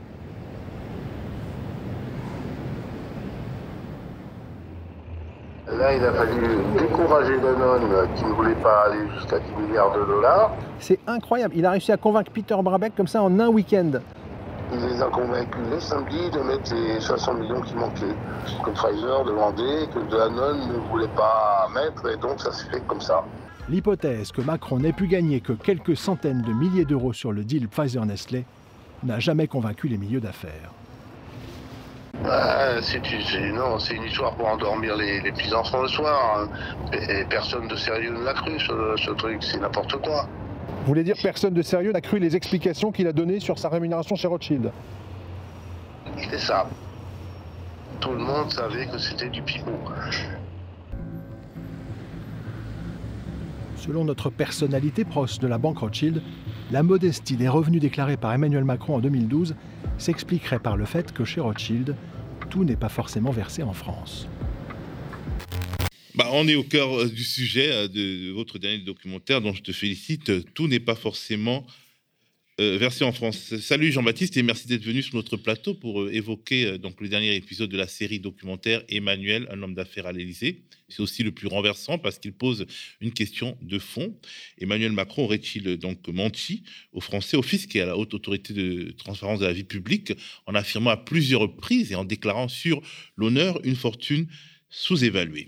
Là, 5.79 5.95
il 5.95 6.03
a 6.03 6.11
fallu 6.11 6.41
décourager 6.77 7.39
Danone 7.39 8.09
qui 8.13 8.25
ne 8.25 8.33
voulait 8.33 8.53
pas 8.55 8.87
aller 8.87 8.99
jusqu'à 9.15 9.39
10 9.39 9.45
milliards 9.61 9.97
de 9.97 10.03
dollars. 10.03 10.51
C'est 10.77 10.99
incroyable. 11.07 11.53
Il 11.55 11.65
a 11.65 11.71
réussi 11.71 11.93
à 11.93 11.95
convaincre 11.95 12.31
Peter 12.33 12.57
Brabeck 12.61 12.95
comme 12.97 13.07
ça 13.07 13.23
en 13.23 13.39
un 13.39 13.47
week-end. 13.47 13.91
Il 14.73 14.79
les 14.85 15.01
a 15.01 15.05
convaincus 15.05 15.61
les 15.71 15.79
samedis 15.79 16.29
de 16.31 16.39
mettre 16.39 16.75
les 16.75 16.99
60 16.99 17.39
millions 17.39 17.61
qui 17.61 17.75
manquaient. 17.75 18.15
Que 18.61 18.71
Pfizer 18.71 19.23
demandait, 19.23 19.87
que 19.93 19.99
Danone 20.11 20.67
ne 20.67 20.89
voulait 20.89 21.07
pas 21.15 21.69
mettre, 21.73 22.09
et 22.09 22.17
donc 22.17 22.41
ça 22.41 22.51
s'est 22.51 22.69
fait 22.69 22.85
comme 22.85 22.99
ça. 22.99 23.23
L'hypothèse 23.69 24.33
que 24.33 24.41
Macron 24.41 24.79
n'ait 24.79 24.91
pu 24.91 25.07
gagner 25.07 25.39
que 25.39 25.53
quelques 25.53 25.95
centaines 25.95 26.41
de 26.41 26.51
milliers 26.51 26.85
d'euros 26.85 27.13
sur 27.13 27.31
le 27.31 27.45
deal 27.45 27.69
Pfizer-Nestlé 27.69 28.43
n'a 29.03 29.19
jamais 29.19 29.47
convaincu 29.47 29.87
les 29.87 29.97
milieux 29.97 30.19
d'affaires. 30.19 30.73
Bah, 32.23 32.81
c'est 32.81 32.97
une, 33.11 33.57
une 33.95 34.03
histoire 34.03 34.35
pour 34.35 34.47
endormir 34.47 34.95
les, 34.97 35.21
petits 35.31 35.53
enfants 35.53 35.81
le 35.81 35.87
soir. 35.87 36.39
Hein. 36.39 36.49
Et, 36.93 37.23
personne 37.29 37.67
de 37.67 37.75
sérieux 37.75 38.11
ne 38.11 38.23
l'a 38.23 38.33
cru, 38.33 38.59
ce, 38.59 38.95
ce 38.97 39.11
truc, 39.11 39.41
c'est 39.41 39.59
n'importe 39.59 39.95
quoi. 40.01 40.27
Vous 40.81 40.87
voulez 40.87 41.03
dire 41.03 41.15
personne 41.21 41.53
de 41.53 41.61
sérieux 41.61 41.91
n'a 41.91 42.01
cru 42.01 42.19
les 42.19 42.35
explications 42.35 42.91
qu'il 42.91 43.07
a 43.07 43.13
données 43.13 43.39
sur 43.39 43.57
sa 43.57 43.69
rémunération 43.69 44.15
chez 44.15 44.27
Rothschild? 44.27 44.71
C'est 46.29 46.39
ça. 46.39 46.67
Tout 47.99 48.11
le 48.11 48.19
monde 48.19 48.51
savait 48.51 48.87
que 48.87 48.97
c'était 48.97 49.29
du 49.29 49.41
pipeau. 49.41 49.71
Selon 53.75 54.03
notre 54.03 54.29
personnalité 54.29 55.05
proche 55.05 55.39
de 55.39 55.47
la 55.47 55.57
banque 55.57 55.79
Rothschild, 55.79 56.21
la 56.71 56.83
modestie 56.83 57.37
des 57.37 57.47
revenus 57.47 57.81
déclarés 57.81 58.17
par 58.17 58.33
Emmanuel 58.33 58.63
Macron 58.63 58.95
en 58.95 58.99
2012 58.99 59.55
s'expliquerait 59.97 60.59
par 60.59 60.77
le 60.77 60.85
fait 60.85 61.11
que 61.11 61.23
chez 61.23 61.41
Rothschild, 61.41 61.95
tout 62.49 62.63
n'est 62.63 62.75
pas 62.75 62.89
forcément 62.89 63.31
versé 63.31 63.63
en 63.63 63.73
France. 63.73 64.27
Bah, 66.15 66.29
on 66.33 66.47
est 66.47 66.55
au 66.55 66.63
cœur 66.63 66.99
euh, 66.99 67.07
du 67.07 67.23
sujet 67.23 67.71
euh, 67.71 67.87
de, 67.87 68.31
votre 68.31 68.59
dernier 68.59 68.79
documentaire 68.79 69.41
dont 69.41 69.53
je 69.53 69.61
te 69.61 69.71
félicite. 69.71 70.53
Tout 70.53 70.67
n'est 70.67 70.79
pas 70.79 70.95
forcément 70.95 71.65
euh, 72.59 72.89
en 73.01 73.11
France. 73.11 73.55
Salut 73.59 73.91
Jean-Baptiste 73.91 74.35
et 74.37 74.43
merci 74.43 74.67
d'être 74.67 74.83
venu 74.83 75.01
sur 75.01 75.15
notre 75.15 75.37
plateau 75.37 75.73
pour 75.73 76.01
euh, 76.01 76.13
évoquer 76.13 76.65
euh, 76.65 76.77
donc 76.77 76.99
le 76.99 77.07
dernier 77.07 77.35
épisode 77.35 77.69
de 77.69 77.77
la 77.77 77.87
série 77.87 78.19
documentaire 78.19 78.83
Emmanuel, 78.89 79.47
un 79.49 79.61
homme 79.63 79.73
d'affaires 79.73 80.05
à 80.05 80.11
l'Élysée. 80.11 80.63
C'est 80.89 81.01
aussi 81.01 81.23
le 81.23 81.31
plus 81.31 81.47
renversant 81.47 81.97
parce 81.97 82.19
qu'il 82.19 82.33
pose 82.33 82.65
une 82.99 83.13
question 83.13 83.57
de 83.61 83.79
fond. 83.79 84.13
Emmanuel 84.57 84.91
Macron 84.91 85.23
aurait-il 85.23 85.77
donc 85.77 86.07
menti 86.09 86.63
aux 86.91 87.01
Français, 87.01 87.37
au 87.37 87.43
fisc 87.43 87.75
et 87.75 87.81
à 87.81 87.85
la 87.85 87.97
haute 87.97 88.13
autorité 88.13 88.53
de 88.53 88.91
transparence 88.91 89.39
de 89.39 89.45
la 89.45 89.53
vie 89.53 89.63
publique 89.63 90.13
en 90.45 90.55
affirmant 90.55 90.89
à 90.89 90.97
plusieurs 90.97 91.41
reprises 91.41 91.91
et 91.91 91.95
en 91.95 92.05
déclarant 92.05 92.47
sur 92.47 92.81
l'honneur 93.15 93.59
une 93.63 93.75
fortune 93.75 94.27
sous-évaluée? 94.69 95.47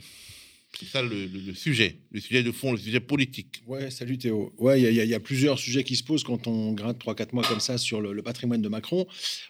C'est 0.82 0.88
ça 0.88 1.04
le, 1.04 1.54
sujet, 1.54 1.98
le 2.12 2.20
sujet 2.20 2.41
de 2.41 2.52
fond, 2.52 2.72
le 2.72 2.78
sujet 2.80 3.00
politique. 3.00 3.62
Ouais, 3.67 3.91
salut 3.91 4.17
Théo. 4.17 4.52
Ouais, 4.58 4.82
il 4.82 4.96
y, 4.96 5.13
a 5.13 5.20
plusieurs 5.20 5.60
sujets 5.60 5.84
qui 5.84 5.96
se 5.96 6.04
posent 6.04 6.24
quand 6.24 6.48
on 6.48 6.74
gratte 6.74 6.98
3-4 6.98 7.34
mois 7.34 7.44
comme 7.44 7.60
ça 7.60 7.78
sur 7.78 8.02
le, 8.02 8.20
patrimoine 8.24 8.63
de 8.63 8.67
Macron. 8.67 9.06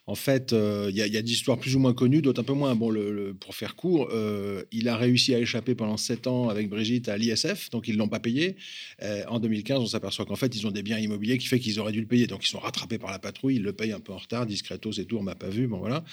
En 0.08 0.16
fait, 0.16 0.52
euh, 0.52 0.90
il 0.90 0.98
y, 0.98 1.02
a 1.02 1.22
des 1.22 1.32
histoires 1.32 1.58
plus 1.58 1.76
ou 1.78 1.80
moins 1.80 1.94
connues, 1.94 2.22
d'autres 2.22 2.42
un 2.42 2.44
peu 2.44 2.54
moins. 2.54 2.76
Bon, 2.76 2.94
pour 3.40 3.56
faire 3.56 3.78
court, 3.78 4.10
euh, 4.12 4.64
il 4.74 4.90
a 4.90 4.98
réussi 4.98 5.34
à 5.34 5.40
échapper 5.40 5.74
pendant 5.74 5.96
7 5.96 6.28
ans 6.28 6.50
avec 6.50 6.68
Brigitte 6.68 7.08
à 7.08 7.18
l'ISF, 7.18 7.70
donc 7.70 7.88
ils 7.88 7.94
ne 7.94 8.00
l'ont 8.00 8.10
pas 8.10 8.20
payé. 8.20 8.58
Euh, 9.02 9.24
en 9.30 9.40
2015, 9.40 9.80
on 9.80 9.86
s'aperçoit 9.86 10.26
qu'en 10.26 10.36
fait, 10.36 10.54
ils 10.54 10.68
ont 10.68 10.72
des 10.72 10.84
biens 10.84 10.98
immobiliers 10.98 11.38
qui 11.38 11.48
fait 11.48 11.60
qu'ils 11.60 11.80
auraient 11.80 11.94
dû 11.94 12.02
le 12.02 12.08
payer. 12.08 12.28
Donc 12.28 12.44
ils 12.44 12.50
sont 12.50 12.60
rattrapés 12.60 12.98
par 12.98 13.12
la 13.12 13.20
patrouille, 13.20 13.56
ils 13.56 13.64
le 13.64 13.72
payent 13.72 13.94
un 13.94 14.02
peu 14.02 14.12
en 14.12 14.18
retard, 14.18 14.46
discretos 14.46 15.00
et 15.00 15.06
tout, 15.06 15.18
on 15.18 15.24
m'a 15.24 15.36
pas 15.36 15.50
vu. 15.50 15.68
Bon, 15.68 15.80
voilà. 15.80 16.04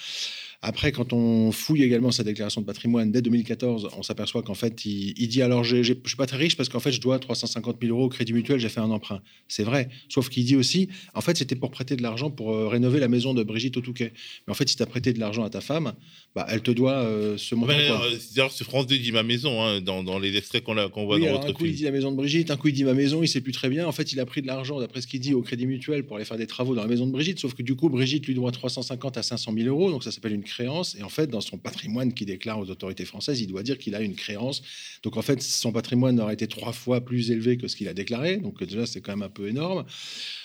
Après, 0.61 0.91
quand 0.91 1.13
on 1.13 1.53
fouille 1.53 1.83
également 1.85 2.11
sa 2.11 2.25
déclaration 2.25 2.61
de 2.61 2.67
patrimoine 2.67 3.13
dès 3.13 3.23
2014, 3.23 3.91
on 3.97 4.03
s'aperçoit 4.03 4.43
qu'en 4.43 4.55
fait, 4.55 4.85
il, 4.85 5.08
dit 5.15 5.43
alors, 5.43 5.65
je 5.65 5.77
ne 5.77 5.83
suis 5.83 5.95
pas 6.17 6.27
très 6.27 6.37
riche 6.37 6.57
parce 6.57 6.69
qu'en 6.69 6.81
fait, 6.81 6.93
je 6.93 7.01
dois 7.01 7.19
350 7.19 7.77
000 7.81 7.95
euros 7.95 8.07
au 8.07 8.09
Crédit 8.09 8.33
Mutuel, 8.33 8.59
j'ai 8.59 8.69
fait 8.69 8.81
un 8.81 8.91
emprunt. 8.91 9.21
C'est 9.49 9.65
vrai. 9.65 9.89
Sauf 10.09 10.29
qu'il 10.29 10.45
dit 10.45 10.57
aussi, 10.57 10.89
en 11.15 11.21
fait, 11.21 11.37
c'était 11.37 11.57
pour 11.57 11.71
prêter 11.71 11.97
de 11.97 12.03
l'argent 12.03 12.31
pour 12.31 12.53
euh, 12.53 12.69
rénover 12.69 13.01
la 13.01 13.09
maison 13.09 13.35
de 13.35 13.43
Brigitte 13.43 13.77
au 13.77 13.81
Touquet. 13.81 14.13
Mais 14.47 14.51
en 14.53 14.55
fait, 14.55 14.69
si 14.69 14.77
tu 14.77 14.83
as 14.83 14.87
prêté 14.87 15.13
de 15.13 15.21
l'argent 15.21 15.45
à 15.45 15.51
ta 15.51 15.61
femme, 15.61 15.95
bah, 16.35 16.47
elle 16.49 16.63
te 16.63 16.71
doit 16.71 16.93
euh, 16.93 17.37
ce 17.37 17.55
montant. 17.55 17.73
D'ailleurs, 17.73 18.53
c'est 18.53 18.65
France 18.65 18.87
2 18.87 18.99
dit 18.99 19.13
ma 19.13 19.23
maison, 19.23 19.63
hein, 19.63 19.81
dans, 19.81 20.19
les 20.19 20.37
extraits 20.37 20.63
qu'on 20.63 20.75
voit 21.07 21.19
dans 21.19 21.33
votre 21.33 21.49
Un 21.49 21.53
coup, 21.53 21.67
il 21.67 21.75
dit 21.75 21.85
la 21.85 21.91
maison 21.91 22.11
de 22.11 22.17
Brigitte, 22.17 22.51
un 22.51 22.57
coup, 22.57 22.69
il 22.69 22.75
dit 22.75 22.85
ma 22.85 22.95
maison, 22.95 23.23
il 23.23 23.29
sait 23.29 23.41
plus 23.41 23.53
très 23.53 23.69
bien. 23.69 23.87
En 23.87 23.93
fait, 23.93 24.13
il 24.13 24.21
a 24.21 24.27
pris 24.27 24.43
de 24.43 24.47
l'argent, 24.47 24.79
d'après 24.81 25.01
ce 25.01 25.07
qu'il 25.07 25.21
dit, 25.21 25.35
au 25.35 25.43
Crédit 25.43 25.67
Mutuel 25.67 26.05
pour 26.05 26.17
aller 26.17 26.25
faire 26.25 26.37
des 26.37 26.47
travaux 26.47 26.75
dans 26.75 26.83
la 26.83 26.89
maison 26.89 27.07
de 27.07 27.13
Brigitte. 27.13 27.39
Sauf 27.39 27.55
que 27.55 27.63
du 27.63 27.75
coup, 27.75 27.89
Brigitte 27.89 28.27
lui 28.27 28.35
doit 28.35 28.53
350 28.53 29.17
à 29.17 29.23
500 29.23 29.53
000 29.57 29.69
euros, 29.69 29.91
donc 29.91 30.05
ça 30.05 30.11
s'appelle 30.11 30.33
une 30.33 30.45
créance. 30.45 30.97
Et 30.99 31.03
en 31.03 31.09
fait, 31.09 31.29
dans 31.29 31.41
son 31.41 31.59
patrimoine 31.59 32.13
qu'il 32.13 32.27
déclare 32.27 32.59
aux 32.59 32.71
autorités 32.71 33.05
françaises, 33.05 33.41
il 33.41 33.47
doit 33.47 33.63
dire 33.63 33.79
qu'il 33.79 33.95
a 33.95 34.01
une 34.01 34.15
créance. 34.15 34.63
Donc 35.03 35.17
en 35.17 35.23
fait, 35.23 35.43
son 35.43 35.73
patrimoine 35.73 36.21
aurait 36.21 36.35
été 36.35 36.47
trois 36.47 36.73
fois 36.73 37.01
plus 37.01 37.31
élevé 37.31 37.57
que 37.57 37.69
ce 37.69 37.77
qu'il 37.77 37.89
a 37.89 37.95
déclaré. 37.95 38.39
Donc 38.39 38.63
déjà, 38.63 38.87
c'est 38.87 39.01
quand 39.01 39.13
même 39.13 39.23
un 39.23 39.31
peu 39.31 39.49
énorme. 39.49 39.85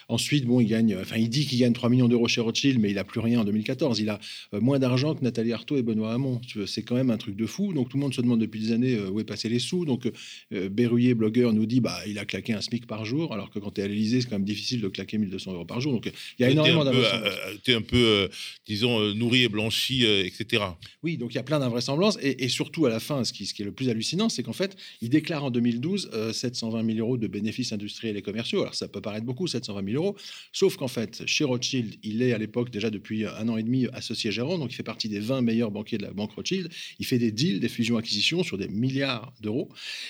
Ensuite, 0.09 0.45
bon, 0.45 0.59
il 0.59 0.67
gagne, 0.67 0.95
enfin, 0.99 1.17
il 1.17 1.29
dit 1.29 1.45
qu'il 1.45 1.59
gagne 1.59 1.73
3 1.73 1.89
millions 1.89 2.07
d'euros 2.07 2.27
chez 2.27 2.41
Rothschild, 2.41 2.79
mais 2.79 2.91
il 2.91 2.97
a 2.97 3.03
plus 3.03 3.19
rien 3.19 3.41
en 3.41 3.43
2014. 3.43 3.99
Il 3.99 4.09
a 4.09 4.19
euh, 4.53 4.61
moins 4.61 4.79
d'argent 4.79 5.15
que 5.15 5.23
Nathalie 5.23 5.53
Arthaud 5.53 5.77
et 5.77 5.81
Benoît 5.81 6.13
Hamon. 6.13 6.41
C'est 6.65 6.83
quand 6.83 6.95
même 6.95 7.09
un 7.09 7.17
truc 7.17 7.35
de 7.35 7.45
fou. 7.45 7.73
Donc 7.73 7.89
tout 7.89 7.97
le 7.97 8.01
monde 8.01 8.13
se 8.13 8.21
demande 8.21 8.39
depuis 8.39 8.59
des 8.59 8.71
années 8.71 8.95
euh, 8.95 9.09
où 9.09 9.19
est 9.19 9.23
passé 9.23 9.49
les 9.49 9.59
sous. 9.59 9.85
Donc 9.85 10.09
euh, 10.53 10.69
Berruyer, 10.69 11.13
blogueur, 11.13 11.53
nous 11.53 11.65
dit 11.65 11.79
bah 11.79 11.97
il 12.07 12.19
a 12.19 12.25
claqué 12.25 12.53
un 12.53 12.61
SMIC 12.61 12.87
par 12.87 13.05
jour, 13.05 13.33
alors 13.33 13.49
que 13.49 13.59
quand 13.59 13.71
tu 13.71 13.81
es 13.81 13.83
à 13.83 13.87
l'Élysée, 13.87 14.21
c'est 14.21 14.29
quand 14.29 14.37
même 14.37 14.45
difficile 14.45 14.81
de 14.81 14.87
claquer 14.87 15.17
1200 15.17 15.53
euros 15.53 15.65
par 15.65 15.81
jour. 15.81 15.93
Donc 15.93 16.11
il 16.39 16.43
y 16.43 16.45
a 16.45 16.49
énormément 16.49 16.83
d'invraisemblances. 16.83 17.33
tu 17.63 17.71
es 17.71 17.75
un 17.75 17.81
peu, 17.81 18.29
disons, 18.65 19.13
nourri 19.13 19.43
et 19.43 19.49
blanchi, 19.49 20.03
etc. 20.05 20.63
Oui, 21.03 21.17
donc 21.17 21.33
il 21.33 21.35
y 21.35 21.39
a 21.39 21.43
plein 21.43 21.59
d'invraisemblances. 21.59 22.17
Et, 22.21 22.49
surtout, 22.49 22.85
à 22.85 22.89
la 22.89 22.99
fin, 22.99 23.23
ce 23.23 23.33
qui, 23.33 23.45
ce 23.45 23.53
qui 23.53 23.61
est 23.61 23.65
le 23.65 23.71
plus 23.71 23.89
hallucinant, 23.89 24.29
c'est 24.29 24.43
qu'en 24.43 24.53
fait, 24.53 24.75
il 25.01 25.09
déclare 25.09 25.43
en 25.43 25.51
2012 25.51 26.11
720 26.33 26.85
000 26.85 26.99
euros 26.99 27.17
de 27.17 27.27
bénéfices 27.27 27.73
industriels 27.73 28.17
et 28.17 28.21
commerciaux. 28.21 28.61
Alors 28.61 28.75
ça 28.75 28.87
peut 28.87 29.01
paraître 29.01 29.25
beaucoup, 29.25 29.47
720 29.47 29.83
000 29.85 29.92
Sauf 30.51 30.77
qu'en 30.77 30.88
fait, 30.88 31.23
chez 31.25 31.43
Rothschild, 31.43 31.95
il 32.03 32.21
est 32.21 32.34
à 32.34 32.38
l'époque 32.38 32.69
déjà 32.69 32.89
depuis 32.89 33.25
un 33.25 33.47
an 33.49 33.58
et 33.58 33.63
demi 33.63 33.88
associé 33.93 34.32
gérant, 34.32 34.58
donc 34.58 34.71
il 34.71 34.75
fait 34.75 34.84
partie 34.84 35.10
des 35.10 35.19
20 35.19 35.41
meilleurs 35.41 35.71
banquiers 35.71 35.97
de 35.97 36.03
la 36.03 36.12
banque 36.12 36.32
Rothschild. 36.34 36.69
Il 36.99 37.06
fait 37.06 37.19
des 37.19 37.32
deals, 37.32 37.60
des 37.60 37.69
fusions-acquisitions 37.69 38.43
sur 38.43 38.58
des 38.58 38.67
milliards 38.67 39.34
d'euros. 39.41 39.69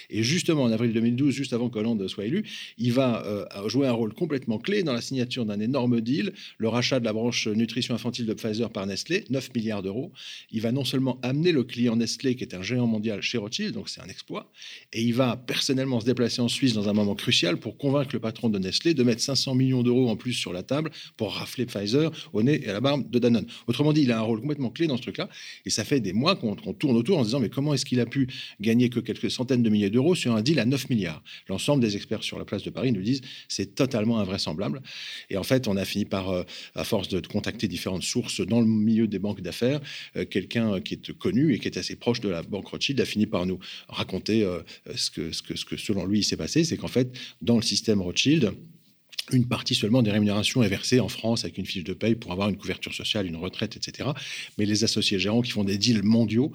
Et 0.10 0.24
justement, 0.24 0.64
en 0.64 0.72
avril 0.72 0.94
2012, 0.94 1.34
juste 1.34 1.54
avant 1.54 1.70
que 1.70 1.80
Hollande 1.80 2.08
soit 2.08 2.26
élu, 2.26 2.44
il 2.78 2.94
va 2.94 3.26
euh, 3.26 3.70
jouer 3.70 3.88
un 3.88 3.92
rôle 3.92 4.14
complètement 4.14 4.60
clé 4.60 4.84
dans 4.84 4.94
la 4.94 5.02
signature 5.02 5.46
d'un 5.46 5.60
énorme 5.60 6.02
deal, 6.02 6.34
le 6.58 6.68
rachat 6.68 7.00
de 7.00 7.06
la 7.06 7.14
branche 7.14 7.48
nutrition 7.48 7.96
infantile 7.96 8.26
de 8.26 8.34
Pfizer 8.34 8.70
par 8.70 8.86
Nestlé, 8.86 9.26
9 9.30 9.54
milliards 9.56 9.82
d'euros. 9.82 10.12
Il 10.52 10.62
va 10.62 10.72
non 10.72 10.86
seulement 10.86 11.20
amener 11.22 11.52
le 11.52 11.64
client 11.64 11.96
Nestlé, 11.96 12.36
qui 12.36 12.44
est 12.44 12.54
un 12.54 12.62
géant 12.62 12.88
mondial 12.88 13.22
chez 13.22 13.38
Rothschild, 13.38 13.74
donc 13.74 13.90
c'est 13.90 14.02
un 14.02 14.08
exploit, 14.08 14.52
et 14.92 15.02
il 15.02 15.14
va 15.14 15.38
personnellement 15.38 16.00
se 16.00 16.06
déplacer 16.06 16.42
en 16.42 16.48
Suisse 16.48 16.74
dans 16.74 16.90
un 16.90 16.94
moment 16.94 17.16
crucial 17.16 17.58
pour 17.58 17.78
convaincre 17.78 18.12
le 18.14 18.20
patron 18.20 18.50
de 18.50 18.60
Nestlé 18.60 18.94
de 18.94 19.04
mettre 19.04 19.22
500 19.22 19.56
millions 19.56 19.73
d'euros 19.82 20.10
en 20.10 20.16
plus 20.16 20.34
sur 20.34 20.54
la 20.54 20.62
table 20.62 20.92
pour 21.18 21.34
rafler 21.34 21.66
Pfizer 21.66 22.12
au 22.34 22.44
nez 22.44 22.64
et 22.64 22.70
à 22.70 22.74
la 22.74 22.82
barbe 22.82 23.10
de 23.10 23.18
Danone. 23.18 23.48
Autrement 23.68 23.94
dit, 23.94 24.02
il 24.02 24.12
a 24.12 24.20
un 24.20 24.22
rôle 24.22 24.42
complètement 24.42 24.70
clé 24.70 24.88
dans 24.88 24.98
ce 24.98 25.02
truc-là. 25.02 25.30
Et 25.66 25.70
ça 25.70 25.84
fait 25.84 26.00
des 26.00 26.14
mois 26.14 26.36
qu'on 26.36 26.56
tourne 26.56 26.96
autour 26.96 27.18
en 27.18 27.22
se 27.22 27.30
disant 27.30 27.40
mais 27.40 27.50
comment 27.50 27.74
est-ce 27.74 27.86
qu'il 27.86 28.00
a 28.00 28.06
pu 28.06 28.28
gagner 28.60 28.90
que 28.90 29.00
quelques 29.00 29.32
centaines 29.32 29.64
de 29.64 29.70
milliers 29.70 29.90
d'euros 29.90 30.16
sur 30.16 30.36
un 30.36 30.42
deal 30.42 30.60
à 30.60 30.66
9 30.66 30.90
milliards? 30.90 31.24
L'ensemble 31.48 31.82
des 31.82 31.96
experts 31.96 32.24
sur 32.24 32.38
la 32.38 32.46
place 32.46 32.64
de 32.64 32.70
Paris 32.70 32.92
nous 32.92 33.02
disent 33.02 33.22
c'est 33.48 33.76
totalement 33.76 34.20
invraisemblable. 34.20 34.82
Et 35.30 35.38
en 35.38 35.44
fait, 35.44 35.68
on 35.68 35.78
a 35.78 35.86
fini 35.86 36.06
par, 36.06 36.30
euh, 36.30 36.44
à 36.76 36.84
force 36.84 37.08
de 37.08 37.26
contacter 37.26 37.68
différentes 37.68 38.04
sources 38.04 38.42
dans 38.42 38.60
le 38.60 38.68
milieu 38.68 39.08
des 39.08 39.20
banques 39.20 39.42
d'affaires, 39.42 39.80
euh, 40.16 40.26
quelqu'un 40.26 40.82
qui 40.82 40.96
est 40.96 41.18
connu 41.18 41.54
et 41.54 41.60
qui 41.60 41.68
est 41.68 41.78
assez 41.78 41.96
proche 41.96 42.20
de 42.20 42.30
la 42.30 42.44
banque 42.44 42.68
Rothschild 42.68 43.00
a 43.00 43.06
fini 43.06 43.26
par 43.26 43.46
nous 43.46 43.60
raconter 43.88 44.44
euh, 44.44 44.62
ce, 44.96 45.12
que, 45.12 45.32
ce, 45.32 45.42
que, 45.42 45.56
ce 45.56 45.66
que 45.66 45.78
selon 45.78 46.06
lui 46.06 46.24
s'est 46.24 46.38
passé, 46.38 46.64
c'est 46.64 46.78
qu'en 46.78 46.88
fait, 46.88 47.16
dans 47.42 47.56
le 47.56 47.62
système 47.62 48.02
Rothschild, 48.02 48.54
une 49.32 49.48
partie 49.48 49.74
seulement 49.74 50.02
des 50.02 50.12
rémunérations 50.12 50.64
est 50.64 50.68
versée 50.68 51.00
en 51.00 51.08
France 51.08 51.46
avec 51.46 51.58
une 51.58 51.66
fiche 51.66 51.84
de 51.84 51.94
paye 51.94 52.16
pour 52.16 52.32
avoir 52.32 52.50
une 52.50 52.58
couverture 52.58 52.94
sociale, 52.94 53.26
une 53.26 53.38
retraite, 53.38 53.78
etc. 53.78 54.10
Mais 54.58 54.66
les 54.66 54.84
associés 54.84 55.18
gérants 55.18 55.42
qui 55.42 55.52
font 55.52 55.64
des 55.64 55.78
deals 55.78 56.04
mondiaux 56.04 56.52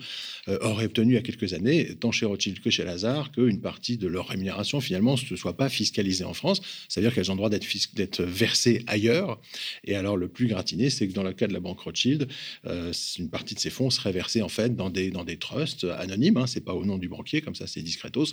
euh, 0.48 0.58
auraient 0.60 0.84
obtenu 0.84 1.12
il 1.12 1.14
y 1.14 1.18
a 1.18 1.22
quelques 1.22 1.54
années, 1.54 1.94
tant 1.98 2.12
chez 2.12 2.26
Rothschild 2.26 2.60
que 2.60 2.68
chez 2.68 2.84
Lazare, 2.84 3.32
qu'une 3.32 3.60
partie 3.60 3.96
de 3.96 4.06
leur 4.06 4.28
rémunération 4.28 4.80
finalement 4.80 5.14
ne 5.30 5.36
soit 5.36 5.56
pas 5.56 5.70
fiscalisée 5.70 6.24
en 6.24 6.34
France. 6.34 6.60
C'est-à-dire 6.88 7.14
qu'elles 7.14 7.30
ont 7.30 7.34
le 7.34 7.38
droit 7.38 7.50
d'être 7.50 8.22
versées 8.22 8.84
ailleurs. 8.86 9.40
Et 9.84 9.94
alors 9.94 10.16
le 10.16 10.28
plus 10.28 10.46
gratiné, 10.46 10.90
c'est 10.90 11.08
que 11.08 11.14
dans 11.14 11.22
le 11.22 11.32
cas 11.32 11.46
de 11.46 11.54
la 11.54 11.60
banque 11.60 11.80
Rothschild, 11.80 12.28
euh, 12.66 12.92
une 13.18 13.30
partie 13.30 13.54
de 13.54 13.60
ces 13.60 13.70
fonds 13.70 13.88
serait 13.88 14.12
versée 14.12 14.42
en 14.42 14.48
fait 14.48 14.76
dans 14.76 14.90
des, 14.90 15.10
trusts 15.38 15.84
anonymes. 15.84 16.36
Hein, 16.36 16.46
c'est 16.46 16.64
pas 16.64 16.74
au 16.74 16.84
nom 16.84 16.98
du 16.98 17.08
banquier, 17.08 17.40
comme 17.40 17.54
ça 17.54 17.66
c'est 17.66 17.82
discretos 17.82 18.32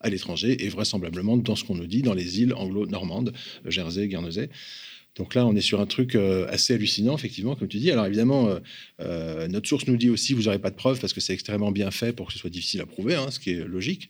à 0.00 0.08
l'étranger 0.08 0.64
et 0.64 0.68
vraisemblablement 0.68 1.36
dans 1.36 1.56
ce 1.56 1.64
qu'on 1.64 1.74
nous 1.74 1.86
dit 1.86 2.02
dans 2.02 2.14
les 2.14 2.40
îles 2.40 2.54
anglo-normandes, 2.54 3.32
Jersey, 3.66 4.08
Guernesey. 4.08 4.48
Donc 5.18 5.34
là, 5.34 5.44
on 5.46 5.54
est 5.54 5.60
sur 5.60 5.80
un 5.80 5.86
truc 5.86 6.14
euh, 6.14 6.46
assez 6.48 6.74
hallucinant, 6.74 7.16
effectivement, 7.16 7.56
comme 7.56 7.68
tu 7.68 7.78
dis. 7.78 7.90
Alors 7.90 8.06
évidemment, 8.06 8.48
euh, 8.48 8.60
euh, 9.00 9.48
notre 9.48 9.68
source 9.68 9.86
nous 9.86 9.96
dit 9.96 10.10
aussi, 10.10 10.32
vous 10.32 10.44
n'aurez 10.44 10.60
pas 10.60 10.70
de 10.70 10.76
preuves 10.76 11.00
parce 11.00 11.12
que 11.12 11.20
c'est 11.20 11.32
extrêmement 11.32 11.72
bien 11.72 11.90
fait 11.90 12.12
pour 12.12 12.28
que 12.28 12.32
ce 12.32 12.38
soit 12.38 12.50
difficile 12.50 12.80
à 12.80 12.86
prouver, 12.86 13.16
hein, 13.16 13.30
ce 13.30 13.40
qui 13.40 13.50
est 13.50 13.66
logique. 13.66 14.08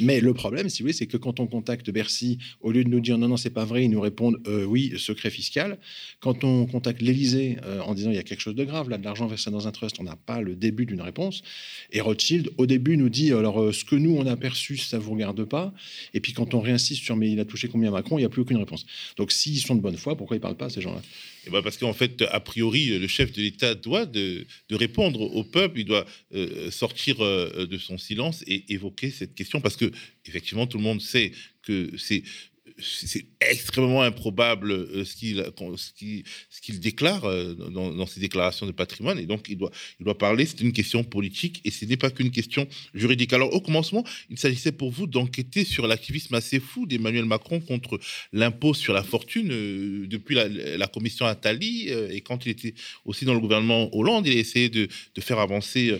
mais 0.00 0.20
le 0.20 0.32
problème, 0.32 0.68
si 0.68 0.82
vous 0.82 0.84
voulez, 0.84 0.92
c'est 0.92 1.06
que 1.06 1.16
quand 1.16 1.40
on 1.40 1.46
contacte 1.46 1.90
Bercy, 1.90 2.38
au 2.60 2.70
lieu 2.70 2.84
de 2.84 2.88
nous 2.88 3.00
dire 3.00 3.18
non, 3.18 3.28
non, 3.28 3.36
c'est 3.36 3.50
pas 3.50 3.64
vrai, 3.64 3.84
ils 3.84 3.90
nous 3.90 4.00
répondent 4.00 4.40
oui, 4.46 4.94
secret 4.96 5.30
fiscal. 5.30 5.78
Quand 6.20 6.44
on 6.44 6.66
contacte 6.66 7.02
l'Élysée 7.02 7.56
en 7.84 7.94
disant 7.94 8.10
il 8.10 8.16
y 8.16 8.18
a 8.18 8.22
quelque 8.22 8.40
chose 8.40 8.54
de 8.54 8.64
grave, 8.64 8.88
là, 8.88 8.98
de 8.98 9.04
l'argent 9.04 9.26
versé 9.26 9.50
dans 9.50 9.66
un 9.66 9.72
trust, 9.72 9.96
on 9.98 10.04
n'a 10.04 10.16
pas 10.16 10.40
le 10.40 10.54
début 10.54 10.86
d'une 10.86 11.00
réponse. 11.00 11.42
Et 11.92 12.00
Rothschild, 12.00 12.50
au 12.58 12.66
début, 12.66 12.96
nous 12.96 13.08
dit 13.08 13.32
alors 13.32 13.74
ce 13.74 13.84
que 13.84 13.96
nous 13.96 14.16
on 14.16 14.26
a 14.26 14.36
perçu, 14.36 14.76
ça 14.76 14.98
vous 14.98 15.12
regarde 15.12 15.44
pas. 15.44 15.72
Et 16.14 16.20
puis 16.20 16.32
quand 16.32 16.54
on 16.54 16.60
réinsiste 16.60 17.02
sur 17.02 17.16
mais 17.16 17.30
il 17.30 17.40
a 17.40 17.44
touché 17.44 17.68
combien 17.68 17.90
Macron, 17.90 18.18
il 18.18 18.22
n'y 18.22 18.26
a 18.26 18.28
plus 18.28 18.42
aucune 18.42 18.58
réponse. 18.58 18.86
Donc 19.16 19.32
s'ils 19.32 19.60
sont 19.60 19.79
bonne 19.80 19.96
foi, 19.96 20.16
pourquoi 20.16 20.36
ils 20.36 20.38
ne 20.38 20.42
parlent 20.42 20.56
pas, 20.56 20.70
ces 20.70 20.80
gens-là? 20.80 21.02
Eh 21.46 21.50
ben, 21.50 21.62
Parce 21.62 21.76
qu'en 21.76 21.92
fait, 21.92 22.22
a 22.30 22.40
priori, 22.40 22.98
le 22.98 23.06
chef 23.06 23.32
de 23.32 23.40
l'État 23.40 23.74
doit 23.74 24.06
de, 24.06 24.46
répondre 24.70 25.20
au 25.20 25.44
peuple, 25.44 25.80
il 25.80 25.84
doit 25.84 26.06
euh, 26.34 26.70
sortir 26.70 27.20
euh, 27.20 27.66
de 27.66 27.78
son 27.78 27.98
silence 27.98 28.44
et 28.46 28.72
évoquer 28.72 29.10
cette 29.10 29.34
question, 29.34 29.60
parce 29.60 29.76
que 29.76 29.90
effectivement, 30.26 30.66
tout 30.66 30.78
le 30.78 30.84
monde 30.84 31.00
sait 31.00 31.32
que 31.62 31.90
c'est 31.98 32.22
c'est 32.82 33.26
extrêmement 33.40 34.02
improbable 34.02 34.72
euh, 34.72 35.04
ce 35.04 35.14
qu'il 35.16 35.44
ce 36.50 36.60
qu'il 36.60 36.80
déclare 36.80 37.24
euh, 37.24 37.54
dans, 37.54 38.06
ses 38.06 38.20
déclarations 38.20 38.66
de 38.66 38.72
patrimoine. 38.72 39.18
Et 39.18 39.26
donc 39.26 39.46
il 39.48 39.56
doit 39.56 39.70
il 39.98 40.04
doit 40.04 40.18
parler 40.18 40.46
c'est 40.46 40.60
une 40.60 40.72
question 40.72 41.04
politique 41.04 41.60
et 41.64 41.70
ce 41.70 41.84
n'est 41.84 41.96
pas 41.96 42.10
qu'une 42.10 42.30
question 42.30 42.66
juridique. 42.94 43.32
Alors 43.32 43.52
au 43.52 43.60
commencement 43.60 44.04
il 44.30 44.38
s'agissait 44.38 44.72
pour 44.72 44.90
vous 44.90 45.06
d'enquêter 45.06 45.64
sur 45.64 45.86
l'activisme 45.86 46.34
assez 46.34 46.60
fou 46.60 46.86
d'Emmanuel 46.86 47.24
Macron 47.24 47.60
contre 47.60 47.98
l'impôt 48.32 48.74
sur 48.74 48.92
la 48.94 49.02
fortune 49.02 49.50
euh, 49.52 50.06
depuis 50.06 50.34
la, 50.34 50.86
commission 50.86 51.24
Attali 51.24 51.88
et 51.88 52.20
quand 52.20 52.46
il 52.46 52.50
était 52.50 52.74
aussi 53.04 53.24
dans 53.24 53.34
le 53.34 53.38
gouvernement 53.38 53.94
Hollande 53.94 54.26
il 54.26 54.36
a 54.36 54.40
essayé 54.40 54.68
de, 54.68 54.88
de 55.14 55.20
faire 55.20 55.38
avancer 55.38 55.96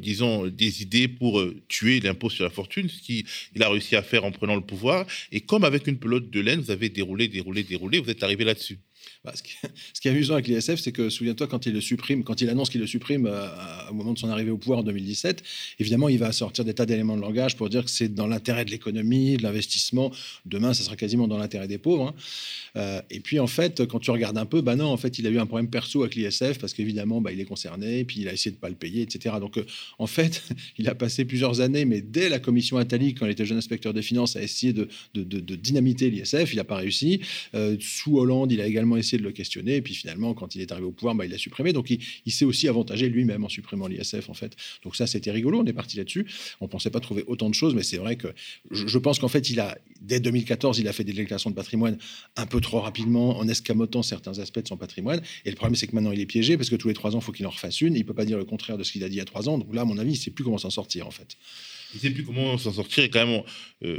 disons 0.00 0.46
des 0.46 0.82
idées 0.82 1.08
pour 1.08 1.42
tuer 1.68 2.00
l'impôt 2.00 2.28
sur 2.28 2.44
la 2.44 2.50
fortune 2.50 2.90
ce 2.90 3.00
qu'il 3.00 3.62
a 3.62 3.68
réussi 3.68 3.96
à 3.96 4.02
faire 4.02 4.24
en 4.24 4.30
prenant 4.30 4.54
le 4.54 4.60
pouvoir. 4.60 5.06
Et 5.32 5.40
comme 5.40 5.64
avec 5.64 5.83
une 5.86 5.98
pelote 5.98 6.30
de 6.30 6.40
laine, 6.40 6.60
vous 6.60 6.70
avez 6.70 6.88
déroulé, 6.88 7.28
déroulé, 7.28 7.62
déroulé, 7.62 7.98
vous 7.98 8.10
êtes 8.10 8.22
arrivé 8.22 8.44
là-dessus. 8.44 8.78
Bah, 9.24 9.32
ce, 9.34 9.42
qui, 9.42 10.08
est 10.08 10.10
amusant 10.10 10.34
avec 10.34 10.48
l'ISF, 10.48 10.76
c'est 10.76 10.92
que 10.92 11.08
souviens-toi 11.08 11.46
quand 11.46 11.64
il 11.64 11.72
le 11.72 11.80
supprime, 11.80 12.24
quand 12.24 12.42
il 12.42 12.50
annonce 12.50 12.68
qu'il 12.68 12.80
le 12.80 12.86
supprime 12.86 13.26
euh, 13.26 13.48
au 13.90 13.94
moment 13.94 14.12
de 14.12 14.18
son 14.18 14.28
arrivée 14.28 14.50
au 14.50 14.58
pouvoir 14.58 14.80
en 14.80 14.82
2017, 14.82 15.42
évidemment 15.80 16.10
il 16.10 16.18
va 16.18 16.30
sortir 16.32 16.64
des 16.64 16.74
tas 16.74 16.84
d'éléments 16.84 17.16
de 17.16 17.22
langage 17.22 17.56
pour 17.56 17.70
dire 17.70 17.84
que 17.84 17.90
c'est 17.90 18.12
dans 18.12 18.26
l'intérêt 18.26 18.66
de 18.66 18.70
l'économie, 18.70 19.38
de 19.38 19.42
l'investissement. 19.42 20.12
Demain, 20.44 20.74
ça 20.74 20.84
sera 20.84 20.96
quasiment 20.96 21.26
dans 21.26 21.38
l'intérêt 21.38 21.68
des 21.68 21.78
pauvres. 21.78 22.08
Hein. 22.08 22.14
Euh, 22.76 23.00
et 23.10 23.20
puis 23.20 23.40
en 23.40 23.46
fait, 23.46 23.86
quand 23.86 23.98
tu 23.98 24.10
regardes 24.10 24.36
un 24.36 24.44
peu, 24.44 24.60
bah 24.60 24.76
non, 24.76 24.88
en 24.88 24.98
fait, 24.98 25.18
il 25.18 25.26
a 25.26 25.30
eu 25.30 25.38
un 25.38 25.46
problème 25.46 25.70
perso 25.70 26.02
avec 26.02 26.16
l'ISF 26.16 26.58
parce 26.58 26.74
qu'évidemment, 26.74 27.22
bah, 27.22 27.32
il 27.32 27.40
est 27.40 27.46
concerné, 27.46 28.04
puis 28.04 28.20
il 28.20 28.28
a 28.28 28.32
essayé 28.32 28.54
de 28.54 28.60
pas 28.60 28.68
le 28.68 28.74
payer, 28.74 29.02
etc. 29.02 29.36
Donc 29.40 29.56
euh, 29.56 29.64
en 29.98 30.06
fait, 30.06 30.42
il 30.78 30.86
a 30.86 30.94
passé 30.94 31.24
plusieurs 31.24 31.62
années, 31.62 31.86
mais 31.86 32.02
dès 32.02 32.28
la 32.28 32.40
commission 32.40 32.76
Attali, 32.76 33.14
quand 33.14 33.24
il 33.24 33.32
était 33.32 33.46
jeune 33.46 33.58
inspecteur 33.58 33.94
des 33.94 34.02
finances, 34.02 34.36
à 34.36 34.42
essayer 34.42 34.74
de, 34.74 34.88
de, 35.14 35.54
dynamiter 35.54 36.10
l'ISF, 36.10 36.52
il 36.52 36.56
n'a 36.56 36.64
pas 36.64 36.76
réussi. 36.76 37.20
sous 37.80 38.18
Hollande, 38.18 38.52
il 38.52 38.60
a 38.60 38.66
également 38.66 38.96
essayé 38.96 39.13
de 39.18 39.22
le 39.22 39.32
questionner. 39.32 39.76
Et 39.76 39.82
puis 39.82 39.94
finalement, 39.94 40.34
quand 40.34 40.54
il 40.54 40.60
est 40.60 40.72
arrivé 40.72 40.86
au 40.86 40.92
pouvoir, 40.92 41.14
bah, 41.14 41.24
il 41.24 41.30
l'a 41.30 41.38
supprimé. 41.38 41.72
Donc 41.72 41.90
il, 41.90 42.32
s'est 42.32 42.44
aussi 42.44 42.68
avantagé 42.68 43.08
lui-même 43.08 43.44
en 43.44 43.48
supprimant 43.48 43.86
l'ISF, 43.86 44.28
en 44.28 44.34
fait. 44.34 44.56
Donc 44.82 44.96
ça, 44.96 45.06
c'était 45.06 45.30
rigolo. 45.30 45.60
On 45.60 45.66
est 45.66 45.72
parti 45.72 45.96
là-dessus. 45.96 46.26
On 46.60 46.68
pensait 46.68 46.90
pas 46.90 47.00
trouver 47.00 47.24
autant 47.26 47.48
de 47.48 47.54
choses, 47.54 47.74
mais 47.74 47.82
c'est 47.82 47.96
vrai 47.96 48.16
que 48.16 48.28
je, 48.70 48.98
pense 48.98 49.18
qu'en 49.18 49.28
fait, 49.28 49.50
il 49.50 49.60
a, 49.60 49.78
dès 50.00 50.20
2014, 50.20 50.78
il 50.78 50.88
a 50.88 50.92
fait 50.92 51.04
des 51.04 51.12
déclarations 51.12 51.50
de 51.50 51.54
patrimoine 51.54 51.98
un 52.36 52.46
peu 52.46 52.60
trop 52.60 52.80
rapidement, 52.80 53.38
en 53.38 53.48
escamotant 53.48 54.02
certains 54.02 54.38
aspects 54.38 54.60
de 54.60 54.68
son 54.68 54.76
patrimoine. 54.76 55.20
Et 55.44 55.50
le 55.50 55.56
problème, 55.56 55.76
c'est 55.76 55.86
que 55.86 55.94
maintenant, 55.94 56.12
il 56.12 56.20
est 56.20 56.26
piégé 56.26 56.56
parce 56.56 56.70
que 56.70 56.76
tous 56.76 56.88
les 56.88 56.94
trois 56.94 57.14
ans, 57.14 57.20
il 57.20 57.24
faut 57.24 57.32
qu'il 57.32 57.46
en 57.46 57.50
refasse 57.50 57.80
une. 57.80 57.94
Il 57.94 58.04
peut 58.04 58.14
pas 58.14 58.24
dire 58.24 58.38
le 58.38 58.44
contraire 58.44 58.78
de 58.78 58.84
ce 58.84 58.92
qu'il 58.92 59.04
a 59.04 59.08
dit 59.08 59.16
il 59.16 59.18
y 59.18 59.20
a 59.20 59.24
trois 59.24 59.48
ans. 59.48 59.58
Donc 59.58 59.74
là, 59.74 59.82
à 59.82 59.84
mon 59.84 59.98
avis, 59.98 60.12
il 60.12 60.16
sait 60.16 60.30
plus 60.30 60.44
comment 60.44 60.58
s'en 60.58 60.70
sortir, 60.70 61.06
en 61.06 61.10
fait. 61.10 61.36
Il 61.94 61.98
ne 61.98 62.00
sait 62.00 62.10
plus 62.10 62.24
comment 62.24 62.58
s'en 62.58 62.72
sortir. 62.72 63.04
Et 63.04 63.08
quand 63.08 63.24
même, 63.24 63.42
euh, 63.84 63.98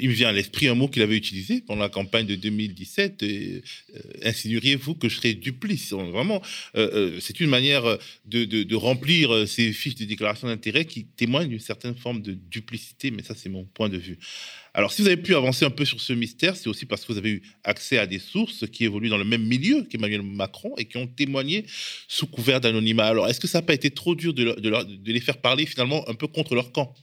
il 0.00 0.08
me 0.08 0.14
vient 0.14 0.28
à 0.28 0.32
l'esprit 0.32 0.68
un 0.68 0.74
mot 0.74 0.88
qu'il 0.88 1.02
avait 1.02 1.16
utilisé 1.16 1.60
pendant 1.60 1.82
la 1.82 1.88
campagne 1.88 2.26
de 2.26 2.34
2017. 2.34 3.22
Et, 3.22 3.62
euh, 3.94 4.00
insinueriez-vous 4.24 4.94
que 4.94 5.08
je 5.08 5.16
serais 5.16 5.34
duplice? 5.34 5.92
Vraiment, 5.92 6.42
euh, 6.76 7.18
c'est 7.20 7.38
une 7.40 7.50
manière 7.50 7.98
de, 8.24 8.74
remplir 8.74 9.46
ces 9.46 9.72
fiches 9.72 9.94
de 9.94 10.04
déclaration 10.04 10.48
d'intérêt 10.48 10.84
qui 10.84 11.04
témoignent 11.04 11.48
d'une 11.48 11.60
certaine 11.60 11.94
forme 11.94 12.22
de 12.22 12.32
duplicité. 12.32 13.10
Mais 13.10 13.22
ça, 13.22 13.34
c'est 13.36 13.48
mon 13.48 13.64
point 13.64 13.88
de 13.88 13.98
vue. 13.98 14.18
Alors, 14.74 14.90
si 14.90 15.02
vous 15.02 15.08
avez 15.08 15.18
pu 15.18 15.34
avancer 15.34 15.66
un 15.66 15.70
peu 15.70 15.84
sur 15.84 16.00
ce 16.00 16.14
mystère, 16.14 16.56
c'est 16.56 16.68
aussi 16.68 16.86
parce 16.86 17.04
que 17.04 17.12
vous 17.12 17.18
avez 17.18 17.30
eu 17.30 17.42
accès 17.62 17.98
à 17.98 18.06
des 18.06 18.18
sources 18.18 18.66
qui 18.66 18.84
évoluent 18.84 19.10
dans 19.10 19.18
le 19.18 19.24
même 19.24 19.44
milieu 19.44 19.82
qu'Emmanuel 19.82 20.22
Macron 20.22 20.74
et 20.78 20.86
qui 20.86 20.96
ont 20.96 21.06
témoigné 21.06 21.66
sous 22.08 22.26
couvert 22.26 22.60
d'anonymat. 22.60 23.04
Alors, 23.04 23.28
est-ce 23.28 23.38
que 23.38 23.46
ça 23.46 23.58
n'a 23.58 23.62
pas 23.62 23.74
été 23.74 23.90
trop 23.90 24.14
dur 24.14 24.32
de 24.32 25.12
les 25.12 25.20
faire 25.20 25.40
parler 25.40 25.66
finalement 25.66 26.08
un 26.08 26.14
peu 26.14 26.26
contre 26.26 26.54
leur 26.54 26.72
camp? 26.72 26.94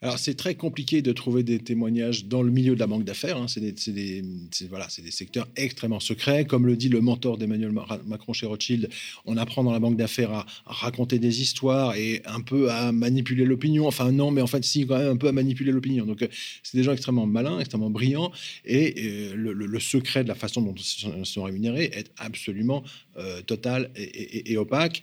Alors, 0.00 0.16
c'est 0.16 0.34
très 0.34 0.54
compliqué 0.54 1.02
de 1.02 1.12
trouver 1.12 1.42
des 1.42 1.58
témoignages 1.58 2.26
dans 2.26 2.42
le 2.42 2.52
milieu 2.52 2.76
de 2.76 2.78
la 2.78 2.86
banque 2.86 3.02
d'affaires. 3.02 3.36
Hein. 3.36 3.46
C'est 3.48 3.60
des, 3.60 4.22
voilà, 4.68 4.86
des 4.96 5.10
secteurs 5.10 5.48
extrêmement 5.56 5.98
secrets. 5.98 6.44
Comme 6.44 6.66
le 6.66 6.76
dit 6.76 6.88
le 6.88 7.00
mentor 7.00 7.36
d'Emmanuel 7.36 7.72
Macron 8.06 8.32
chez 8.32 8.46
Rothschild, 8.46 8.88
on 9.24 9.36
apprend 9.36 9.64
dans 9.64 9.72
la 9.72 9.80
banque 9.80 9.96
d'affaires 9.96 10.30
à, 10.30 10.46
raconter 10.66 11.18
des 11.18 11.42
histoires 11.42 11.96
et 11.96 12.22
un 12.26 12.42
peu 12.42 12.70
à 12.70 12.92
manipuler 12.92 13.44
l'opinion. 13.44 13.88
Enfin, 13.88 14.12
non, 14.12 14.30
mais 14.30 14.40
en 14.40 14.46
fait, 14.46 14.64
si, 14.64 14.86
quand 14.86 14.98
même 14.98 15.10
un 15.10 15.16
peu 15.16 15.26
à 15.26 15.32
manipuler 15.32 15.72
l'opinion. 15.72 16.06
Donc, 16.06 16.22
euh, 16.22 16.28
c'est 16.62 16.78
des 16.78 16.84
gens 16.84 16.92
extrêmement 16.92 17.26
malins, 17.26 17.58
extrêmement 17.58 17.90
brillants. 17.90 18.30
Et 18.64 18.94
euh, 19.04 19.34
le, 19.34 19.80
secret 19.80 20.22
de 20.22 20.28
la 20.28 20.36
façon 20.36 20.62
dont 20.62 20.74
ils 20.74 21.26
sont 21.26 21.42
rémunérés 21.42 21.90
est 21.92 22.12
absolument 22.18 22.84
euh, 23.16 23.42
total 23.42 23.90
et, 23.96 24.56
opaque, 24.56 25.02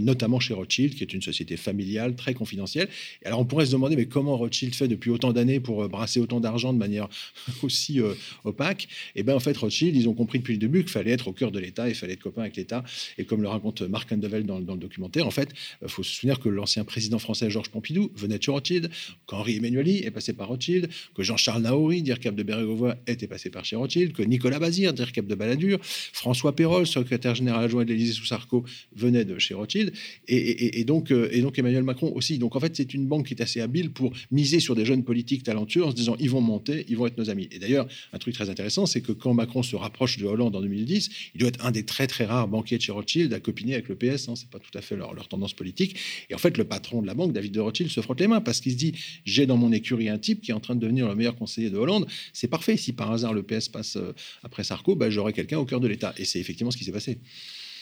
notamment 0.00 0.40
chez 0.40 0.54
Rothschild, 0.54 0.94
qui 0.94 1.04
est 1.04 1.12
une 1.12 1.22
société 1.22 1.56
familiale 1.56 2.16
très 2.16 2.34
confidentielle. 2.34 2.88
Et 3.22 3.26
alors, 3.26 3.38
on 3.38 3.44
pourrait 3.44 3.66
se 3.66 3.72
demander, 3.72 3.94
mais 3.94 4.06
comment 4.06 4.31
Rothschild 4.36 4.74
fait 4.74 4.88
depuis 4.88 5.10
autant 5.10 5.32
d'années 5.32 5.60
pour 5.60 5.82
euh, 5.82 5.88
brasser 5.88 6.20
autant 6.20 6.40
d'argent 6.40 6.72
de 6.72 6.78
manière 6.78 7.08
aussi 7.62 8.00
euh, 8.00 8.14
opaque, 8.44 8.84
et 9.14 9.20
eh 9.20 9.22
bien 9.22 9.34
en 9.34 9.40
fait 9.40 9.56
Rothschild, 9.56 9.96
ils 9.96 10.08
ont 10.08 10.14
compris 10.14 10.38
depuis 10.38 10.54
le 10.54 10.58
début 10.58 10.82
qu'il 10.82 10.90
fallait 10.90 11.12
être 11.12 11.28
au 11.28 11.32
cœur 11.32 11.50
de 11.50 11.58
l'État, 11.58 11.88
il 11.88 11.94
fallait 11.94 12.14
être 12.14 12.22
copain 12.22 12.42
avec 12.42 12.56
l'État. 12.56 12.84
Et 13.18 13.24
comme 13.24 13.42
le 13.42 13.48
raconte 13.48 13.82
Marc 13.82 14.12
Andevel 14.12 14.44
dans, 14.44 14.60
dans, 14.60 14.74
le 14.74 14.80
documentaire, 14.80 15.26
en 15.26 15.30
fait, 15.30 15.50
il 15.82 15.88
faut 15.88 16.02
se 16.02 16.12
souvenir 16.12 16.40
que 16.40 16.48
l'ancien 16.48 16.84
président 16.84 17.18
français 17.18 17.50
Georges 17.50 17.70
Pompidou 17.70 18.10
venait 18.16 18.38
de 18.38 18.42
chez 18.42 18.50
Rothschild, 18.50 18.90
qu'Henri 19.26 19.56
Emmanueli 19.56 19.98
est 19.98 20.10
passé 20.10 20.32
par 20.32 20.48
Rothschild, 20.48 20.88
que 21.14 21.22
Jean-Charles 21.22 21.62
Naouri, 21.62 22.02
directeur 22.02 22.32
de 22.32 22.42
Bérégovoy, 22.42 22.94
était 23.06 23.26
passé 23.26 23.50
par 23.50 23.64
chez 23.64 23.76
Rothschild, 23.76 24.12
que 24.12 24.22
Nicolas 24.22 24.58
Bazir, 24.58 24.92
directeur 24.92 25.24
de 25.24 25.34
Balladur, 25.34 25.78
François 25.82 26.54
Perrol, 26.54 26.86
secrétaire 26.86 27.34
général 27.34 27.64
adjoint 27.64 27.84
de 27.84 27.90
l'Élysée 27.90 28.12
sous 28.12 28.26
Sarko, 28.26 28.64
venait 28.94 29.24
de 29.24 29.38
chez 29.38 29.54
Rothschild, 29.54 29.92
et, 30.28 30.84
donc, 30.84 31.10
euh, 31.10 31.28
et 31.32 31.40
donc 31.40 31.58
Emmanuel 31.58 31.82
Macron 31.82 32.12
aussi. 32.14 32.38
Donc 32.38 32.56
en 32.56 32.60
fait, 32.60 32.74
c'est 32.76 32.94
une 32.94 33.06
banque 33.06 33.26
qui 33.26 33.34
est 33.34 33.42
assez 33.42 33.60
habile 33.60 33.90
pour 33.90 34.12
miser 34.30 34.60
sur 34.60 34.74
des 34.74 34.84
jeunes 34.84 35.04
politiques 35.04 35.42
talentueux 35.42 35.84
en 35.84 35.90
se 35.90 35.96
disant 35.96 36.16
ils 36.18 36.30
vont 36.30 36.40
monter, 36.40 36.84
ils 36.88 36.96
vont 36.96 37.06
être 37.06 37.18
nos 37.18 37.30
amis. 37.30 37.48
Et 37.50 37.58
d'ailleurs, 37.58 37.86
un 38.12 38.18
truc 38.18 38.34
très 38.34 38.50
intéressant, 38.50 38.86
c'est 38.86 39.00
que 39.00 39.12
quand 39.12 39.34
Macron 39.34 39.62
se 39.62 39.76
rapproche 39.76 40.18
de 40.18 40.26
Hollande 40.26 40.56
en 40.56 40.60
2010, 40.60 41.10
il 41.34 41.38
doit 41.38 41.48
être 41.48 41.64
un 41.64 41.70
des 41.70 41.84
très 41.84 42.06
très 42.06 42.24
rares 42.24 42.48
banquiers 42.48 42.78
de 42.78 42.82
chez 42.82 42.92
Rothschild 42.92 43.32
à 43.32 43.40
copiner 43.40 43.74
avec 43.74 43.88
le 43.88 43.96
PS. 43.96 44.28
Hein, 44.28 44.34
c'est 44.36 44.48
pas 44.48 44.58
tout 44.58 44.76
à 44.76 44.82
fait 44.82 44.96
leur, 44.96 45.28
tendance 45.28 45.54
politique. 45.54 45.96
Et 46.30 46.34
en 46.34 46.38
fait, 46.38 46.58
le 46.58 46.64
patron 46.64 47.02
de 47.02 47.06
la 47.06 47.14
banque, 47.14 47.32
David 47.32 47.52
de 47.52 47.60
Rothschild, 47.60 47.90
se 47.90 48.00
frotte 48.00 48.20
les 48.20 48.26
mains 48.26 48.40
parce 48.40 48.60
qu'il 48.60 48.72
se 48.72 48.76
dit 48.76 48.94
j'ai 49.24 49.46
dans 49.46 49.56
mon 49.56 49.72
écurie 49.72 50.08
un 50.08 50.18
type 50.18 50.40
qui 50.42 50.50
est 50.50 50.54
en 50.54 50.60
train 50.60 50.74
de 50.74 50.80
devenir 50.80 51.08
le 51.08 51.14
meilleur 51.14 51.36
conseiller 51.36 51.70
de 51.70 51.76
Hollande. 51.76 52.06
C'est 52.32 52.48
parfait. 52.48 52.76
Si 52.76 52.92
par 52.92 53.10
hasard 53.10 53.32
le 53.32 53.42
PS 53.42 53.68
passe 53.68 53.96
euh, 53.96 54.12
après 54.42 54.64
Sarko, 54.64 54.94
ben, 54.96 55.10
j'aurai 55.10 55.32
quelqu'un 55.32 55.58
au 55.58 55.64
cœur 55.64 55.80
de 55.80 55.88
l'État. 55.88 56.14
Et 56.16 56.24
c'est 56.24 56.40
effectivement 56.40 56.70
ce 56.70 56.76
qui 56.76 56.84
s'est 56.84 56.92
passé. 56.92 57.18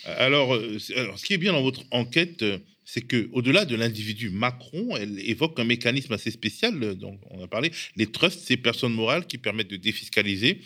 Alors, 0.04 0.54
euh, 0.54 0.78
ce 0.78 1.24
qui 1.24 1.34
est 1.34 1.38
bien 1.38 1.52
dans 1.52 1.62
votre 1.62 1.82
enquête, 1.90 2.42
euh, 2.42 2.58
c'est 2.92 3.02
que 3.02 3.28
au-delà 3.32 3.64
de 3.66 3.76
l'individu 3.76 4.30
Macron, 4.30 4.96
elle 4.96 5.20
évoque 5.20 5.60
un 5.60 5.64
mécanisme 5.64 6.12
assez 6.12 6.32
spécial 6.32 6.82
euh, 6.82 6.94
dont 6.94 7.20
on 7.30 7.44
a 7.44 7.46
parlé, 7.46 7.70
les 7.94 8.06
trusts, 8.06 8.40
ces 8.40 8.56
personnes 8.56 8.94
morales 8.94 9.26
qui 9.26 9.38
permettent 9.38 9.70
de 9.70 9.76
défiscaliser, 9.76 10.60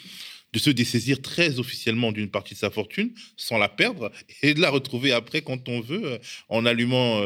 de 0.54 0.58
se 0.58 0.70
dessaisir 0.70 1.20
très 1.20 1.58
officiellement 1.58 2.12
d'une 2.12 2.30
partie 2.30 2.54
de 2.54 2.58
sa 2.58 2.70
fortune 2.70 3.12
sans 3.36 3.58
la 3.58 3.68
perdre 3.68 4.10
et 4.40 4.54
de 4.54 4.60
la 4.60 4.70
retrouver 4.70 5.12
après 5.12 5.42
quand 5.42 5.68
on 5.68 5.80
veut 5.80 6.18
en 6.48 6.64
allumant 6.64 7.22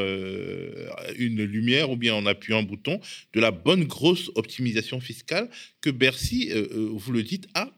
une 1.18 1.44
lumière 1.44 1.90
ou 1.90 1.96
bien 1.96 2.14
en 2.14 2.24
appuyant 2.24 2.60
un 2.60 2.62
bouton, 2.62 3.00
de 3.34 3.40
la 3.40 3.50
bonne 3.50 3.84
grosse 3.84 4.30
optimisation 4.34 4.98
fiscale 4.98 5.50
que 5.82 5.90
Bercy, 5.90 6.50
vous 6.72 7.12
le 7.12 7.22
dites, 7.22 7.48
a 7.52 7.70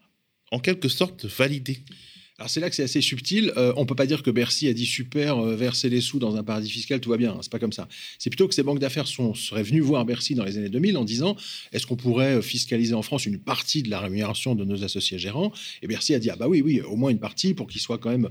en 0.53 0.61
quelque 0.61 0.89
sorte 0.89 1.25
validé. 1.25 1.79
Alors 2.41 2.49
c'est 2.49 2.61
là 2.61 2.71
que 2.71 2.75
c'est 2.75 2.85
assez 2.85 3.03
subtil. 3.03 3.53
Euh, 3.59 3.75
on 3.77 3.85
peut 3.85 3.95
pas 3.95 4.07
dire 4.07 4.23
que 4.23 4.31
Bercy 4.31 4.67
a 4.67 4.73
dit 4.73 4.87
super, 4.87 5.37
euh, 5.37 5.55
verser 5.55 5.91
les 5.91 6.01
sous 6.01 6.19
dans 6.19 6.37
un 6.37 6.43
paradis 6.43 6.71
fiscal, 6.71 6.99
tout 6.99 7.11
va 7.11 7.19
bien. 7.19 7.37
C'est 7.43 7.53
pas 7.53 7.59
comme 7.59 7.75
ça. 7.75 7.87
C'est 8.19 8.31
plutôt 8.31 8.49
que 8.49 8.55
ces 8.55 8.63
banques 8.63 8.79
d'affaires 8.79 9.07
seraient 9.07 9.63
venues 9.63 9.83
voir 9.83 10.07
Bercy 10.07 10.35
dans 10.35 10.45
les 10.45 10.57
années 10.57 10.71
2000 10.71 10.97
en 10.97 11.05
disant 11.05 11.37
est-ce 11.73 11.87
qu'on 11.87 11.97
pourrait 11.97 12.37
euh, 12.37 12.41
fiscaliser 12.41 12.95
en 12.95 13.03
France 13.03 13.27
une 13.27 13.39
partie 13.39 13.83
de 13.83 13.91
la 13.91 14.01
rémunération 14.01 14.55
de 14.55 14.65
nos 14.65 14.83
associés 14.85 15.19
gérants? 15.19 15.53
Et 15.83 15.87
Bercy 15.87 16.15
a 16.15 16.19
dit 16.19 16.31
ah 16.31 16.37
bah 16.37 16.49
oui, 16.49 16.63
oui, 16.63 16.81
au 16.81 16.97
moins 16.97 17.11
une 17.11 17.19
partie 17.19 17.53
pour 17.53 17.67
qu'il 17.67 17.83
soit 17.83 17.99
quand 17.99 18.09
même 18.09 18.31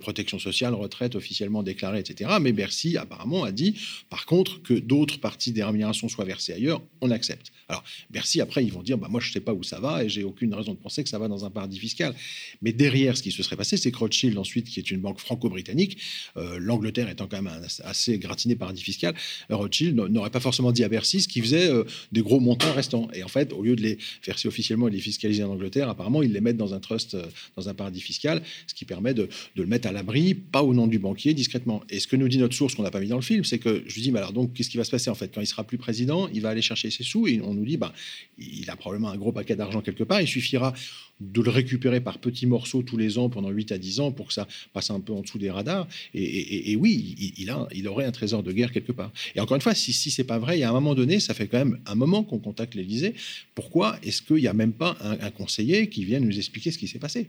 protection 0.00 0.38
sociale, 0.38 0.72
retraite 0.72 1.14
officiellement 1.14 1.62
déclarée, 1.62 1.98
etc. 1.98 2.30
Mais 2.40 2.52
Bercy 2.52 2.96
apparemment 2.96 3.44
a 3.44 3.52
dit 3.52 3.74
par 4.08 4.24
contre 4.24 4.62
que 4.62 4.72
d'autres 4.72 5.20
parties 5.20 5.52
des 5.52 5.62
rémunérations 5.62 6.08
soient 6.08 6.24
versées 6.24 6.54
ailleurs, 6.54 6.80
on 7.02 7.10
accepte. 7.10 7.52
Alors 7.68 7.84
Bercy 8.08 8.40
après 8.40 8.64
ils 8.64 8.72
vont 8.72 8.82
dire 8.82 8.96
bah 8.96 9.08
moi 9.10 9.20
je 9.20 9.30
sais 9.30 9.40
pas 9.40 9.52
où 9.52 9.62
ça 9.62 9.80
va 9.80 10.02
et 10.02 10.08
j'ai 10.08 10.24
aucune 10.24 10.54
raison 10.54 10.72
de 10.72 10.78
penser 10.78 11.02
que 11.02 11.10
ça 11.10 11.18
va 11.18 11.28
dans 11.28 11.44
un 11.44 11.50
paradis 11.50 11.78
fiscal. 11.78 12.14
Mais 12.62 12.72
derrière 12.72 13.18
ce 13.18 13.22
qui 13.22 13.30
se 13.30 13.42
passé, 13.56 13.76
c'est 13.76 13.90
que 13.90 13.98
Rothschild, 13.98 14.36
ensuite, 14.38 14.68
qui 14.68 14.80
est 14.80 14.90
une 14.90 15.00
banque 15.00 15.18
franco-britannique, 15.18 15.98
euh, 16.36 16.58
l'Angleterre 16.60 17.08
étant 17.08 17.26
quand 17.26 17.42
même 17.42 17.52
assez 17.84 18.18
gratiné 18.18 18.56
paradis 18.56 18.82
fiscal, 18.82 19.14
Rothschild 19.48 19.94
n'aurait 19.96 20.30
pas 20.30 20.40
forcément 20.40 20.72
dit 20.72 20.84
à 20.84 20.88
Bercy 20.88 21.20
ce 21.20 21.28
qui 21.28 21.40
faisait 21.40 21.70
euh, 21.70 21.84
des 22.12 22.22
gros 22.22 22.40
montants 22.40 22.72
restants. 22.72 23.08
Et 23.14 23.22
en 23.22 23.28
fait, 23.28 23.52
au 23.52 23.62
lieu 23.62 23.76
de 23.76 23.82
les 23.82 23.98
verser 24.24 24.48
officiellement 24.48 24.88
et 24.88 24.90
de 24.90 24.96
les 24.96 25.02
fiscaliser 25.02 25.42
en 25.42 25.50
Angleterre, 25.50 25.88
apparemment, 25.88 26.22
ils 26.22 26.32
les 26.32 26.40
mettent 26.40 26.56
dans 26.56 26.74
un 26.74 26.80
trust, 26.80 27.14
euh, 27.14 27.26
dans 27.56 27.68
un 27.68 27.74
paradis 27.74 28.00
fiscal, 28.00 28.42
ce 28.66 28.74
qui 28.74 28.84
permet 28.84 29.14
de, 29.14 29.28
le 29.56 29.66
mettre 29.66 29.88
à 29.88 29.92
l'abri, 29.92 30.34
pas 30.34 30.62
au 30.62 30.74
nom 30.74 30.86
du 30.86 30.98
banquier, 30.98 31.34
discrètement. 31.34 31.82
Et 31.90 32.00
ce 32.00 32.06
que 32.06 32.16
nous 32.16 32.28
dit 32.28 32.38
notre 32.38 32.54
source, 32.54 32.74
qu'on 32.74 32.82
n'a 32.82 32.90
pas 32.90 33.00
mis 33.00 33.08
dans 33.08 33.16
le 33.16 33.22
film, 33.22 33.44
c'est 33.44 33.58
que 33.58 33.82
je 33.86 33.94
lui 33.94 34.02
dis, 34.02 34.12
mais 34.12 34.18
alors 34.18 34.32
donc, 34.32 34.52
qu'est-ce 34.54 34.70
qui 34.70 34.76
va 34.76 34.84
se 34.84 34.90
passer 34.90 35.10
en 35.10 35.14
fait? 35.14 35.32
Quand 35.34 35.40
il 35.40 35.46
sera 35.46 35.64
plus 35.64 35.78
président, 35.78 36.28
il 36.32 36.40
va 36.40 36.50
aller 36.50 36.62
chercher 36.62 36.90
ses 36.90 37.04
sous 37.04 37.26
et 37.26 37.40
on 37.42 37.54
nous 37.54 37.64
dit, 37.64 37.76
bah, 37.76 37.92
il 38.38 38.68
a 38.70 38.76
probablement 38.76 39.10
un 39.10 39.16
gros 39.16 39.32
paquet 39.32 39.56
d'argent 39.56 39.80
quelque 39.80 40.04
part, 40.04 40.20
il 40.20 40.28
suffira 40.28 40.72
de 41.20 41.42
le 41.42 41.50
récupérer 41.50 42.00
par 42.00 42.18
petits 42.18 42.46
morceaux 42.46 42.82
tous 42.82 42.96
les 42.96 43.18
ans 43.18 43.28
pendant 43.40 43.54
8 43.54 43.72
à 43.72 43.78
10 43.78 44.00
ans 44.00 44.12
pour 44.12 44.26
que 44.28 44.34
ça 44.34 44.46
passe 44.74 44.90
un 44.90 45.00
peu 45.00 45.12
en 45.14 45.22
dessous 45.22 45.38
des 45.38 45.50
radars. 45.50 45.88
Et, 46.14 46.76
oui, 46.76 47.34
il, 47.38 47.48
a, 47.48 47.66
il 47.74 47.88
aurait 47.88 48.04
un 48.04 48.12
trésor 48.12 48.42
de 48.42 48.52
guerre 48.52 48.70
quelque 48.70 48.92
part. 48.92 49.10
Et 49.34 49.40
encore 49.40 49.54
une 49.54 49.62
fois, 49.62 49.74
si, 49.74 49.92
si 49.92 50.10
c'est 50.10 50.24
pas 50.24 50.38
vrai, 50.38 50.58
il 50.58 50.60
y 50.60 50.64
a 50.64 50.68
un 50.68 50.72
moment 50.72 50.94
donné, 50.94 51.20
ça 51.20 51.32
fait 51.32 51.46
quand 51.46 51.58
même 51.58 51.78
un 51.86 51.94
moment 51.94 52.22
qu'on 52.22 52.38
contacte 52.38 52.74
l'Élysée. 52.74 53.14
Pourquoi 53.54 53.98
est-ce 54.02 54.20
qu'il 54.20 54.36
n'y 54.36 54.46
a 54.46 54.52
même 54.52 54.72
pas 54.72 54.96
un, 55.00 55.30
conseiller 55.30 55.88
qui 55.88 56.04
vient 56.04 56.20
nous 56.20 56.36
expliquer 56.36 56.70
ce 56.70 56.78
qui 56.78 56.86
s'est 56.86 56.98
passé? 56.98 57.28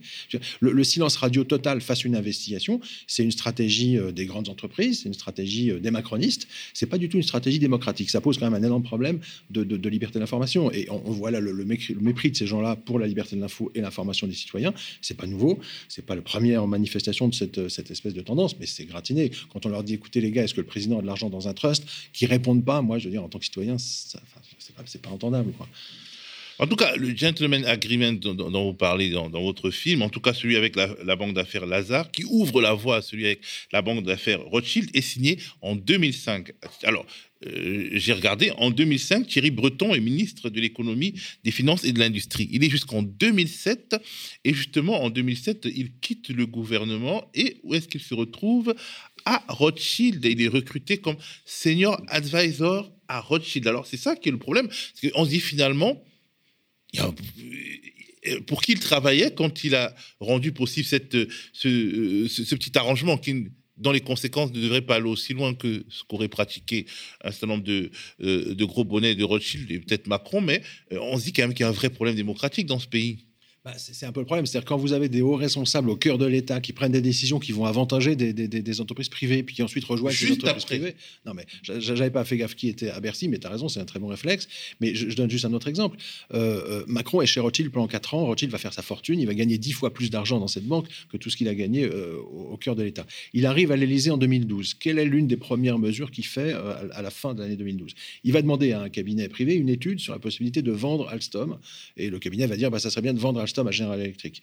Le, 0.59 0.83
silence 0.83 1.15
radio 1.15 1.43
total 1.43 1.79
face 1.79 2.03
à 2.03 2.07
une 2.07 2.15
investigation, 2.15 2.81
c'est 3.07 3.23
une 3.23 3.31
stratégie 3.31 3.97
euh, 3.97 4.11
des 4.11 4.25
grandes 4.25 4.49
entreprises, 4.49 5.01
c'est 5.03 5.07
une 5.07 5.13
stratégie 5.13 5.71
euh, 5.71 5.79
des 5.79 5.91
macronistes. 5.91 6.47
C'est 6.73 6.87
pas 6.87 6.97
du 6.97 7.07
tout 7.07 7.17
une 7.17 7.23
stratégie 7.23 7.59
démocratique. 7.59 8.09
Ça 8.09 8.19
pose 8.19 8.37
quand 8.37 8.49
même 8.49 8.61
un 8.61 8.65
énorme 8.65 8.83
problème 8.83 9.19
de, 9.51 9.87
liberté 9.87 10.19
d'information. 10.19 10.71
Et 10.71 10.89
on, 10.89 11.11
voit 11.11 11.31
là 11.31 11.39
le, 11.39 11.51
le, 11.51 11.65
mépris 11.65 12.31
de 12.31 12.35
ces 12.35 12.47
gens-là 12.47 12.75
pour 12.75 12.99
la 12.99 13.07
liberté 13.07 13.35
de 13.35 13.41
l'info 13.41 13.71
et 13.75 13.81
l'information 13.81 14.27
des 14.27 14.33
citoyens. 14.33 14.73
C'est 15.01 15.15
pas 15.15 15.27
nouveau, 15.27 15.59
c'est 15.87 16.00
pas 16.05 16.15
la 16.15 16.21
première 16.21 16.67
manifestation 16.67 17.27
de 17.27 17.33
cette, 17.33 17.69
cette 17.69 17.91
espèce 17.91 18.13
de 18.13 18.21
tendance, 18.21 18.57
mais 18.59 18.65
c'est 18.65 18.85
gratiné. 18.85 19.31
Quand 19.51 19.65
on 19.65 19.69
leur 19.69 19.83
dit, 19.83 19.93
écoutez 19.95 20.21
les 20.21 20.31
gars, 20.31 20.43
est-ce 20.43 20.53
que 20.53 20.61
le 20.61 20.67
président 20.67 20.99
a 20.99 21.01
de 21.01 21.07
l'argent 21.07 21.29
dans 21.29 21.47
un 21.47 21.53
trust, 21.53 21.85
qui 22.13 22.25
répondent 22.25 22.65
pas, 22.65 22.81
moi 22.81 22.99
je 22.99 23.05
veux 23.05 23.11
dire 23.11 23.23
en 23.23 23.29
tant 23.29 23.39
que 23.39 23.45
citoyen, 23.45 23.77
c'est 23.77 24.19
pas, 24.75 24.83
pas 25.01 25.09
entendable. 25.09 25.51
Quoi. 25.53 25.67
En 26.61 26.67
tout 26.67 26.75
cas, 26.75 26.95
le 26.95 27.17
gentleman 27.17 27.65
agreement 27.65 28.13
dont, 28.13 28.65
vous 28.65 28.75
parlez 28.75 29.09
dans, 29.09 29.29
votre 29.31 29.71
film, 29.71 30.03
en 30.03 30.09
tout 30.09 30.19
cas 30.19 30.31
celui 30.31 30.55
avec 30.55 30.75
la, 30.75 31.15
banque 31.15 31.33
d'affaires 31.33 31.65
Lazare, 31.65 32.11
qui 32.11 32.23
ouvre 32.23 32.61
la 32.61 32.73
voie 32.73 32.97
à 32.97 33.01
celui 33.01 33.25
avec 33.25 33.41
la 33.71 33.81
banque 33.81 34.05
d'affaires 34.05 34.43
Rothschild, 34.43 34.91
est 34.93 35.01
signé 35.01 35.39
en 35.61 35.75
2005. 35.75 36.51
Alors, 36.83 37.07
euh, 37.47 37.89
j'ai 37.93 38.13
regardé, 38.13 38.51
en 38.57 38.69
2005, 38.69 39.25
Thierry 39.25 39.49
Breton 39.49 39.95
est 39.95 39.99
ministre 39.99 40.51
de 40.51 40.61
l'économie, 40.61 41.15
des 41.43 41.49
finances 41.49 41.83
et 41.83 41.93
de 41.93 41.99
l'industrie. 41.99 42.47
Il 42.51 42.63
est 42.63 42.69
jusqu'en 42.69 43.01
2007, 43.01 43.95
et 44.43 44.53
justement 44.53 45.01
en 45.01 45.09
2007, 45.09 45.65
il 45.65 45.93
quitte 45.99 46.29
le 46.29 46.45
gouvernement, 46.45 47.27
et 47.33 47.57
où 47.63 47.73
est-ce 47.73 47.87
qu'il 47.87 48.01
se 48.01 48.13
retrouve? 48.13 48.75
À 49.25 49.43
Rothschild, 49.47 50.23
il 50.23 50.39
est 50.39 50.47
recruté 50.47 50.99
comme 50.99 51.17
senior 51.43 51.99
advisor 52.07 52.91
à 53.07 53.19
Rothschild. 53.19 53.67
Alors 53.67 53.87
c'est 53.87 53.97
ça 53.97 54.15
qui 54.15 54.29
est 54.29 54.31
le 54.31 54.37
problème, 54.37 54.67
parce 54.67 55.11
qu'on 55.11 55.25
se 55.25 55.29
dit 55.31 55.39
finalement, 55.39 56.03
pour 58.47 58.61
qui 58.61 58.73
il 58.73 58.79
travaillait 58.79 59.33
quand 59.33 59.63
il 59.63 59.75
a 59.75 59.95
rendu 60.19 60.51
possible 60.51 60.85
cette, 60.85 61.17
ce, 61.53 62.27
ce 62.27 62.55
petit 62.55 62.77
arrangement 62.77 63.17
qui 63.17 63.47
dans 63.81 63.91
les 63.91 64.01
conséquences, 64.01 64.51
ne 64.53 64.61
devrait 64.61 64.81
pas 64.81 64.95
aller 64.95 65.09
aussi 65.09 65.33
loin 65.33 65.53
que 65.53 65.83
ce 65.89 66.03
qu'aurait 66.03 66.27
pratiqué 66.27 66.85
un 67.23 67.31
certain 67.31 67.47
nombre 67.47 67.63
de, 67.63 67.89
euh, 68.21 68.53
de 68.53 68.65
gros 68.65 68.83
bonnets 68.83 69.15
de 69.15 69.23
Rothschild 69.23 69.69
et 69.71 69.79
peut-être 69.79 70.07
Macron, 70.07 70.39
mais 70.39 70.61
euh, 70.91 70.99
on 71.01 71.17
se 71.17 71.25
dit 71.25 71.33
quand 71.33 71.41
même 71.41 71.53
qu'il 71.53 71.63
y 71.63 71.65
a 71.65 71.69
un 71.69 71.73
vrai 71.73 71.89
problème 71.89 72.15
démocratique 72.15 72.67
dans 72.67 72.79
ce 72.79 72.87
pays. 72.87 73.25
Bah, 73.63 73.73
c'est 73.77 74.07
un 74.07 74.11
peu 74.11 74.21
le 74.21 74.25
problème. 74.25 74.47
C'est-à-dire 74.47 74.67
quand 74.67 74.77
vous 74.77 74.91
avez 74.91 75.07
des 75.07 75.21
hauts 75.21 75.35
responsables 75.35 75.91
au 75.91 75.95
cœur 75.95 76.17
de 76.17 76.25
l'État 76.25 76.59
qui 76.61 76.73
prennent 76.73 76.91
des 76.91 77.01
décisions 77.01 77.37
qui 77.37 77.51
vont 77.51 77.65
avantager 77.65 78.15
des, 78.15 78.33
des, 78.33 78.47
des, 78.47 78.81
entreprises 78.81 79.09
privées, 79.09 79.43
puis 79.43 79.53
qui 79.53 79.61
ensuite 79.61 79.85
rejoignent 79.85 80.15
les 80.19 80.31
entreprises 80.31 80.65
privées. 80.65 80.95
Non, 81.27 81.35
mais 81.35 81.45
j'avais 81.61 82.09
pas 82.09 82.25
fait 82.25 82.37
gaffe 82.37 82.55
qui 82.55 82.69
était 82.69 82.89
à 82.89 82.99
Bercy, 82.99 83.27
mais 83.27 83.37
tu 83.37 83.45
as 83.45 83.51
raison, 83.51 83.69
c'est 83.69 83.79
un 83.79 83.85
très 83.85 83.99
bon 83.99 84.07
réflexe. 84.07 84.47
Mais 84.79 84.95
je, 84.95 85.15
donne 85.15 85.29
juste 85.29 85.45
un 85.45 85.53
autre 85.53 85.67
exemple. 85.67 85.97
Euh, 86.33 86.79
euh, 86.81 86.83
Macron 86.87 87.21
est 87.21 87.27
chez 87.27 87.39
Rothschild 87.39 87.71
pendant 87.71 87.85
4 87.85 88.15
ans. 88.15 88.25
Rothschild 88.25 88.51
va 88.51 88.57
faire 88.57 88.73
sa 88.73 88.81
fortune. 88.81 89.19
Il 89.19 89.27
va 89.27 89.35
gagner 89.35 89.59
10 89.59 89.73
fois 89.73 89.93
plus 89.93 90.09
d'argent 90.09 90.39
dans 90.39 90.47
cette 90.47 90.65
banque 90.65 90.87
que 91.11 91.17
tout 91.17 91.29
ce 91.29 91.37
qu'il 91.37 91.47
a 91.47 91.53
gagné 91.53 91.83
euh, 91.83 92.17
au, 92.17 92.57
cœur 92.57 92.75
de 92.75 92.81
l'État. 92.81 93.05
Il 93.33 93.45
arrive 93.45 93.71
à 93.71 93.75
l'Élysée 93.75 94.09
en 94.09 94.17
2012. 94.17 94.73
Quelle 94.73 94.97
est 94.97 95.05
l'une 95.05 95.27
des 95.27 95.37
premières 95.37 95.77
mesures 95.77 96.09
qu'il 96.09 96.25
fait 96.25 96.53
à 96.53 97.01
la 97.03 97.11
fin 97.11 97.35
de 97.35 97.41
l'année 97.41 97.57
2012 97.57 97.93
Il 98.23 98.33
va 98.33 98.41
demander 98.41 98.71
à 98.71 98.81
un 98.81 98.89
cabinet 98.89 99.29
privé 99.29 99.53
une 99.53 99.69
étude 99.69 99.99
sur 99.99 100.13
la 100.13 100.19
possibilité 100.19 100.63
de 100.63 100.71
vendre 100.71 101.07
Alstom. 101.09 101.59
Et 101.95 102.09
le 102.09 102.17
cabinet 102.17 102.47
va 102.47 102.57
dire 102.57 102.71
bah, 102.71 102.79
ça 102.79 102.89
serait 102.89 103.03
bien 103.03 103.13
de 103.13 103.19
vendre 103.19 103.39
Alstom 103.39 103.50
à 103.59 103.71
General 103.71 103.99
Electric. 103.99 104.41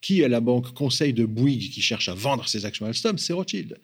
Qui 0.00 0.22
est 0.22 0.28
la 0.28 0.40
banque 0.40 0.72
conseil 0.72 1.12
de 1.12 1.26
Bouygues 1.26 1.70
qui 1.70 1.82
cherche 1.82 2.08
à 2.08 2.14
vendre 2.14 2.48
ses 2.48 2.64
actions 2.64 2.86
Alstom 2.86 3.18
C'est 3.18 3.34
Rothschild. 3.34 3.78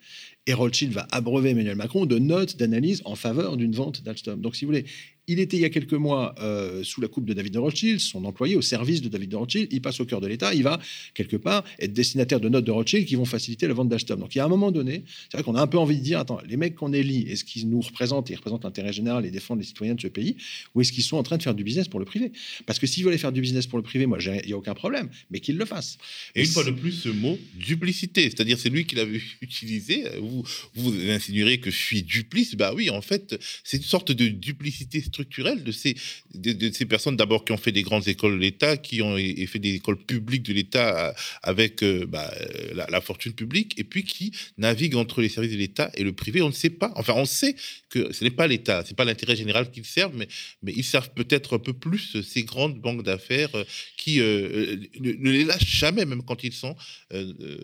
Et 0.47 0.53
Rothschild 0.53 0.93
va 0.93 1.07
abreuver 1.11 1.51
Emmanuel 1.51 1.75
Macron 1.75 2.05
de 2.05 2.17
notes 2.17 2.57
d'analyse 2.57 3.01
en 3.05 3.15
faveur 3.15 3.57
d'une 3.57 3.73
vente 3.73 4.03
d'Alstom. 4.03 4.41
Donc, 4.41 4.55
si 4.55 4.65
vous 4.65 4.71
voulez, 4.71 4.85
il 5.29 5.39
était 5.41 5.57
il 5.57 5.59
y 5.59 5.65
a 5.65 5.69
quelques 5.69 5.93
mois 5.93 6.33
euh, 6.39 6.83
sous 6.83 7.01
la 7.01 7.09
coupe 7.09 7.25
de 7.25 7.33
David 7.33 7.53
de 7.53 7.59
Rothschild, 7.59 7.99
son 7.99 8.23
employé 8.23 8.55
au 8.55 8.61
service 8.61 9.01
de 9.01 9.09
David 9.09 9.31
de 9.31 9.35
Rothschild. 9.35 9.67
Il 9.71 9.81
passe 9.81 9.99
au 9.99 10.05
cœur 10.05 10.21
de 10.21 10.27
l'État. 10.27 10.53
Il 10.53 10.63
va 10.63 10.79
quelque 11.13 11.35
part 11.35 11.65
être 11.79 11.91
destinataire 11.91 12.39
de 12.39 12.47
notes 12.47 12.63
de 12.63 12.71
Rothschild 12.71 13.05
qui 13.05 13.15
vont 13.15 13.25
faciliter 13.25 13.67
la 13.67 13.73
vente 13.73 13.89
d'Alstom. 13.89 14.21
Donc 14.21 14.33
il 14.35 14.37
y 14.37 14.41
a 14.41 14.45
un 14.45 14.49
moment 14.49 14.71
donné, 14.71 15.03
c'est 15.29 15.37
vrai 15.37 15.43
qu'on 15.43 15.55
a 15.55 15.61
un 15.61 15.67
peu 15.67 15.77
envie 15.77 15.97
de 15.97 16.03
dire 16.03 16.19
attends, 16.19 16.39
les 16.47 16.55
mecs 16.55 16.75
qu'on 16.75 16.93
élit, 16.93 17.23
est-ce 17.29 17.43
qu'ils 17.43 17.69
nous 17.69 17.81
représentent 17.81 18.29
Ils 18.29 18.35
représentent 18.35 18.63
l'intérêt 18.63 18.93
général 18.93 19.25
et 19.25 19.31
défendent 19.31 19.59
les 19.59 19.65
citoyens 19.65 19.95
de 19.95 20.01
ce 20.01 20.07
pays 20.07 20.37
Ou 20.73 20.81
est-ce 20.81 20.93
qu'ils 20.93 21.03
sont 21.03 21.17
en 21.17 21.23
train 21.23 21.35
de 21.35 21.43
faire 21.43 21.55
du 21.55 21.65
business 21.65 21.89
pour 21.89 21.99
le 21.99 22.05
privé? 22.05 22.31
Parce 22.65 22.79
que 22.79 22.87
s'ils 22.87 23.03
veulent 23.03 23.17
faire 23.17 23.33
du 23.33 23.41
business 23.41 23.67
pour 23.67 23.77
le 23.77 23.83
privé, 23.83 24.05
moi, 24.05 24.19
il 24.21 24.47
n'y 24.47 24.53
a 24.53 24.57
aucun 24.57 24.75
problème, 24.75 25.09
mais 25.29 25.41
qu'ils 25.41 25.57
le 25.57 25.65
fassent. 25.65 25.97
Et, 26.35 26.41
une 26.41 26.47
fois 26.47 26.63
de 26.63 26.71
plus, 26.71 26.93
ce 26.93 27.09
mot 27.09 27.37
duplicité, 27.55 28.23
c'est-à-dire 28.23 28.57
c'est 28.57 28.69
lui 28.69 28.85
qui 28.85 28.95
l'avait 28.95 29.21
utilisé. 29.41 30.05
Vous, 30.21 30.36
vous 30.73 30.93
insinuerez 31.09 31.59
que 31.59 31.71
je 31.71 31.77
suis 31.77 32.03
duplice? 32.03 32.55
Bah 32.55 32.73
oui, 32.75 32.89
en 32.89 33.01
fait, 33.01 33.39
c'est 33.63 33.77
une 33.77 33.83
sorte 33.83 34.11
de 34.11 34.27
duplicité 34.27 35.01
structurelle 35.01 35.63
de 35.63 35.71
ces 35.71 35.95
de, 36.33 36.71
ces 36.71 36.85
personnes 36.85 37.15
d'abord 37.15 37.45
qui 37.45 37.51
ont 37.51 37.57
fait 37.57 37.71
des 37.71 37.81
grandes 37.81 38.07
écoles 38.07 38.33
de 38.33 38.41
l'État, 38.41 38.77
qui 38.77 39.01
ont 39.01 39.15
fait 39.17 39.59
des 39.59 39.75
écoles 39.75 39.97
publiques 39.97 40.43
de 40.43 40.53
l'État 40.53 41.09
euh, 41.09 41.13
avec 41.43 41.83
euh, 41.83 42.05
bah, 42.05 42.31
la, 42.73 43.01
fortune 43.01 43.33
publique, 43.33 43.73
et 43.77 43.83
puis 43.83 44.03
qui 44.03 44.31
naviguent 44.57 44.95
entre 44.95 45.21
les 45.21 45.29
services 45.29 45.51
de 45.51 45.57
l'État 45.57 45.91
et 45.95 46.03
le 46.03 46.13
privé. 46.13 46.41
On 46.41 46.49
ne 46.49 46.53
sait 46.53 46.69
pas. 46.69 46.91
Enfin, 46.95 47.13
on 47.15 47.25
sait 47.25 47.55
que 47.89 48.11
ce 48.13 48.23
n'est 48.23 48.31
pas 48.31 48.47
l'État, 48.47 48.83
c'est 48.85 48.95
pas 48.95 49.05
l'intérêt 49.05 49.35
général 49.35 49.71
qu'ils 49.71 49.85
servent, 49.85 50.15
mais, 50.15 50.27
mais 50.61 50.73
ils 50.75 50.83
servent 50.83 51.11
peut-être 51.11 51.55
un 51.55 51.59
peu 51.59 51.73
plus 51.73 52.21
ces 52.21 52.43
grandes 52.43 52.79
banques 52.79 53.03
d'affaires 53.03 53.55
euh, 53.55 53.63
qui 53.97 54.17
ne, 54.17 55.31
les 55.31 55.43
lâchent 55.43 55.77
jamais, 55.77 56.05
même 56.05 56.23
quand 56.23 56.43
ils 56.43 56.53
sont 56.53 56.75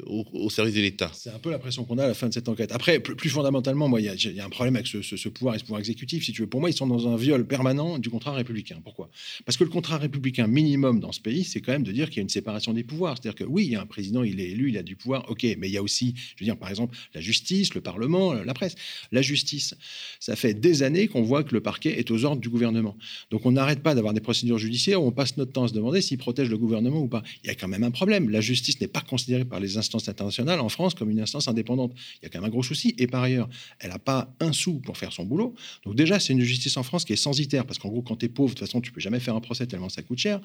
au, 0.06 0.50
service 0.50 0.76
de 0.76 0.82
l'État. 0.82 1.12
C'est 1.14 1.30
un 1.30 1.40
peu 1.40 1.52
la 1.52 1.60
pression 1.60 1.84
qu'on 1.84 1.98
a 1.98 2.06
à 2.06 2.08
la 2.08 2.14
fin 2.14 2.28
de 2.28 2.34
cette 2.34 2.48
enquête. 2.48 2.63
Après, 2.72 3.00
plus, 3.00 3.30
fondamentalement, 3.30 3.88
moi, 3.88 4.02
il 4.02 4.06
y, 4.06 4.40
a 4.40 4.46
un 4.46 4.50
problème 4.50 4.76
avec 4.76 4.88
ce, 4.88 5.30
pouvoir 5.30 5.56
et 5.56 5.60
ce 5.60 5.64
pouvoir 5.64 5.80
exécutif. 5.80 6.26
Si 6.26 6.32
tu 6.32 6.42
veux, 6.42 6.48
pour 6.48 6.60
moi, 6.60 6.70
ils 6.70 6.76
sont 6.76 6.88
dans 6.88 7.08
un 7.08 7.16
viol 7.16 7.46
permanent 7.46 8.00
du 8.00 8.10
contrat 8.10 8.34
républicain. 8.34 8.80
Pourquoi? 8.84 9.10
Parce 9.46 9.58
que 9.58 9.64
le 9.64 9.70
contrat 9.70 9.98
républicain 9.98 10.48
minimum 10.48 11.00
dans 11.00 11.12
ce 11.12 11.20
pays, 11.20 11.44
c'est 11.44 11.62
quand 11.62 11.72
même 11.72 11.84
de 11.84 11.92
dire 11.92 12.10
qu'il 12.10 12.18
y 12.18 12.20
a 12.20 12.24
une 12.24 12.30
séparation 12.30 12.74
des 12.74 12.84
pouvoirs. 12.84 13.18
C'est-à-dire 13.18 13.36
que 13.36 13.44
oui, 13.44 13.66
il 13.66 13.72
y 13.72 13.76
a 13.76 13.82
un 13.82 13.86
président, 13.86 14.24
il 14.24 14.40
est 14.40 14.50
élu, 14.50 14.70
il 14.70 14.78
a 14.78 14.84
du 14.84 14.96
pouvoir, 14.96 15.30
ok, 15.30 15.44
mais 15.58 15.68
il 15.68 15.72
y 15.72 15.78
a 15.78 15.84
aussi, 15.84 16.14
je 16.36 16.44
veux 16.44 16.46
dire, 16.46 16.58
par 16.58 16.70
exemple, 16.70 16.98
la 17.14 17.22
justice, 17.22 17.74
le 17.74 17.82
Parlement, 17.82 18.34
la 18.34 18.54
presse. 18.54 18.76
La 19.12 19.22
justice, 19.22 19.76
ça 20.20 20.36
fait 20.36 20.54
des 20.54 20.84
années 20.84 21.08
qu'on 21.08 21.22
voit 21.22 21.44
que 21.44 21.54
le 21.54 21.62
parquet 21.62 22.00
est 22.00 22.12
aux 22.12 22.26
ordres 22.26 22.42
du 22.42 22.50
gouvernement. 22.50 22.98
Donc 23.32 23.46
on 23.46 23.52
n'arrête 23.52 23.82
pas 23.82 23.96
d'avoir 23.96 24.14
des 24.14 24.22
procédures 24.22 24.58
judiciaires 24.58 25.02
où 25.02 25.08
on 25.08 25.12
passe 25.12 25.38
notre 25.38 25.52
temps 25.52 25.64
à 25.64 25.68
se 25.68 25.74
demander 25.74 26.02
s'il 26.02 26.18
protège 26.18 26.50
le 26.50 26.58
gouvernement 26.58 27.00
ou 27.00 27.08
pas. 27.08 27.24
Il 27.44 27.48
y 27.48 27.50
a 27.50 27.56
quand 27.56 27.68
même 27.68 27.84
un 27.84 27.92
problème. 27.92 28.30
La 28.30 28.42
justice 28.42 28.80
n'est 28.82 28.88
pas 28.88 29.02
considérée 29.02 29.46
par 29.46 29.60
les 29.60 29.78
instances 29.78 30.08
internationales 30.08 30.60
en 30.60 30.70
France 30.70 30.94
comme 30.94 31.10
une 31.10 31.20
instance 31.20 31.48
indépendante. 31.48 31.94
Il 32.22 32.24
y 32.24 32.26
a 32.28 32.30
quand 32.30 32.40
même 32.40 32.50
un 32.50 32.53
gros 32.54 32.64
souci. 32.64 32.96
Et 32.98 33.08
par 33.08 33.24
ailleurs, 33.24 33.50
elle 33.80 33.90
n'a 33.90 34.00
pas 34.00 34.34
un 34.40 34.54
sou 34.54 34.80
pour 34.80 34.98
faire 34.98 35.12
son 35.12 35.26
boulot. 35.26 35.54
Donc 35.86 35.96
déjà, 35.96 36.20
c'est 36.20 36.34
une 36.34 36.42
justice 36.42 36.78
en 36.78 36.84
France 36.84 37.04
qui 37.06 37.14
est 37.14 37.18
censitaire 37.18 37.66
parce 37.66 37.80
qu'en 37.80 37.90
gros, 37.90 38.02
quand 38.02 38.16
tu 38.16 38.26
es 38.26 38.30
pauvre, 38.30 38.54
de 38.54 38.60
toute 38.60 38.68
façon, 38.68 38.82
tu 38.82 38.92
peux 38.92 39.02
jamais 39.02 39.20
faire 39.20 39.36
un 39.36 39.42
procès 39.42 39.68
tellement 39.68 39.90
ça 39.90 40.02
coûte 40.02 40.18
cher. 40.18 40.40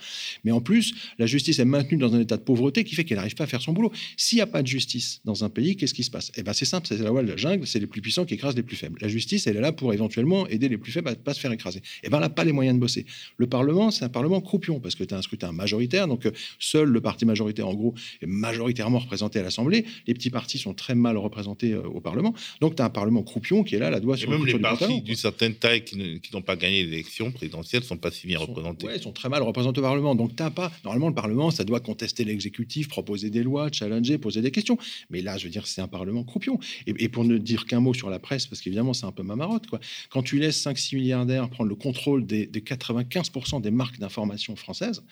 Mais 0.45 0.51
en 0.51 0.61
plus, 0.61 0.95
la 1.19 1.27
justice 1.27 1.59
est 1.59 1.65
maintenue 1.65 1.99
dans 1.99 2.15
un 2.15 2.21
état 2.21 2.37
de 2.37 2.43
pauvreté 2.43 2.85
qui 2.85 2.95
fait 2.95 3.05
qu'elle 3.05 3.19
n'arrive 3.19 3.35
pas 3.35 3.45
à 3.45 3.47
faire 3.47 3.63
son 3.63 3.73
boulot. 3.73 3.93
S'il 4.17 4.37
n'y 4.37 4.43
a 4.43 4.47
pas 4.47 4.63
de 4.63 4.67
justice 4.67 5.21
dans 5.25 5.45
un 5.45 5.49
pays, 5.49 5.77
qu'est-ce 5.77 5.95
qui 5.95 6.05
se 6.05 6.11
passe? 6.11 6.33
Eh 6.37 6.43
ben, 6.43 6.53
c'est 6.53 6.65
simple, 6.65 6.87
c'est 6.87 6.99
la 6.99 7.09
loi 7.09 7.23
de 7.23 7.29
la 7.29 7.37
jungle, 7.37 7.67
c'est 7.67 7.81
les 7.81 7.87
plus 7.87 8.01
puissants 8.01 8.25
qui 8.25 8.35
écrasent 8.35 8.57
les 8.57 8.63
plus 8.63 8.77
faibles. 8.77 8.99
La 9.01 9.09
justice, 9.09 9.47
elle 9.47 9.57
est 9.57 9.61
là 9.61 9.73
pour 9.73 9.93
éventuellement 9.93 10.47
aider 10.49 10.69
les 10.69 10.79
plus 10.79 10.93
faibles 10.93 11.09
à 11.09 11.13
ne 11.13 11.17
pas 11.17 11.35
se 11.35 11.41
faire 11.41 11.53
écraser. 11.53 11.83
Eh 12.03 12.09
ben, 12.09 12.19
elle 12.19 12.23
n'a 12.23 12.31
pas 12.31 12.45
les 12.45 12.53
moyens 12.53 12.77
de 12.77 12.81
bosser. 12.81 13.07
Le 13.37 13.47
Parlement, 13.47 13.91
c'est 13.91 14.05
un 14.05 14.09
Parlement 14.09 14.41
croupion 14.41 14.81
parce 14.81 14.95
que 14.95 15.05
tu 15.05 15.15
as 15.15 15.19
un 15.19 15.23
scrutin 15.23 15.53
majoritaire, 15.53 16.09
donc 16.09 16.27
euh, 16.27 16.33
seul 16.59 16.89
le 16.89 17.01
parti 17.01 17.25
majoritaire, 17.25 17.69
en 17.69 17.75
gros, 17.75 17.95
est 18.21 18.27
majoritairement 18.27 18.99
représenté 18.99 19.39
à 19.39 19.43
l'Assemblée. 19.43 19.85
Les 20.07 20.15
petits 20.15 20.31
partis 20.31 20.59
sont 20.59 20.75
très 20.75 20.95
mal 20.95 21.17
représentés 21.17 21.73
euh, 21.73 21.83
au 21.89 22.01
Parlement. 22.01 22.35
Donc, 22.61 22.77
tu 22.77 22.83
as 22.83 22.85
un 22.85 22.91
Parlement 22.91 23.23
croupion 23.23 23.65
qui 23.65 23.75
est 23.75 23.79
là, 23.79 23.91
la 23.91 24.01
doigt 24.01 24.17
sur 24.17 24.31
même 24.31 24.45
le 24.45 24.53
les 24.53 24.59
partis 24.59 25.03
d'une 25.03 25.17
certaine 25.17 25.55
taille 25.55 25.85
qui 25.85 26.21
n'ont 26.33 26.43
pas 26.43 26.57
gagné 26.57 26.85
l'élection 26.85 27.31
présidentielle 27.31 27.83
sont 27.83 27.97
pas 27.97 28.11
si 28.11 28.27
bien 28.27 28.39
représentés. 28.39 28.87
Oui, 28.87 28.93
ils 28.97 29.03
sont 29.03 29.13
très 29.13 29.29
mal 29.29 29.43
représentés 29.43 29.81
au 29.81 29.83
Parlement. 29.83 30.15
Donc, 30.15 30.37
t'as 30.37 30.51
pas. 30.51 30.71
Normalement, 30.85 31.09
le 31.09 31.15
Parlement, 31.15 31.51
ça 31.51 31.65
doit 31.65 31.81
contester 31.81 32.25
l'exécutif, 32.25 32.89
proposer 32.89 33.31
des 33.31 33.43
lois, 33.43 33.69
challenger, 33.73 34.19
poser 34.19 34.43
des 34.43 34.51
questions. 34.51 34.79
Mais 35.11 35.23
là, 35.23 35.37
je 35.39 35.45
veux 35.45 35.51
dire, 35.51 35.67
c'est 35.67 35.81
un 35.81 35.89
Parlement 35.89 36.25
croupion. 36.25 36.59
Et, 36.87 37.09
pour 37.09 37.25
ne 37.25 37.39
dire 37.39 37.67
qu'un 37.67 37.81
mot 37.81 37.95
sur 37.95 38.11
la 38.11 38.19
presse, 38.19 38.47
parce 38.47 38.61
qu'évidemment, 38.61 38.93
c'est 38.93 39.07
un 39.07 39.13
peu 39.13 39.23
ma 39.23 39.37
marotte, 39.37 39.67
quoi. 39.67 39.81
Quand 40.11 40.23
tu 40.23 40.39
laisses 40.39 40.65
5-6 40.65 40.97
milliardaires 40.97 41.49
prendre 41.49 41.69
le 41.69 41.75
contrôle 41.75 42.27
des, 42.27 42.47
des 42.47 42.61
95% 42.61 43.61
des 43.61 43.71
marques 43.71 43.99
d'information 43.99 44.57
françaises, 44.57 45.03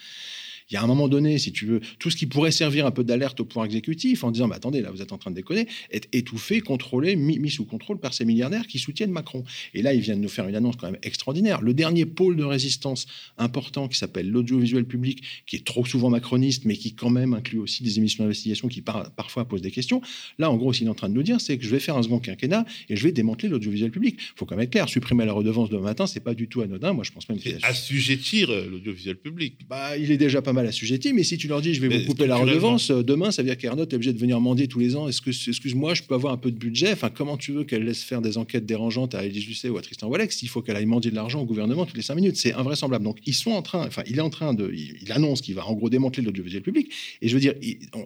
il 0.71 0.75
y 0.75 0.77
a 0.77 0.83
un 0.83 0.87
moment 0.87 1.09
donné, 1.09 1.39
si 1.39 1.53
tu 1.53 1.67
veux, 1.67 1.81
tout 1.99 2.11
ce 2.11 2.17
qui 2.17 2.27
pourrait 2.27 2.51
servir 2.51 2.87
un 2.87 2.91
peu 2.91 3.05
d'alerte 3.05 3.39
au 3.41 3.45
pouvoir 3.45 3.67
exécutif 3.67 4.25
en 4.25 4.31
disant, 4.31 4.49
bah, 4.49 4.57
attendez, 4.57 4.81
là, 4.81 4.91
vous 4.91 5.03
êtes 5.03 5.13
en 5.13 5.19
train 5.19 5.31
de 5.31 5.37
déconner, 5.37 5.67
est 5.91 6.13
étouffé, 6.15 6.61
contrôlé, 6.61 7.15
mis, 7.17 7.51
sous 7.51 7.65
contrôle 7.65 8.01
par 8.01 8.15
ces 8.15 8.25
milliardaires 8.25 8.67
qui 8.67 8.79
soutiennent 8.79 9.13
Macron. 9.13 9.45
Et 9.75 9.83
là, 9.83 9.95
ils 9.95 10.01
viennent 10.01 10.21
nous 10.21 10.29
faire 10.29 10.49
une 10.49 10.57
annonce 10.57 10.77
quand 10.77 10.91
même 10.91 11.01
extraordinaire. 11.03 11.61
Le 11.61 11.75
dernier 11.75 12.05
pôle 12.05 12.37
de 12.37 12.45
résistance 12.45 13.07
important 13.39 13.89
qui 13.89 13.99
s'appelle 13.99 14.29
l'audiovisuel 14.29 14.85
public, 14.85 15.23
qui 15.47 15.57
est 15.57 15.65
trop 15.65 15.85
souvent 15.85 16.11
macroniste, 16.11 16.65
mais 16.65 16.77
qui 16.77 16.95
quand 16.95 17.11
même 17.11 17.35
inclut 17.35 17.59
aussi 17.59 17.83
des 17.83 17.99
émissions 17.99 18.25
d'investigation 18.25 18.69
qui 18.69 18.83
parfois 18.83 19.47
posent 19.47 19.63
des 19.63 19.71
questions. 19.71 20.01
Là, 20.39 20.51
en 20.51 20.57
gros, 20.57 20.73
ce 20.73 20.79
qu'il 20.79 20.89
est 20.89 20.91
en 20.91 20.95
train 20.95 21.09
de 21.09 21.15
nous 21.15 21.23
dire, 21.23 21.41
c'est 21.41 21.59
que 21.59 21.65
je 21.65 21.71
vais 21.71 21.81
faire 21.81 21.97
un 21.97 22.03
second 22.03 22.19
quinquennat 22.19 22.65
et 22.89 22.97
je 22.97 23.05
vais 23.05 23.13
démanteler 23.13 23.49
l'audiovisuel 23.49 23.91
public. 23.91 24.17
Il 24.19 24.39
faut 24.39 24.47
quand 24.47 24.57
même 24.57 24.65
être 24.65 24.71
clair, 24.71 24.89
supprimer 24.89 25.25
la 25.25 25.33
redevance 25.33 25.71
demain 25.71 25.85
matin, 25.85 26.07
c'est 26.07 26.21
pas 26.21 26.35
du 26.35 26.49
tout 26.49 26.63
anodin. 26.63 26.93
Moi, 26.93 27.05
je 27.05 27.13
pense 27.13 27.29
même 27.29 27.39
qu'il 27.39 27.57
assujettir 27.63 28.51
euh, 28.51 28.69
l'audiovisuel 28.69 29.17
public. 29.17 29.67
Bah, 29.69 29.97
il 29.97 30.11
est 30.11 30.17
déjà 30.17 30.43
pas 30.43 30.53
mal 30.53 30.56
assujetti, 30.65 31.13
mais 31.13 31.25
si 31.25 31.37
tu 31.37 31.49
leur 31.49 31.61
dis 31.61 31.75
je 31.75 31.81
vais 31.81 31.89
vous 31.89 32.07
couper 32.07 32.27
la 32.27 32.37
redevance, 32.37 32.91
euh, 32.91 33.03
demain 33.03 33.31
ça 33.31 33.43
veut 33.43 33.49
dire 33.49 33.59
qu'Ernotte 33.59 33.93
est 33.93 33.97
obligé 33.97 34.13
de 34.13 34.19
venir 34.19 34.41
mendier 34.41 34.69
tous 34.69 34.79
les 34.79 34.97
ans. 34.97 35.09
Est-ce 35.09 35.21
que, 35.21 35.31
excuse-moi, 35.31 35.95
je 35.95 36.03
peux 36.03 36.15
avoir 36.15 36.33
un 36.33 36.37
peu 36.37 36.51
de 36.51 36.57
budget? 36.57 36.93
Enfin, 36.93 37.11
comment 37.11 37.37
tu 37.37 37.53
veux 37.53 37.65
qu'elle 37.65 37.85
laisse 37.85 38.03
faire 38.03 38.23
des 38.23 38.39
enquêtes 38.39 38.65
dérangeantes 38.65 39.15
à 39.15 39.25
Elie 39.25 39.45
Lucet 39.45 39.69
ou 39.69 39.77
à 39.77 39.83
Tristan 39.83 40.09
Wallex 40.09 40.43
Il 40.43 40.49
faut 40.49 40.63
qu'elle 40.63 40.77
aille 40.77 40.87
mendier 40.87 41.11
de 41.11 41.17
l'argent 41.17 41.41
au 41.41 41.45
gouvernement 41.45 41.85
toutes 41.85 41.97
les 41.97 42.03
cinq 42.03 42.15
minutes? 42.15 42.37
C'est 42.37 42.55
invraisemblable. 42.55 43.05
Donc 43.05 43.19
ils 43.27 43.35
sont 43.35 43.51
en 43.51 43.63
train, 43.63 43.87
enfin, 43.87 44.03
il 44.07 44.19
est 44.19 44.23
en 44.23 44.31
train 44.31 44.55
de, 44.55 44.73
il, 44.73 45.13
annonce 45.13 45.41
qu'il 45.41 45.55
va 45.55 45.67
en 45.67 45.75
gros 45.75 45.91
démanteler 45.91 46.25
l'audiovisuel 46.25 46.63
public. 46.63 46.93
Et 47.21 47.29
je 47.29 47.35
veux 47.35 47.41
dire, 47.41 47.55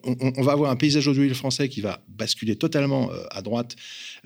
on, 0.04 0.42
va 0.42 0.52
avoir 0.52 0.70
un 0.70 0.76
paysage 0.76 1.06
audiovisuel 1.06 1.36
français 1.36 1.68
qui 1.68 1.80
va 1.80 2.02
basculer 2.08 2.56
totalement 2.56 3.10
euh, 3.12 3.22
à 3.30 3.42
droite 3.42 3.76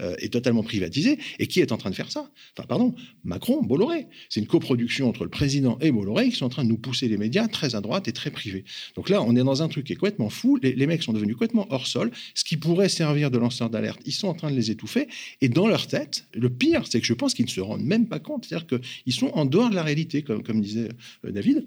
euh, 0.00 0.14
et 0.18 0.28
totalement 0.28 0.62
privatisé. 0.62 1.18
Et 1.38 1.46
qui 1.46 1.60
est 1.60 1.72
en 1.72 1.76
train 1.76 1.90
de 1.90 1.94
faire 1.94 2.10
ça? 2.10 2.30
Enfin, 2.56 2.66
pardon, 2.66 2.94
Macron, 3.24 3.62
Bolloré. 3.62 4.06
C'est 4.28 4.40
une 4.40 4.46
coproduction 4.46 5.08
entre 5.08 5.24
le 5.24 5.30
président 5.30 5.78
et 5.80 5.90
Bolloré 5.90 6.28
qui 6.30 6.36
sont 6.36 6.46
en 6.46 6.50
train 6.50 6.64
de 6.64 6.68
nous 6.68 6.78
pousser 6.78 7.08
les 7.08 7.16
médias 7.16 7.48
très 7.48 7.74
à 7.74 7.80
droite 7.80 8.08
et 8.08 8.12
très 8.14 8.30
privés. 8.30 8.64
Donc 8.96 9.10
là, 9.10 9.22
on 9.22 9.36
est 9.36 9.44
dans 9.44 9.62
un 9.62 9.68
truc 9.68 9.86
qui 9.86 9.92
est 9.92 9.96
complètement 9.96 10.30
fou. 10.30 10.58
Les, 10.62 10.86
mecs 10.86 11.02
sont 11.02 11.12
devenus 11.12 11.34
complètement 11.34 11.66
hors 11.70 11.86
sol. 11.86 12.10
Ce 12.34 12.44
qui 12.44 12.56
pourrait 12.56 12.88
servir 12.88 13.30
de 13.30 13.38
lanceur 13.38 13.68
d'alerte, 13.68 14.00
ils 14.06 14.12
sont 14.12 14.28
en 14.28 14.34
train 14.34 14.50
de 14.50 14.56
les 14.56 14.70
étouffer. 14.70 15.08
Et 15.40 15.48
dans 15.48 15.66
leur 15.66 15.86
tête, 15.86 16.26
le 16.32 16.48
pire, 16.48 16.84
c'est 16.88 17.00
que 17.00 17.06
je 17.06 17.14
pense 17.14 17.34
qu'ils 17.34 17.44
ne 17.44 17.50
se 17.50 17.60
rendent 17.60 17.84
même 17.84 18.06
pas 18.06 18.18
compte. 18.18 18.46
C'est-à-dire 18.46 18.66
qu'ils 18.66 19.12
sont 19.12 19.30
en 19.34 19.44
dehors 19.44 19.70
de 19.70 19.74
la 19.74 19.82
réalité, 19.82 20.22
comme, 20.22 20.42
comme 20.42 20.60
disait 20.60 20.88
euh, 21.24 21.30
David. 21.30 21.66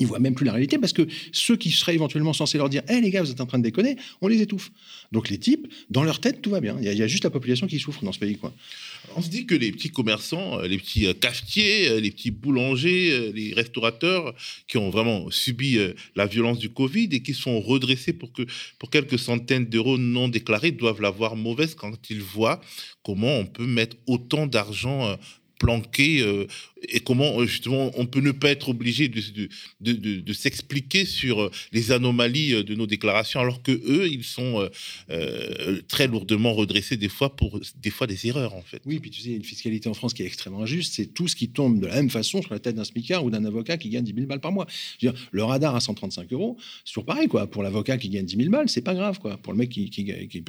Ils 0.00 0.06
voient 0.06 0.18
même 0.18 0.34
plus 0.34 0.44
la 0.44 0.52
réalité 0.52 0.78
parce 0.78 0.92
que 0.92 1.06
ceux 1.32 1.56
qui 1.56 1.70
seraient 1.70 1.94
éventuellement 1.94 2.32
censés 2.32 2.58
leur 2.58 2.68
dire 2.68 2.82
Hé 2.88 3.00
les 3.00 3.10
gars, 3.10 3.22
vous 3.22 3.30
êtes 3.30 3.40
en 3.40 3.46
train 3.46 3.58
de 3.58 3.62
déconner, 3.62 3.96
on 4.20 4.28
les 4.28 4.42
étouffe. 4.42 4.70
Donc 5.12 5.30
les 5.30 5.38
types, 5.38 5.72
dans 5.90 6.02
leur 6.02 6.20
tête, 6.20 6.42
tout 6.42 6.50
va 6.50 6.60
bien. 6.60 6.76
Il 6.80 6.84
y, 6.84 6.88
a, 6.88 6.92
y 6.92 7.02
a 7.02 7.06
juste 7.06 7.24
la 7.24 7.30
population 7.30 7.66
qui 7.66 7.78
souffre 7.78 8.04
dans 8.04 8.12
ce 8.12 8.18
pays. 8.18 8.36
Quoi. 8.36 8.52
On 9.14 9.22
se 9.22 9.28
dit 9.28 9.46
que 9.46 9.54
les 9.54 9.72
petits 9.72 9.90
commerçants, 9.90 10.58
euh, 10.58 10.66
les 10.66 10.78
petits 10.78 11.06
euh, 11.06 11.14
cafetiers, 11.14 11.88
euh, 11.88 12.00
les 12.00 12.10
petits 12.10 12.30
boulangers, 12.30 13.32
les 13.32 13.54
restaurateurs 13.54 14.34
qui 14.66 14.78
ont 14.78 14.90
vraiment 14.90 15.30
subi 15.30 15.78
la 16.14 16.26
violence 16.26 16.58
du 16.58 16.70
Covid 16.70 17.08
et 17.12 17.22
qui 17.22 17.34
sont 17.34 17.60
redressés 17.60 18.12
pour, 18.12 18.32
que, 18.32 18.42
pour 18.78 18.90
quelques 18.90 19.18
centaines 19.18 19.66
d'euros 19.66 19.98
non 19.98 20.28
déclarés 20.28 20.72
doivent 20.72 21.00
l'avoir 21.00 21.36
mauvaise 21.36 21.74
quand 21.74 22.10
ils 22.10 22.22
voient 22.22 22.60
comment 23.02 23.38
on 23.38 23.46
peut 23.46 23.66
mettre 23.66 23.96
autant 24.06 24.46
d'argent 24.46 25.16
planqué 25.58 26.20
euh, 26.20 26.46
et 26.88 27.00
comment 27.00 27.40
euh, 27.40 27.46
justement 27.46 27.90
on 27.96 28.06
peut 28.06 28.20
ne 28.20 28.30
pas 28.30 28.50
être 28.50 28.68
obligé 28.68 29.08
de, 29.08 29.48
de, 29.80 30.32
s'expliquer 30.32 31.04
sur 31.04 31.42
euh, 31.42 31.50
les 31.72 31.92
anomalies 31.92 32.62
de 32.62 32.74
nos 32.74 32.86
déclarations 32.86 33.40
alors 33.40 33.62
que 33.62 33.72
eux 33.72 34.08
ils 34.08 34.24
sont 34.24 34.68
très 35.88 36.06
lourdement 36.06 36.52
redressés 36.52 36.96
des 36.96 37.08
fois 37.08 37.34
pour 37.34 37.60
des 37.76 37.90
fois 37.90 38.06
des 38.06 38.26
erreurs 38.26 38.54
en 38.54 38.62
fait. 38.62 38.82
Oui, 38.86 38.98
puis 38.98 39.10
tu 39.10 39.20
sais, 39.20 39.30
une 39.30 39.44
fiscalité 39.44 39.88
en 39.88 39.94
France 39.94 40.14
qui 40.14 40.22
est 40.22 40.26
extrêmement 40.26 40.62
injuste, 40.62 40.94
c'est 40.94 41.06
tout 41.06 41.28
ce 41.28 41.36
qui 41.36 41.48
tombe 41.48 41.80
de 41.80 41.86
la 41.86 41.96
même 41.96 42.10
façon 42.10 42.42
sur 42.42 42.52
la 42.52 42.58
tête 42.58 42.74
d'un 42.74 42.84
smicard 42.84 43.24
ou 43.24 43.30
d'un 43.30 43.44
avocat 43.44 43.76
qui 43.78 43.88
gagne 43.88 44.04
10 44.04 44.14
000 44.14 44.26
balles 44.26 44.40
par 44.40 44.52
mois. 44.52 44.66
Le 45.30 45.44
radar 45.44 45.74
à 45.74 45.80
135 45.80 46.32
euros, 46.32 46.56
c'est 46.84 46.92
toujours 46.92 47.06
pareil 47.06 47.28
quoi. 47.28 47.46
Pour 47.46 47.62
l'avocat 47.62 47.96
qui 47.96 48.08
gagne 48.08 48.26
10 48.26 48.36
000 48.36 48.50
balles, 48.50 48.68
c'est 48.68 48.82
pas 48.82 48.94
grave 48.94 49.18
quoi. 49.18 49.36
Pour 49.38 49.52
le 49.52 49.58
mec 49.58 49.70
qui, 49.70 49.90
qui, 49.90 50.04
qui, 50.28 50.42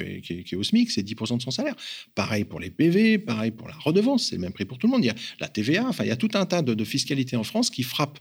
qui 0.44 0.54
est 0.54 0.56
au 0.56 0.62
SMIC, 0.62 0.90
c'est 0.90 1.02
10% 1.02 1.38
de 1.38 1.42
son 1.42 1.50
salaire. 1.50 1.74
Pareil 2.14 2.44
pour 2.44 2.60
les 2.60 2.70
PV, 2.70 3.18
pareil 3.18 3.50
pour 3.50 3.68
la 3.68 3.74
redevance, 3.74 4.28
c'est 4.28 4.36
le 4.36 4.42
même 4.42 4.52
prix 4.52 4.64
pour 4.64 4.78
tout 4.78 4.86
le 4.86 4.92
monde. 4.92 4.97
Il 5.02 5.06
y 5.06 5.10
a 5.10 5.14
la 5.40 5.48
TVA, 5.48 5.86
enfin, 5.86 6.04
il 6.04 6.08
y 6.08 6.12
a 6.12 6.16
tout 6.16 6.30
un 6.34 6.46
tas 6.46 6.62
de, 6.62 6.74
de 6.74 6.84
fiscalité 6.84 7.36
en 7.36 7.44
France 7.44 7.70
qui 7.70 7.82
frappe 7.82 8.18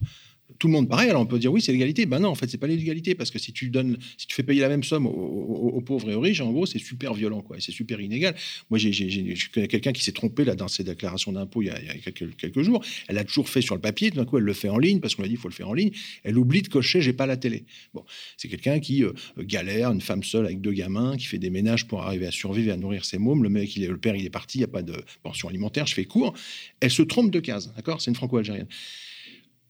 tout 0.58 0.68
le 0.68 0.74
monde 0.74 0.90
pareil. 0.90 1.10
Alors 1.10 1.22
on 1.22 1.26
peut 1.26 1.40
dire 1.40 1.52
oui, 1.52 1.62
c'est 1.62 1.72
l'égalité. 1.72 2.06
Ben 2.06 2.20
non, 2.20 2.30
en 2.30 2.36
fait, 2.36 2.50
c'est 2.50 2.58
pas 2.58 2.68
l'égalité 2.68 3.16
parce 3.16 3.32
que 3.32 3.40
si 3.40 3.54
tu 3.54 3.70
donnes, 3.70 3.98
si 4.18 4.28
tu 4.28 4.36
fais 4.36 4.44
payer 4.44 4.62
la 4.62 4.70
même 4.70 4.84
somme 4.84 5.06
aux, 5.06 5.82
pauvres 5.82 6.10
et 6.10 6.16
aux 6.16 6.20
riches, 6.20 6.42
en 6.42 6.52
gros, 6.52 6.66
c'est 6.66 6.80
super 6.80 7.14
violent, 7.14 7.42
quoi. 7.42 7.58
C'est 7.60 7.72
super 7.72 8.00
inégal. 8.02 8.36
Moi, 8.70 8.78
j'ai, 8.78 8.92
je 8.92 9.50
connais 9.52 9.68
quelqu'un 9.68 9.92
qui 9.92 10.04
s'est 10.04 10.12
trompé 10.12 10.44
là 10.46 10.56
dans 10.56 10.68
ses 10.68 10.84
déclarations 10.84 11.32
d'impôts 11.32 11.62
il 11.62 11.68
y 11.68 11.72
a, 11.72 12.12
quelques, 12.12 12.62
jours. 12.62 12.84
Elle 13.08 13.18
a 13.18 13.24
toujours 13.24 13.50
fait 13.50 13.62
sur 13.62 13.76
le 13.76 13.82
papier. 13.82 14.12
Tout 14.12 14.18
d'un 14.18 14.26
coup, 14.26 14.38
elle 14.38 14.44
le 14.44 14.54
fait 14.54 14.70
en 14.70 14.78
ligne 14.78 15.00
parce 15.00 15.16
qu'on 15.16 15.24
a 15.24 15.28
dit 15.28 15.34
il 15.34 15.40
faut 15.40 15.50
le 15.50 15.54
faire 15.54 15.70
en 15.70 15.74
ligne. 15.74 15.92
Elle 16.24 16.38
oublie 16.38 16.62
de 16.62 16.68
cocher 16.68 17.02
j'ai 17.02 17.14
pas 17.14 17.26
la 17.26 17.38
télé. 17.38 17.66
Bon, 17.94 18.04
c'est 18.38 18.48
quelqu'un 18.48 18.80
qui 18.80 19.04
euh, 19.04 19.14
galère, 19.40 19.92
une 19.92 20.02
femme 20.02 20.24
seule 20.24 20.46
avec 20.46 20.62
deux 20.62 20.74
gamins, 20.74 21.16
qui 21.18 21.26
fait 21.26 21.38
des 21.38 21.50
ménages 21.50 21.88
pour 21.88 22.04
arriver 22.04 22.28
à 22.28 22.32
survivre 22.32 22.70
et 22.70 22.72
à 22.72 22.78
nourrir 22.78 23.06
ses 23.06 23.18
mômes. 23.18 23.44
Le 23.44 23.50
mec, 23.50 23.76
il 23.76 23.84
est, 23.84 23.88
le 23.88 23.98
père, 23.98 24.16
il 24.16 24.26
est 24.26 24.30
parti. 24.30 24.58
Il 24.60 24.62
y 24.62 24.66
a 24.66 24.68
pas 24.68 24.82
de 24.82 24.96
pension 25.24 25.48
alimentaire. 25.48 25.88
Je 25.88 25.94
fais 25.94 26.06
court. 26.06 26.34
Elle 26.80 26.92
se 26.92 27.04
trompe 27.04 27.32
de 27.32 27.40
case, 27.40 27.74
d'accord? 27.76 28.02
C'est 28.02 28.12
une 28.12 28.16
franco-algérienne. 28.16 28.68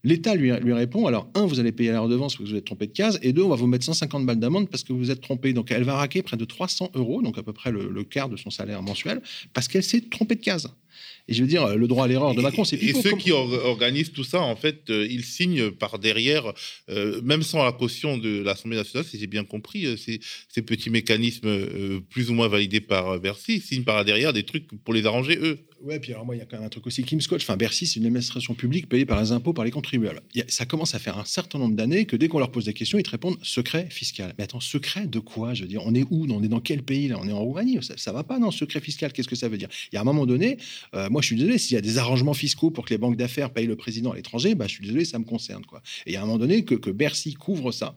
L'État 0.04 0.34
lui, 0.34 0.52
lui, 0.60 0.72
répond 0.72 1.06
alors, 1.06 1.28
un, 1.34 1.46
vous 1.46 1.58
allez 1.60 1.72
payer 1.72 1.90
la 1.90 2.00
redevance 2.00 2.34
parce 2.34 2.48
que 2.48 2.52
vous 2.52 2.58
êtes 2.58 2.64
trompé 2.64 2.86
de 2.86 2.92
case, 2.92 3.18
et 3.22 3.32
deux, 3.32 3.42
on 3.42 3.48
va 3.48 3.56
vous 3.56 3.66
mettre 3.66 3.84
150 3.84 4.24
balles 4.24 4.38
d'amende 4.38 4.68
parce 4.70 4.84
que 4.84 4.92
vous 4.92 5.10
êtes 5.10 5.20
trompé. 5.20 5.52
Donc 5.52 5.70
elle 5.70 5.84
va 5.84 5.96
raquer 5.96 6.22
près 6.22 6.36
de 6.36 6.44
300 6.44 6.92
euros, 6.94 7.22
donc 7.22 7.38
à 7.38 7.42
peu 7.42 7.52
près 7.52 7.70
le, 7.70 7.90
le 7.90 8.04
quart 8.04 8.28
de 8.28 8.36
son 8.36 8.50
salaire 8.50 8.82
mensuel, 8.82 9.20
parce 9.52 9.68
qu'elle 9.68 9.82
s'est 9.82 10.02
trompée 10.02 10.36
de 10.36 10.40
case. 10.40 10.70
Et 11.28 11.34
je 11.34 11.42
veux 11.42 11.48
dire, 11.48 11.76
le 11.76 11.86
droit 11.86 12.04
à 12.04 12.08
l'erreur 12.08 12.34
de 12.34 12.40
Macron, 12.40 12.64
c'est 12.64 12.82
Et 12.82 12.94
ceux 12.94 13.16
qui 13.16 13.32
organisent 13.32 14.12
tout 14.12 14.24
ça, 14.24 14.40
en 14.40 14.56
fait, 14.56 14.88
euh, 14.88 15.06
ils 15.08 15.24
signent 15.24 15.70
par 15.70 15.98
derrière, 15.98 16.52
euh, 16.88 17.20
même 17.22 17.42
sans 17.42 17.62
la 17.62 17.72
caution 17.72 18.16
de 18.16 18.42
l'Assemblée 18.42 18.78
nationale, 18.78 19.06
si 19.06 19.18
j'ai 19.18 19.26
bien 19.26 19.44
compris, 19.44 19.84
euh, 19.84 19.96
ces, 19.96 20.20
ces, 20.48 20.62
petits 20.62 20.90
mécanismes 20.90 22.00
plus 22.08 22.30
ou 22.30 22.34
moins 22.34 22.48
validés 22.48 22.80
par 22.80 23.20
Bercy, 23.20 23.56
ils 23.56 23.62
signent 23.62 23.84
par 23.84 24.04
derrière 24.04 24.32
des 24.32 24.44
trucs 24.44 24.66
pour 24.84 24.94
les 24.94 25.04
arranger 25.06 25.38
eux. 25.40 25.58
Ouais, 25.80 26.00
puis 26.00 26.12
alors 26.12 26.26
moi, 26.26 26.34
il 26.34 26.38
y 26.38 26.42
a 26.42 26.44
quand 26.44 26.56
même 26.56 26.66
un 26.66 26.70
truc 26.70 26.86
aussi 26.88 27.04
Kim 27.04 27.20
Scotch. 27.20 27.44
Enfin, 27.44 27.56
Bercy, 27.56 27.86
c'est 27.86 28.00
une 28.00 28.06
administration 28.06 28.54
publique 28.54 28.88
payée 28.88 29.06
par 29.06 29.20
les 29.20 29.30
impôts, 29.30 29.52
par 29.52 29.64
les 29.64 29.70
contribuables. 29.70 30.20
ça 30.48 30.66
commence 30.66 30.96
à 30.96 30.98
faire 30.98 31.18
un 31.18 31.24
certain 31.24 31.60
nombre 31.60 31.76
d'années 31.76 32.04
que 32.04 32.16
dès 32.16 32.26
qu'on 32.26 32.40
leur 32.40 32.50
pose 32.50 32.64
des 32.64 32.74
questions, 32.74 32.98
ils 32.98 33.04
te 33.04 33.10
répondent 33.10 33.38
secret 33.42 33.86
fiscal. 33.88 34.34
Mais 34.38 34.44
attends, 34.44 34.58
secret 34.58 35.06
de 35.06 35.20
quoi 35.20 35.54
Je 35.54 35.62
veux 35.62 35.68
dire, 35.68 35.82
on 35.84 35.94
est 35.94 36.04
où? 36.10 36.26
On 36.30 36.42
est 36.42 36.48
dans 36.48 36.60
quel 36.60 36.82
pays 36.82 37.06
là? 37.06 37.16
On 37.20 37.28
est 37.28 37.32
en 37.32 37.40
Roumanie? 37.40 37.78
Ça, 37.82 37.94
ça 37.96 38.12
va 38.12 38.24
pas, 38.24 38.40
non 38.40 38.50
Secret 38.50 38.80
fiscal, 38.80 39.12
qu'est-ce 39.12 39.28
que 39.28 39.36
ça 39.36 39.48
veut 39.48 39.56
dire? 39.56 39.68
Il 39.92 39.94
y 39.94 39.98
a 39.98 40.00
un 40.00 40.04
moment 40.04 40.26
donné, 40.26 40.58
moi, 41.10 41.22
je 41.22 41.26
suis 41.26 41.36
désolé, 41.36 41.58
s'il 41.58 41.76
y 41.76 41.78
a 41.78 41.80
des 41.80 41.98
arrangements 41.98 42.34
fiscaux 42.34 42.70
pour 42.70 42.84
que 42.84 42.90
les 42.90 42.98
banques 42.98 43.16
d'affaires 43.16 43.50
payent 43.50 43.66
le 43.66 43.76
président 43.76 44.10
à 44.10 44.16
l'étranger, 44.16 44.56
bah, 44.56 44.66
je 44.66 44.72
suis 44.72 44.84
désolé, 44.84 45.04
ça 45.04 45.20
me 45.20 45.24
concerne. 45.24 45.64
Quoi. 45.64 45.80
Et 46.06 46.10
il 46.10 46.14
y 46.14 46.16
a 46.16 46.22
un 46.22 46.26
moment 46.26 46.38
donné 46.38 46.64
que, 46.64 46.74
que 46.74 46.90
Bercy 46.90 47.34
couvre 47.34 47.70
ça. 47.70 47.94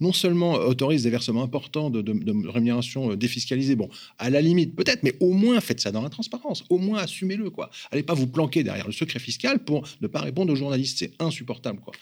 Non 0.00 0.12
seulement 0.12 0.54
autorise 0.54 1.04
des 1.04 1.10
versements 1.10 1.42
importants 1.42 1.88
de, 1.88 2.02
de, 2.02 2.48
rémunération 2.48 3.14
défiscalisée, 3.14 3.76
bon, 3.76 3.88
à 4.18 4.28
la 4.28 4.42
limite, 4.42 4.76
peut-être, 4.76 5.02
mais 5.02 5.14
au 5.20 5.32
moins 5.32 5.60
faites 5.60 5.80
ça 5.80 5.90
dans 5.90 6.02
la 6.02 6.10
transparence. 6.10 6.64
Au 6.68 6.76
moins 6.78 6.97
assumez-le. 7.00 7.50
quoi. 7.50 7.70
Allez 7.90 8.02
pas 8.02 8.14
vous 8.14 8.26
planquer 8.26 8.62
derrière 8.62 8.86
le 8.86 8.92
secret 8.92 9.18
fiscal 9.18 9.58
pour 9.58 9.88
ne 10.00 10.06
pas 10.06 10.20
répondre 10.20 10.52
aux 10.52 10.56
journalistes. 10.56 10.98
C'est 10.98 11.12
insupportable. 11.20 11.80
quoi. 11.80 11.94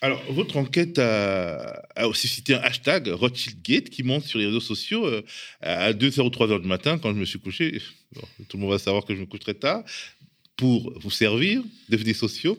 Alors, 0.00 0.20
votre 0.30 0.56
enquête 0.56 0.98
a, 0.98 2.08
aussi 2.08 2.26
cité 2.26 2.54
un 2.54 2.60
hashtag 2.60 3.06
RothschildGate 3.06 3.88
qui 3.88 4.02
monte 4.02 4.24
sur 4.24 4.40
les 4.40 4.46
réseaux 4.46 4.60
sociaux 4.60 5.06
euh, 5.06 5.22
à 5.60 5.92
2h 5.92 6.22
ou 6.22 6.28
3h 6.28 6.60
du 6.60 6.66
matin 6.66 6.98
quand 6.98 7.10
je 7.10 7.18
me 7.18 7.24
suis 7.24 7.38
couché. 7.38 7.80
tout 8.48 8.56
le 8.56 8.62
monde 8.62 8.72
va 8.72 8.78
savoir 8.78 9.04
que 9.04 9.14
je 9.14 9.20
me 9.20 9.26
couche 9.26 9.40
très 9.40 9.54
tard 9.54 9.84
pour 10.62 10.92
vous 11.00 11.10
servir 11.10 11.60
de 11.88 12.12
sociaux. 12.12 12.56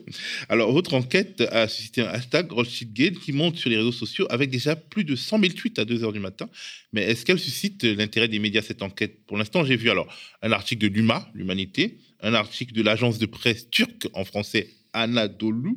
Alors, 0.50 0.70
votre 0.72 0.92
enquête 0.92 1.40
a 1.40 1.66
suscité 1.68 2.02
un 2.02 2.08
hashtag 2.08 2.52
RothschildGate 2.52 3.18
qui 3.18 3.32
monte 3.32 3.56
sur 3.56 3.70
les 3.70 3.78
réseaux 3.78 3.92
sociaux 3.92 4.26
avec 4.28 4.50
déjà 4.50 4.76
plus 4.76 5.04
de 5.04 5.16
100 5.16 5.40
000 5.40 5.52
tweets 5.54 5.78
à 5.78 5.86
2h 5.86 6.12
du 6.12 6.20
matin. 6.20 6.50
Mais 6.92 7.00
est-ce 7.04 7.24
qu'elle 7.24 7.38
suscite 7.38 7.82
l'intérêt 7.82 8.28
des 8.28 8.38
médias, 8.38 8.60
cette 8.60 8.82
enquête? 8.82 9.24
Pour 9.26 9.38
l'instant, 9.38 9.64
j'ai 9.64 9.76
vu 9.76 9.88
alors 9.88 10.06
un 10.42 10.52
article 10.52 10.82
de 10.82 10.94
l'UMA, 10.94 11.30
l'Humanité, 11.32 11.96
un 12.20 12.34
article 12.34 12.74
de 12.74 12.82
l'agence 12.82 13.18
de 13.18 13.24
presse 13.24 13.70
turque 13.70 14.06
en 14.12 14.26
français 14.26 14.68
Anadolu. 14.94 15.76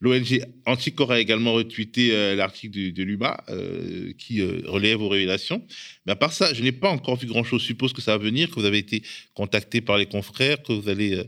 L'ONG 0.00 0.40
Anticor 0.66 1.12
a 1.12 1.20
également 1.20 1.52
retweeté 1.52 2.12
euh, 2.12 2.34
l'article 2.34 2.92
de, 2.92 3.02
l'UMA 3.02 3.44
euh, 3.50 4.12
qui 4.18 4.40
euh, 4.40 4.62
relève 4.64 4.98
vos 4.98 5.08
révélations. 5.08 5.64
Mais 6.06 6.12
à 6.12 6.16
part 6.16 6.32
ça, 6.32 6.52
je 6.54 6.62
n'ai 6.62 6.72
pas 6.72 6.88
encore 6.88 7.16
vu 7.16 7.26
grand-chose. 7.26 7.60
Je 7.60 7.66
suppose 7.66 7.92
que 7.92 8.02
ça 8.02 8.16
va 8.16 8.24
venir, 8.24 8.48
que 8.48 8.54
vous 8.54 8.64
avez 8.64 8.78
été 8.78 9.02
contacté 9.34 9.80
par 9.80 9.98
les 9.98 10.06
confrères, 10.06 10.62
que 10.62 10.72
vous 10.72 10.88
allez 10.88 11.22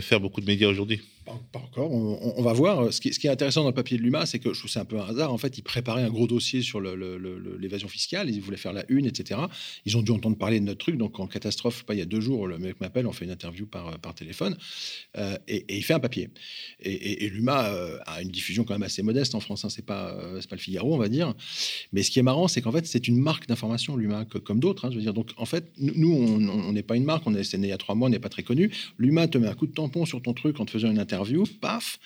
faire 0.00 0.18
beaucoup 0.18 0.40
de 0.40 0.46
médias 0.46 0.68
aujourd'hui. 0.68 1.00
Pas, 1.26 1.58
encore, 1.58 1.90
on, 1.90 2.40
va 2.40 2.52
voir. 2.52 2.92
Ce 2.92 3.00
qui, 3.00 3.08
est 3.08 3.28
intéressant 3.28 3.62
dans 3.62 3.70
le 3.70 3.74
papier 3.74 3.98
de 3.98 4.02
l'UMA, 4.02 4.26
c'est 4.26 4.38
que 4.38 4.52
je 4.54 4.58
trouve 4.60 4.70
c'est 4.70 4.78
un 4.78 4.84
peu 4.84 5.00
un 5.00 5.06
hasard. 5.06 5.32
En 5.32 5.38
fait, 5.38 5.58
ils 5.58 5.62
préparaient 5.62 6.04
un 6.04 6.08
gros 6.08 6.28
dossier 6.28 6.62
sur 6.62 6.80
l'évasion 6.80 7.88
fiscale, 7.88 8.30
ils 8.30 8.40
voulaient 8.40 8.56
faire 8.56 8.72
la 8.72 8.84
une, 8.88 9.06
etc. 9.06 9.40
Ils 9.84 9.96
ont 9.96 10.02
dû 10.02 10.12
entendre 10.12 10.38
parler 10.38 10.60
de 10.60 10.64
notre 10.64 10.78
truc. 10.78 10.96
Donc, 10.96 11.18
en 11.18 11.26
catastrophe, 11.26 11.82
pas 11.82 11.94
il 11.94 11.98
y 11.98 12.02
a 12.02 12.06
deux 12.06 12.20
jours, 12.20 12.46
le 12.46 12.58
mec 12.58 12.80
m'appelle, 12.80 13.08
on 13.08 13.12
fait 13.12 13.24
une 13.24 13.32
interview 13.32 13.66
par, 13.66 13.98
téléphone 14.14 14.56
euh, 15.18 15.36
et, 15.48 15.64
il 15.76 15.82
fait 15.82 15.94
un 15.94 16.00
papier. 16.00 16.30
Et, 16.80 17.28
l'UMA 17.28 17.70
euh, 17.70 17.98
a 18.06 18.22
une 18.22 18.30
diffusion 18.30 18.62
quand 18.62 18.74
même 18.74 18.84
assez 18.84 19.02
modeste 19.02 19.34
en 19.34 19.40
France. 19.40 19.64
Hein. 19.64 19.68
C'est 19.68 19.84
pas, 19.84 20.12
euh, 20.12 20.40
pas 20.48 20.54
le 20.54 20.60
Figaro, 20.60 20.94
on 20.94 20.98
va 20.98 21.08
dire. 21.08 21.34
Mais 21.92 22.04
ce 22.04 22.12
qui 22.12 22.20
est 22.20 22.22
marrant, 22.22 22.46
c'est 22.46 22.62
qu'en 22.62 22.72
fait, 22.72 22.86
c'est 22.86 23.08
une 23.08 23.18
marque 23.18 23.48
d'information, 23.48 23.96
l'UMA, 23.96 24.26
comme 24.26 24.60
d'autres. 24.60 24.84
Hein, 24.84 24.90
je 24.92 24.96
veux 24.96 25.02
dire. 25.02 25.14
Donc, 25.14 25.30
en 25.38 25.44
fait, 25.44 25.72
nous, 25.76 26.12
on 26.12 26.72
n'est 26.72 26.84
pas 26.84 26.94
une 26.94 27.04
marque. 27.04 27.26
On 27.26 27.34
est 27.34 27.54
né 27.54 27.66
il 27.66 27.70
y 27.70 27.72
a 27.72 27.78
trois 27.78 27.96
mois, 27.96 28.06
on 28.06 28.10
n'est 28.10 28.20
pas 28.20 28.28
très 28.28 28.44
connu. 28.44 28.70
L'UMA 28.96 29.26
te 29.26 29.38
met 29.38 29.48
un 29.48 29.54
coup 29.54 29.66
de 29.66 29.72
tampon 29.72 30.06
sur 30.06 30.22
ton 30.22 30.32
truc 30.34 30.60
en 30.60 30.66
te 30.66 30.70
faisant 30.70 30.88
une 30.88 31.00
interview 31.00 31.15
interview, 31.16 31.44
paf, 31.60 31.96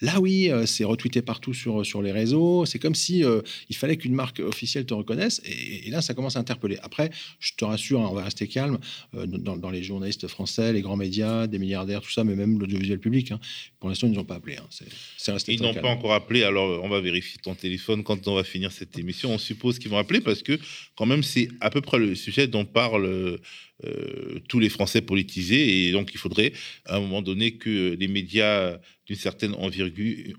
Là, 0.00 0.20
oui, 0.20 0.50
euh, 0.50 0.64
c'est 0.64 0.84
retweeté 0.84 1.22
partout 1.22 1.52
sur, 1.54 1.84
sur 1.84 2.02
les 2.02 2.12
réseaux. 2.12 2.64
C'est 2.66 2.78
comme 2.78 2.94
si 2.94 3.24
euh, 3.24 3.40
il 3.68 3.76
fallait 3.76 3.96
qu'une 3.96 4.14
marque 4.14 4.38
officielle 4.38 4.86
te 4.86 4.94
reconnaisse. 4.94 5.42
Et, 5.44 5.90
là, 5.90 6.02
ça 6.02 6.14
commence 6.14 6.36
à 6.36 6.40
interpeller. 6.40 6.78
Après, 6.82 7.10
je 7.40 7.52
te 7.54 7.64
rassure, 7.64 8.00
hein, 8.00 8.08
on 8.10 8.14
va 8.14 8.24
rester 8.24 8.46
calme 8.46 8.78
euh, 9.16 9.26
dans, 9.26 9.70
les 9.70 9.82
journalistes 9.82 10.28
français, 10.28 10.72
les 10.72 10.82
grands 10.82 10.96
médias, 10.96 11.46
des 11.48 11.58
milliardaires, 11.58 12.00
tout 12.00 12.10
ça, 12.10 12.22
mais 12.22 12.36
même 12.36 12.58
l'audiovisuel 12.60 13.00
public. 13.00 13.32
Hein. 13.32 13.40
Pour 13.80 13.88
l'instant, 13.88 14.06
ils 14.06 14.10
ne 14.10 14.14
nous 14.16 14.20
ont 14.20 14.24
pas 14.24 14.36
appelés. 14.36 14.56
Hein. 14.56 15.32
Resté 15.32 15.54
Ils 15.54 15.62
n'ont 15.62 15.74
pas 15.74 15.88
encore 15.88 16.14
appelé. 16.14 16.44
Alors, 16.44 16.82
on 16.84 16.88
va 16.88 17.00
vérifier 17.00 17.40
ton 17.42 17.54
téléphone 17.54 18.04
quand 18.04 18.28
on 18.28 18.34
va 18.36 18.44
finir 18.44 18.70
cette 18.70 18.96
émission. 18.98 19.32
On 19.34 19.38
suppose 19.38 19.78
qu'ils 19.78 19.90
vont 19.90 19.98
appeler 19.98 20.20
parce 20.20 20.42
que, 20.42 20.58
quand 20.96 21.06
même, 21.06 21.24
c'est 21.24 21.48
à 21.60 21.70
peu 21.70 21.80
près 21.80 21.98
le 21.98 22.14
sujet 22.14 22.46
dont 22.46 22.64
parle 22.64 23.38
euh, 23.86 24.40
tous 24.48 24.58
les 24.58 24.68
Français 24.68 25.00
politisés. 25.00 25.86
Et 25.86 25.92
donc, 25.92 26.10
il 26.12 26.18
faudrait 26.18 26.52
à 26.84 26.96
un 26.96 27.00
moment 27.00 27.22
donné 27.22 27.52
que 27.52 27.96
les 27.98 28.08
médias 28.08 28.78
d'une 29.08 29.16
certaine 29.16 29.54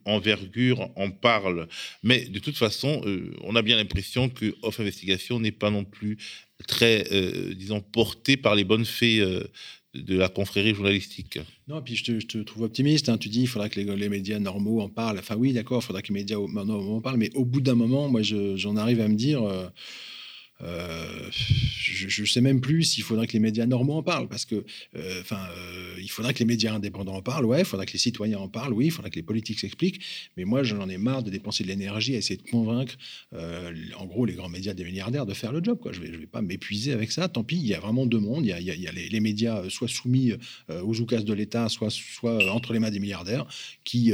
envergure, 0.05 0.89
en 0.95 1.11
parlent. 1.11 1.67
Mais 2.03 2.25
de 2.25 2.39
toute 2.39 2.57
façon, 2.57 3.01
euh, 3.05 3.35
on 3.41 3.55
a 3.55 3.61
bien 3.61 3.75
l'impression 3.75 4.29
que 4.29 4.55
Off 4.61 4.79
Investigation 4.79 5.39
n'est 5.39 5.51
pas 5.51 5.71
non 5.71 5.83
plus 5.83 6.17
très, 6.67 7.05
euh, 7.11 7.53
disons, 7.55 7.81
porté 7.81 8.37
par 8.37 8.55
les 8.55 8.63
bonnes 8.63 8.85
fées 8.85 9.21
de 9.95 10.17
la 10.17 10.29
confrérie 10.29 10.75
journalistique. 10.75 11.39
Non, 11.67 11.81
puis 11.81 11.95
je 11.95 12.19
te, 12.19 12.37
trouve 12.43 12.63
optimiste. 12.63 13.09
Hein. 13.09 13.17
Tu 13.17 13.29
dis 13.29 13.41
il 13.41 13.47
faudra 13.47 13.69
que 13.69 13.79
les, 13.79 14.09
médias 14.09 14.39
normaux 14.39 14.81
en 14.81 14.89
parlent. 14.89 15.17
Enfin, 15.17 15.35
oui, 15.35 15.51
d'accord, 15.51 15.81
il 15.81 15.85
faudra 15.85 16.01
que 16.01 16.09
les 16.09 16.19
médias 16.19 16.37
normaux 16.37 16.97
en 16.97 17.01
parlent. 17.01 17.17
Mais 17.17 17.31
au 17.35 17.45
bout 17.45 17.61
d'un 17.61 17.75
moment, 17.75 18.07
moi, 18.07 18.21
j'en 18.21 18.77
arrive 18.77 19.01
à 19.01 19.07
me 19.07 19.15
dire 19.15 19.41
je 20.61 22.21
ne 22.21 22.27
sais 22.27 22.41
même 22.41 22.61
plus 22.61 22.83
s'il 22.83 23.03
faudrait 23.03 23.27
que 23.27 23.33
les 23.33 23.39
médias 23.39 23.65
normaux 23.65 23.93
en 23.93 24.03
parlent, 24.03 24.27
parce 24.27 24.45
que, 24.45 24.65
enfin, 25.21 25.47
il 25.97 26.09
faudrait 26.09 26.33
que 26.33 26.39
les 26.39 26.45
médias 26.45 26.73
indépendants 26.73 27.15
en 27.15 27.21
parlent, 27.21 27.45
ouais, 27.45 27.59
il 27.59 27.65
faudrait 27.65 27.85
que 27.85 27.93
les 27.93 27.99
citoyens 27.99 28.39
en 28.39 28.49
parlent, 28.49 28.73
oui, 28.73 28.87
il 28.87 28.91
faudrait 28.91 29.09
que 29.09 29.15
les 29.15 29.23
politiques 29.23 29.59
s'expliquent, 29.59 30.01
mais 30.37 30.43
moi, 30.43 30.63
j'en 30.63 30.89
ai 30.89 30.97
marre 30.97 31.23
de 31.23 31.29
dépenser 31.29 31.63
de 31.63 31.69
l'énergie 31.69 32.15
à 32.15 32.17
essayer 32.17 32.37
de 32.37 32.49
convaincre, 32.49 32.95
en 33.33 34.05
gros, 34.05 34.25
les 34.25 34.33
grands 34.33 34.49
médias 34.49 34.73
des 34.73 34.83
milliardaires 34.83 35.25
de 35.25 35.33
faire 35.33 35.51
le 35.51 35.63
job, 35.63 35.79
quoi. 35.79 35.91
Je 35.91 35.99
je 36.09 36.17
vais 36.17 36.25
pas 36.25 36.41
m'épuiser 36.41 36.91
avec 36.91 37.11
ça, 37.11 37.27
tant 37.27 37.43
pis, 37.43 37.57
il 37.57 37.67
y 37.67 37.73
a 37.73 37.79
vraiment 37.79 38.05
deux 38.05 38.19
mondes, 38.19 38.45
il 38.45 38.49
y 38.49 38.87
a, 38.87 38.91
les, 38.91 39.19
médias 39.19 39.69
soit 39.69 39.87
soumis 39.87 40.33
aux 40.69 40.99
oukas 40.99 41.21
de 41.21 41.33
l'État, 41.33 41.69
soit, 41.69 41.89
entre 42.49 42.73
les 42.73 42.79
mains 42.79 42.91
des 42.91 42.99
milliardaires, 42.99 43.45
qui 43.83 44.13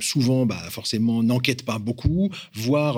souvent, 0.00 0.46
bah, 0.46 0.62
forcément, 0.70 1.22
n'enquêtent 1.22 1.64
pas 1.64 1.78
beaucoup, 1.78 2.30
voire 2.52 2.96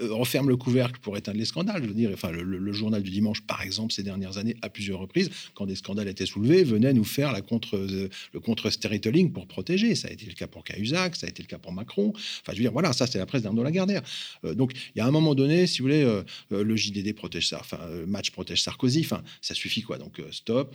referment 0.00 0.48
le 0.48 0.56
couvercle 0.56 1.00
pour 1.00 1.16
les 1.32 1.44
scandales. 1.44 1.82
Je 1.82 1.88
veux 1.88 1.94
dire, 1.94 2.10
enfin, 2.12 2.30
le, 2.30 2.72
journal 2.72 3.02
du 3.02 3.10
dimanche, 3.10 3.40
par 3.42 3.62
exemple, 3.62 3.92
ces 3.92 4.02
dernières 4.02 4.38
années, 4.38 4.56
à 4.62 4.68
plusieurs 4.68 4.98
reprises, 4.98 5.30
quand 5.54 5.66
des 5.66 5.76
scandales 5.76 6.08
étaient 6.08 6.26
soulevés, 6.26 6.64
venait 6.64 6.92
nous 6.92 7.04
faire 7.04 7.32
la 7.32 7.40
contre, 7.40 7.76
le 7.78 8.40
contre-storytelling 8.40 9.32
pour 9.32 9.46
protéger. 9.46 9.94
Ça 9.94 10.08
a 10.08 10.10
été 10.10 10.26
le 10.26 10.34
cas 10.34 10.46
pour 10.46 10.64
Cahuzac, 10.64 11.16
ça 11.16 11.26
a 11.26 11.30
été 11.30 11.42
le 11.42 11.48
cas 11.48 11.58
pour 11.58 11.72
Macron. 11.72 12.12
Enfin, 12.14 12.52
je 12.52 12.52
veux 12.52 12.62
dire, 12.62 12.72
voilà, 12.72 12.92
ça, 12.92 13.06
c'est 13.06 13.18
la 13.18 13.26
presse 13.26 13.42
d'Arnaud 13.42 13.62
Lagardère. 13.62 14.02
Euh, 14.44 14.54
donc, 14.54 14.72
il 14.94 14.98
y 14.98 15.00
a 15.00 15.06
un 15.06 15.10
moment 15.10 15.34
donné, 15.34 15.66
si 15.66 15.78
vous 15.78 15.84
voulez, 15.84 16.02
euh, 16.02 16.22
euh, 16.52 16.62
le 16.62 16.76
JDD 16.76 17.14
protège 17.14 17.48
ça, 17.48 17.58
enfin, 17.60 17.78
match 18.06 18.30
protège 18.30 18.62
Sarkozy, 18.62 19.00
enfin, 19.00 19.22
ça 19.40 19.54
suffit, 19.54 19.82
quoi. 19.82 19.98
Donc, 19.98 20.20
stop. 20.30 20.74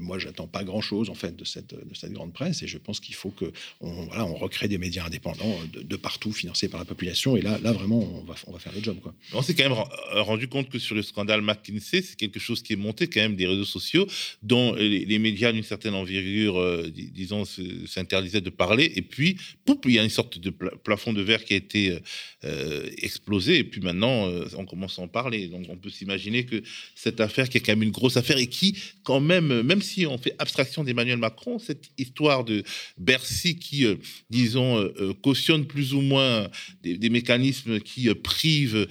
moi, 0.00 0.18
j'attends 0.18 0.46
pas 0.46 0.64
grand-chose, 0.64 1.10
en 1.10 1.14
fait, 1.14 1.36
de 1.36 1.44
cette, 1.44 1.74
de 1.74 1.94
cette 1.94 2.12
grande 2.12 2.32
presse 2.32 2.62
et 2.62 2.66
je 2.66 2.78
pense 2.78 3.00
qu'il 3.00 3.14
faut 3.14 3.30
que 3.30 3.52
on, 3.80 4.04
voilà, 4.06 4.26
on 4.26 4.34
recrée 4.34 4.68
des 4.68 4.78
médias 4.78 5.06
indépendants 5.06 5.56
de, 5.72 5.96
partout, 5.96 6.32
financés 6.32 6.68
par 6.68 6.80
la 6.80 6.86
population. 6.86 7.36
Et 7.36 7.42
là, 7.42 7.58
là 7.58 7.72
vraiment, 7.72 7.98
on 7.98 8.22
va, 8.24 8.34
on 8.46 8.52
va 8.52 8.58
faire 8.58 8.72
le 8.72 8.82
job, 8.82 8.98
quoi. 9.02 9.14
S'est 9.50 9.62
quand 9.62 9.68
même 9.68 9.84
rendu 10.24 10.48
compte 10.48 10.68
que 10.68 10.78
sur 10.78 10.94
le 10.94 11.02
scandale 11.02 11.42
McKinsey, 11.42 12.02
c'est 12.02 12.16
quelque 12.16 12.40
chose 12.40 12.62
qui 12.62 12.72
est 12.72 12.76
monté 12.76 13.06
quand 13.08 13.20
même 13.20 13.36
des 13.36 13.46
réseaux 13.46 13.64
sociaux, 13.64 14.06
dont 14.42 14.74
les, 14.74 15.18
médias 15.18 15.52
d'une 15.52 15.62
certaine 15.62 15.94
envergure, 15.94 16.84
disons, 16.92 17.44
s'interdisaient 17.86 18.40
de 18.40 18.50
parler. 18.50 18.92
Et 18.96 19.02
puis, 19.02 19.36
poup, 19.64 19.84
il 19.86 19.92
y 19.92 19.98
a 19.98 20.04
une 20.04 20.10
sorte 20.10 20.38
de 20.38 20.50
plafond 20.50 21.12
de 21.12 21.22
verre 21.22 21.44
qui 21.44 21.54
a 21.54 21.56
été 21.56 21.98
euh, 22.44 22.88
explosé. 22.96 23.58
Et 23.58 23.64
puis 23.64 23.82
maintenant, 23.82 24.26
euh, 24.26 24.46
on 24.56 24.64
commence 24.64 24.98
à 24.98 25.02
en 25.02 25.08
parler. 25.08 25.48
Donc, 25.48 25.66
on 25.68 25.76
peut 25.76 25.90
s'imaginer 25.90 26.46
que 26.46 26.62
cette 26.94 27.20
affaire, 27.20 27.50
qui 27.50 27.58
est 27.58 27.60
quand 27.60 27.72
même 27.72 27.82
une 27.82 27.90
grosse 27.90 28.16
affaire 28.16 28.38
et 28.38 28.46
qui, 28.46 28.78
quand 29.02 29.20
même, 29.20 29.60
même 29.60 29.82
si 29.82 30.06
on 30.06 30.16
fait 30.16 30.34
abstraction 30.38 30.82
d'Emmanuel 30.82 31.18
Macron, 31.18 31.58
cette 31.58 31.90
histoire 31.98 32.44
de 32.44 32.62
Bercy 32.96 33.58
qui, 33.58 33.84
euh, 33.84 33.96
disons, 34.30 34.90
cautionne 35.22 35.66
plus 35.66 35.92
ou 35.92 36.00
moins 36.00 36.48
des 36.82 37.10
mécanismes 37.10 37.80
qui 37.80 38.12
privent 38.14 38.86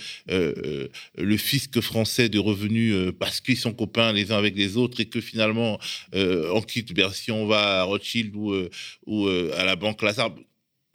le 1.18 1.38
fisc 1.38 1.80
français 1.82 2.30
de 2.30 2.40
revenus 2.40 2.96
parce 3.20 3.42
qu'ils 3.42 3.58
sont 3.58 3.74
copains 3.74 4.14
les 4.14 4.32
uns 4.32 4.38
avec 4.38 4.56
les 4.56 4.78
autres 4.78 5.00
et 5.02 5.06
que 5.06 5.22
finalement, 5.22 5.80
on 6.14 6.62
quitte 6.62 6.94
Bercy, 6.94 7.32
on 7.32 7.46
va 7.46 7.82
à 7.82 7.84
Rothschild 7.84 8.36
ou, 8.36 8.54
ou 9.06 9.28
à 9.28 9.64
la 9.64 9.76
Banque 9.76 10.02
Lazare 10.02 10.32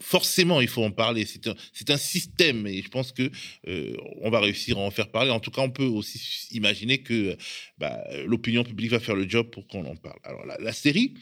forcément, 0.05 0.61
il 0.61 0.69
faut 0.69 0.85
en 0.85 0.91
parler. 0.91 1.25
C'est 1.27 1.91
un, 1.91 1.97
système 1.97 2.67
et 2.67 2.83
je 2.83 2.89
pense 2.89 3.13
que 3.13 3.31
euh, 3.69 3.97
on 4.21 4.31
va 4.31 4.41
réussir 4.41 4.79
à 4.79 4.81
en 4.83 4.91
faire 4.91 5.11
parler. 5.11 5.31
En 5.31 5.41
tout 5.41 5.51
cas, 5.51 5.63
on 5.63 5.71
peut 5.71 5.85
aussi 5.85 6.49
imaginer 6.51 6.99
que 6.99 7.37
bah, 7.79 8.05
l'opinion 8.27 8.65
publique 8.65 8.91
va 8.91 9.01
faire 9.01 9.15
le 9.15 9.29
job 9.29 9.49
pour 9.51 9.67
qu'on 9.67 9.85
en 9.87 9.97
parle. 9.97 10.19
Alors, 10.25 10.45
la, 10.45 10.73
série 10.73 11.15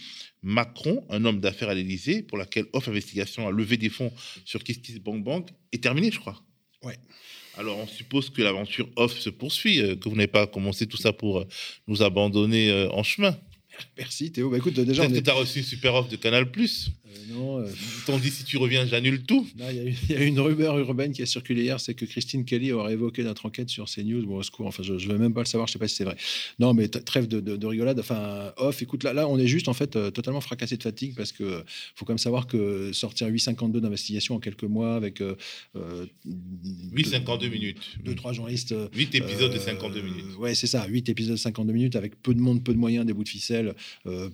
Macron, 0.42 1.04
un 1.10 1.24
homme 1.24 1.40
d'affaires 1.40 1.68
à 1.68 1.74
l'Élysée, 1.74 2.22
pour 2.22 2.38
laquelle 2.38 2.66
Off 2.72 2.88
Investigation 2.88 3.46
a 3.46 3.52
levé 3.52 3.76
des 3.76 3.90
fonds 3.90 4.12
sur 4.44 4.60
Bank 5.02 5.22
Bank, 5.22 5.48
est 5.72 5.82
terminée, 5.82 6.10
je 6.10 6.18
crois. 6.18 6.42
Ouais. 6.82 6.98
Alors, 7.58 7.78
on 7.78 7.86
suppose 7.86 8.30
que 8.30 8.40
l'aventure 8.42 8.88
Off 8.96 9.18
se 9.18 9.30
poursuit, 9.30 9.80
euh, 9.80 9.96
que 9.96 10.08
vous 10.08 10.16
n'avez 10.16 10.26
pas 10.26 10.46
commencé 10.46 10.86
tout 10.86 10.96
ça 10.96 11.12
pour 11.12 11.40
euh, 11.40 11.44
nous 11.86 12.02
abandonner 12.02 12.88
en 12.92 13.02
chemin. 13.02 13.36
Merci 13.98 14.30
Théo. 14.32 14.50
Bah, 14.50 14.58
écoute, 14.58 14.78
déjà. 14.80 15.06
Peut-être 15.06 15.20
que 15.20 15.24
tu 15.24 15.30
as 15.30 15.34
reçu 15.34 15.58
une 15.58 15.64
super 15.64 15.94
offre 15.94 16.08
de 16.08 16.16
Canal 16.16 16.50
Plus. 16.50 16.90
Euh, 17.06 17.34
non. 17.34 17.58
Euh... 17.60 17.66
T'ont 18.06 18.18
dit 18.18 18.30
si 18.30 18.44
tu 18.44 18.56
reviens, 18.56 18.86
j'annule 18.86 19.22
tout. 19.22 19.46
Il 19.56 19.96
y, 20.10 20.16
a 20.16 20.24
une 20.24 20.40
rumeur 20.40 20.78
urbaine 20.78 21.12
qui 21.12 21.22
a 21.22 21.26
circulé 21.26 21.62
hier, 21.62 21.80
c'est 21.80 21.94
que 21.94 22.04
Christine 22.04 22.44
Kelly 22.44 22.72
aurait 22.72 22.94
évoqué 22.94 23.22
notre 23.22 23.46
enquête 23.46 23.68
sur 23.68 23.86
CNews. 23.86 24.26
Bon, 24.26 24.36
au 24.38 24.42
secours, 24.42 24.66
enfin, 24.66 24.82
je 24.82 24.94
ne 24.94 24.98
veux 24.98 25.18
même 25.18 25.34
pas 25.34 25.40
le 25.40 25.46
savoir, 25.46 25.66
je 25.66 25.72
ne 25.72 25.74
sais 25.74 25.78
pas 25.78 25.88
si 25.88 25.96
c'est 25.96 26.04
vrai. 26.04 26.16
Non, 26.58 26.74
mais 26.74 26.88
trêve 26.88 27.28
de, 27.28 27.66
rigolade. 27.66 28.00
Enfin, 28.00 28.52
off, 28.56 28.82
écoute, 28.82 29.04
là, 29.04 29.12
là, 29.12 29.28
on 29.28 29.38
est 29.38 29.46
juste 29.46 29.68
en 29.68 29.74
fait 29.74 29.96
euh, 29.96 30.10
totalement 30.10 30.40
fracassé 30.40 30.76
de 30.76 30.82
fatigue 30.82 31.14
parce 31.16 31.32
que 31.32 31.62
faut 31.94 32.04
quand 32.04 32.12
même 32.12 32.18
savoir 32.18 32.46
que 32.46 32.92
sortir 32.92 33.28
8,52 33.28 33.80
d'investigation 33.80 34.36
en 34.36 34.40
quelques 34.40 34.64
mois 34.64 34.96
avec. 34.96 35.20
Euh, 35.20 35.36
8,52 36.26 37.50
minutes. 37.50 37.78
Deux, 38.04 38.14
trois 38.14 38.32
journalistes. 38.32 38.74
8 38.94 39.14
épisodes 39.14 39.52
de 39.52 39.58
52 39.58 40.00
minutes. 40.00 40.36
Ouais, 40.38 40.54
c'est 40.54 40.66
ça, 40.66 40.86
8 40.86 41.08
épisodes 41.08 41.34
de 41.34 41.40
52 41.40 41.72
minutes 41.72 41.96
avec 41.96 42.20
peu 42.22 42.34
de 42.34 42.40
monde, 42.40 42.62
peu 42.62 42.72
de 42.72 42.78
moyens, 42.78 43.06
des 43.06 43.12
bouts 43.12 43.24
de 43.24 43.28
ficelle, 43.28 43.61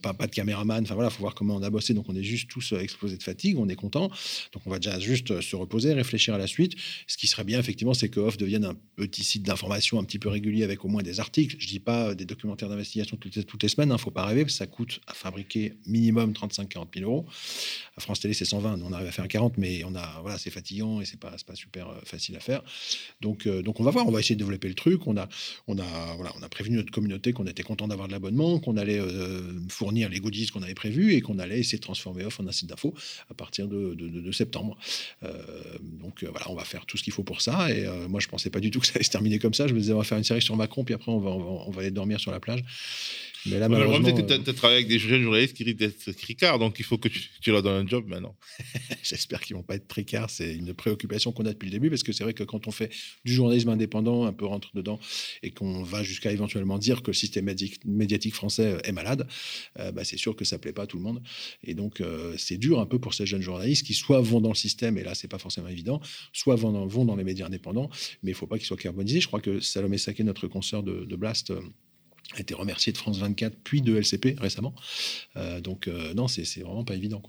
pas, 0.02 0.14
pas 0.14 0.26
de 0.26 0.32
caméraman. 0.32 0.82
Enfin 0.82 0.94
voilà, 0.94 1.10
faut 1.10 1.20
voir 1.20 1.34
comment 1.34 1.56
on 1.56 1.62
a 1.62 1.70
bossé. 1.70 1.94
Donc 1.94 2.06
on 2.08 2.16
est 2.16 2.22
juste 2.22 2.48
tous 2.48 2.72
explosés 2.72 3.16
de 3.16 3.22
fatigue 3.22 3.58
on 3.58 3.68
est 3.68 3.76
content. 3.76 4.10
Donc 4.52 4.62
on 4.66 4.70
va 4.70 4.78
déjà 4.78 4.98
juste 4.98 5.40
se 5.40 5.56
reposer, 5.56 5.92
réfléchir 5.92 6.34
à 6.34 6.38
la 6.38 6.46
suite. 6.46 6.74
Ce 7.06 7.16
qui 7.16 7.26
serait 7.26 7.44
bien, 7.44 7.58
effectivement, 7.58 7.94
c'est 7.94 8.08
que 8.08 8.20
Off 8.20 8.36
devienne 8.36 8.64
un 8.64 8.74
petit 8.96 9.24
site 9.24 9.42
d'information 9.42 9.98
un 9.98 10.04
petit 10.04 10.18
peu 10.18 10.28
régulier 10.28 10.64
avec 10.64 10.84
au 10.84 10.88
moins 10.88 11.02
des 11.02 11.20
articles. 11.20 11.56
Je 11.58 11.66
dis 11.66 11.80
pas 11.80 12.14
des 12.14 12.24
documentaires 12.24 12.68
d'investigation 12.68 13.16
toutes 13.16 13.36
les, 13.36 13.44
toutes 13.44 13.62
les 13.62 13.68
semaines, 13.68 13.88
il 13.88 13.92
hein, 13.92 13.96
ne 13.96 14.00
faut 14.00 14.10
pas 14.10 14.24
rêver, 14.24 14.48
ça 14.48 14.66
coûte 14.66 15.00
à 15.06 15.14
fabriquer 15.14 15.74
minimum 15.86 16.32
35-40 16.32 16.86
000 16.94 17.10
euros. 17.10 17.26
À 17.96 18.00
France 18.00 18.20
Télé, 18.20 18.34
c'est 18.34 18.44
120, 18.44 18.80
on 18.82 18.92
arrive 18.92 19.08
à 19.08 19.12
faire 19.12 19.28
40, 19.28 19.58
mais 19.58 19.84
on 19.84 19.94
a, 19.94 20.20
voilà, 20.22 20.38
c'est 20.38 20.50
fatigant 20.50 21.00
et 21.00 21.04
c'est 21.04 21.18
pas, 21.18 21.34
pas 21.46 21.54
super 21.54 21.88
euh, 21.88 22.00
facile 22.04 22.36
à 22.36 22.40
faire. 22.40 22.62
Donc, 23.20 23.46
euh, 23.46 23.62
donc 23.62 23.80
on 23.80 23.84
va 23.84 23.90
voir, 23.90 24.06
on 24.06 24.10
va 24.10 24.20
essayer 24.20 24.36
de 24.36 24.40
développer 24.40 24.68
le 24.68 24.74
truc. 24.74 25.06
On 25.06 25.16
a, 25.16 25.28
on 25.66 25.78
a, 25.78 26.14
voilà, 26.16 26.32
on 26.38 26.42
a 26.42 26.48
prévenu 26.48 26.76
notre 26.76 26.90
communauté 26.90 27.32
qu'on 27.32 27.46
était 27.46 27.62
content 27.62 27.88
d'avoir 27.88 28.08
de 28.08 28.12
l'abonnement, 28.12 28.58
qu'on 28.60 28.76
allait 28.76 29.00
euh, 29.00 29.17
fournir 29.68 30.08
les 30.08 30.20
goodies 30.20 30.48
qu'on 30.48 30.62
avait 30.62 30.74
prévus 30.74 31.14
et 31.14 31.20
qu'on 31.20 31.38
allait 31.38 31.60
essayer 31.60 31.78
de 31.78 31.82
transformer 31.82 32.24
Off 32.24 32.40
en 32.40 32.46
un 32.46 32.52
site 32.52 32.68
d'info 32.68 32.94
à 33.30 33.34
partir 33.34 33.68
de, 33.68 34.32
septembre. 34.32 34.76
Euh, 35.22 35.32
donc 35.82 36.22
euh, 36.22 36.28
voilà, 36.30 36.50
on 36.50 36.54
va 36.54 36.64
faire 36.64 36.86
tout 36.86 36.96
ce 36.96 37.02
qu'il 37.02 37.12
faut 37.12 37.22
pour 37.22 37.40
ça. 37.40 37.70
Et 37.70 37.86
euh, 37.86 38.08
moi, 38.08 38.20
je 38.20 38.28
pensais 38.28 38.50
pas 38.50 38.60
du 38.60 38.70
tout 38.70 38.80
que 38.80 38.86
ça 38.86 38.92
allait 38.94 39.04
se 39.04 39.10
terminer 39.10 39.38
comme 39.38 39.54
ça. 39.54 39.66
Je 39.66 39.74
me 39.74 39.80
disais, 39.80 39.92
on 39.92 39.98
va 39.98 40.04
faire 40.04 40.18
une 40.18 40.24
série 40.24 40.42
sur 40.42 40.56
Macron, 40.56 40.84
puis 40.84 40.94
après, 40.94 41.10
on 41.10 41.70
va 41.70 41.80
aller 41.80 41.90
dormir 41.90 42.20
sur 42.20 42.30
la 42.30 42.40
plage. 42.40 42.62
Mais 43.50 43.58
là, 43.58 43.68
malheureusement. 43.68 44.12
que 44.12 44.20
tu 44.20 44.50
as, 44.50 44.54
travaillé 44.54 44.78
avec 44.78 44.88
des 44.88 44.98
jeunes 44.98 45.22
journalistes 45.22 45.56
qui 45.56 45.64
risquent 45.64 45.78
d'être 45.78 46.12
cricards, 46.12 46.58
donc 46.58 46.78
il 46.78 46.84
faut 46.84 46.98
que 46.98 47.08
tu, 47.08 47.50
leur 47.50 47.62
donnes 47.62 47.86
un 47.86 47.88
job 47.88 48.06
maintenant. 48.06 48.36
J'espère 49.02 49.40
qu'ils 49.40 49.56
vont 49.56 49.62
pas 49.62 49.76
être 49.76 49.88
tricards. 49.88 50.30
C'est 50.30 50.54
une 50.54 50.74
préoccupation 50.74 51.32
qu'on 51.32 51.46
a 51.46 51.52
depuis 51.52 51.66
le 51.66 51.72
début, 51.72 51.90
parce 51.90 52.02
que 52.02 52.12
c'est 52.12 52.24
vrai 52.24 52.34
que 52.34 52.44
quand 52.44 52.66
on 52.66 52.70
fait 52.70 52.90
du 53.24 53.32
journalisme 53.32 53.68
indépendant, 53.68 54.24
un 54.24 54.32
peu 54.32 54.46
rentre 54.46 54.70
dedans, 54.74 54.98
et 55.42 55.50
qu'on 55.50 55.82
va 55.82 56.02
jusqu'à 56.02 56.32
éventuellement 56.32 56.78
dire 56.78 57.02
que 57.02 57.08
le 57.08 57.14
système 57.14 57.52
médiatique 57.84 58.34
français 58.34 58.78
est 58.84 58.92
malade, 58.92 59.26
euh, 59.78 59.92
bah, 59.92 60.04
c'est 60.04 60.16
sûr 60.16 60.36
que 60.36 60.44
ça 60.44 60.58
plaît 60.58 60.72
pas 60.72 60.82
à 60.82 60.86
tout 60.86 60.96
le 60.96 61.02
monde. 61.02 61.22
Et 61.64 61.74
donc, 61.74 62.00
euh, 62.00 62.34
c'est 62.36 62.58
dur 62.58 62.80
un 62.80 62.86
peu 62.86 62.98
pour 62.98 63.14
ces 63.14 63.26
jeunes 63.26 63.42
journalistes 63.42 63.86
qui 63.86 63.94
soit 63.94 64.20
vont 64.20 64.40
dans 64.40 64.50
le 64.50 64.54
système, 64.54 64.98
et 64.98 65.04
là, 65.04 65.14
c'est 65.14 65.28
pas 65.28 65.38
forcément 65.38 65.68
évident, 65.68 66.00
soit 66.32 66.56
vont 66.56 66.72
dans, 66.72 66.86
vont 66.86 67.04
dans 67.04 67.16
les 67.16 67.24
médias 67.24 67.46
indépendants, 67.46 67.90
mais 68.22 68.32
il 68.32 68.34
faut 68.34 68.46
pas 68.46 68.58
qu'ils 68.58 68.66
soient 68.66 68.76
carbonisés. 68.76 69.20
Je 69.20 69.26
crois 69.26 69.40
que 69.40 69.60
Salomé 69.60 69.98
Saké, 69.98 70.24
notre 70.24 70.46
consoeur 70.48 70.82
de, 70.82 71.04
de 71.04 71.16
Blast, 71.16 71.50
euh, 71.50 71.60
a 72.34 72.40
été 72.40 72.54
remercié 72.54 72.92
de 72.92 72.98
France 72.98 73.18
24 73.18 73.56
puis 73.64 73.80
de 73.80 73.96
LCP 73.96 74.36
récemment. 74.38 74.74
Euh, 75.36 75.60
donc 75.60 75.88
euh, 75.88 76.14
non, 76.14 76.28
c'est 76.28 76.44
vraiment 76.60 76.84
pas 76.84 76.94
évident. 76.94 77.22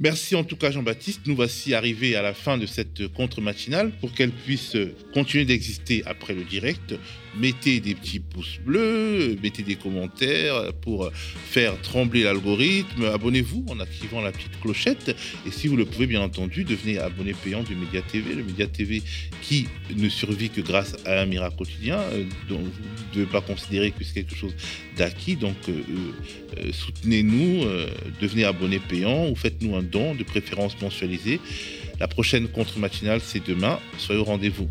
Merci 0.00 0.36
en 0.36 0.44
tout 0.44 0.54
cas 0.54 0.70
Jean-Baptiste. 0.70 1.22
Nous 1.26 1.34
voici 1.34 1.74
arrivés 1.74 2.14
à 2.14 2.22
la 2.22 2.32
fin 2.32 2.56
de 2.56 2.66
cette 2.66 3.08
contre-matinale. 3.08 3.90
Pour 4.00 4.12
qu'elle 4.12 4.30
puisse 4.30 4.76
continuer 5.12 5.44
d'exister 5.44 6.04
après 6.06 6.34
le 6.34 6.44
direct, 6.44 6.94
mettez 7.36 7.80
des 7.80 7.96
petits 7.96 8.20
pouces 8.20 8.60
bleus, 8.64 9.36
mettez 9.42 9.64
des 9.64 9.74
commentaires 9.74 10.72
pour 10.82 11.10
faire 11.12 11.80
trembler 11.82 12.22
l'algorithme. 12.22 13.06
Abonnez-vous 13.06 13.66
en 13.70 13.80
activant 13.80 14.20
la 14.20 14.30
petite 14.30 14.60
clochette. 14.60 15.16
Et 15.44 15.50
si 15.50 15.66
vous 15.66 15.76
le 15.76 15.84
pouvez, 15.84 16.06
bien 16.06 16.20
entendu, 16.20 16.62
devenez 16.62 16.98
abonné 16.98 17.32
payant 17.32 17.64
du 17.64 17.74
Média 17.74 18.00
TV. 18.00 18.34
Le 18.34 18.44
Média 18.44 18.68
TV 18.68 19.02
qui 19.42 19.66
ne 19.96 20.08
survit 20.08 20.50
que 20.50 20.60
grâce 20.60 20.94
à 21.06 21.22
un 21.22 21.26
miracle 21.26 21.56
quotidien, 21.56 21.98
euh, 21.98 22.24
dont 22.48 22.58
vous 22.58 22.62
ne 22.62 23.14
devez 23.14 23.26
pas 23.26 23.40
considérer 23.40 23.90
que 23.90 24.04
c'est 24.04 24.14
quelque 24.14 24.36
chose 24.36 24.54
d'acquis. 24.96 25.34
Donc 25.34 25.56
euh, 25.68 25.82
euh, 26.58 26.72
soutenez-nous, 26.72 27.64
devenez 28.20 28.44
abonné 28.44 28.78
payant 28.78 29.28
ou 29.28 29.34
faites-nous 29.34 29.74
un 29.74 29.87
don, 29.88 30.14
de 30.14 30.24
préférence 30.24 30.80
mensualisé. 30.80 31.40
La 32.00 32.06
prochaine 32.06 32.48
contre-matinale, 32.48 33.20
c'est 33.22 33.44
demain. 33.44 33.80
Soyez 33.98 34.20
au 34.20 34.24
rendez-vous. 34.24 34.68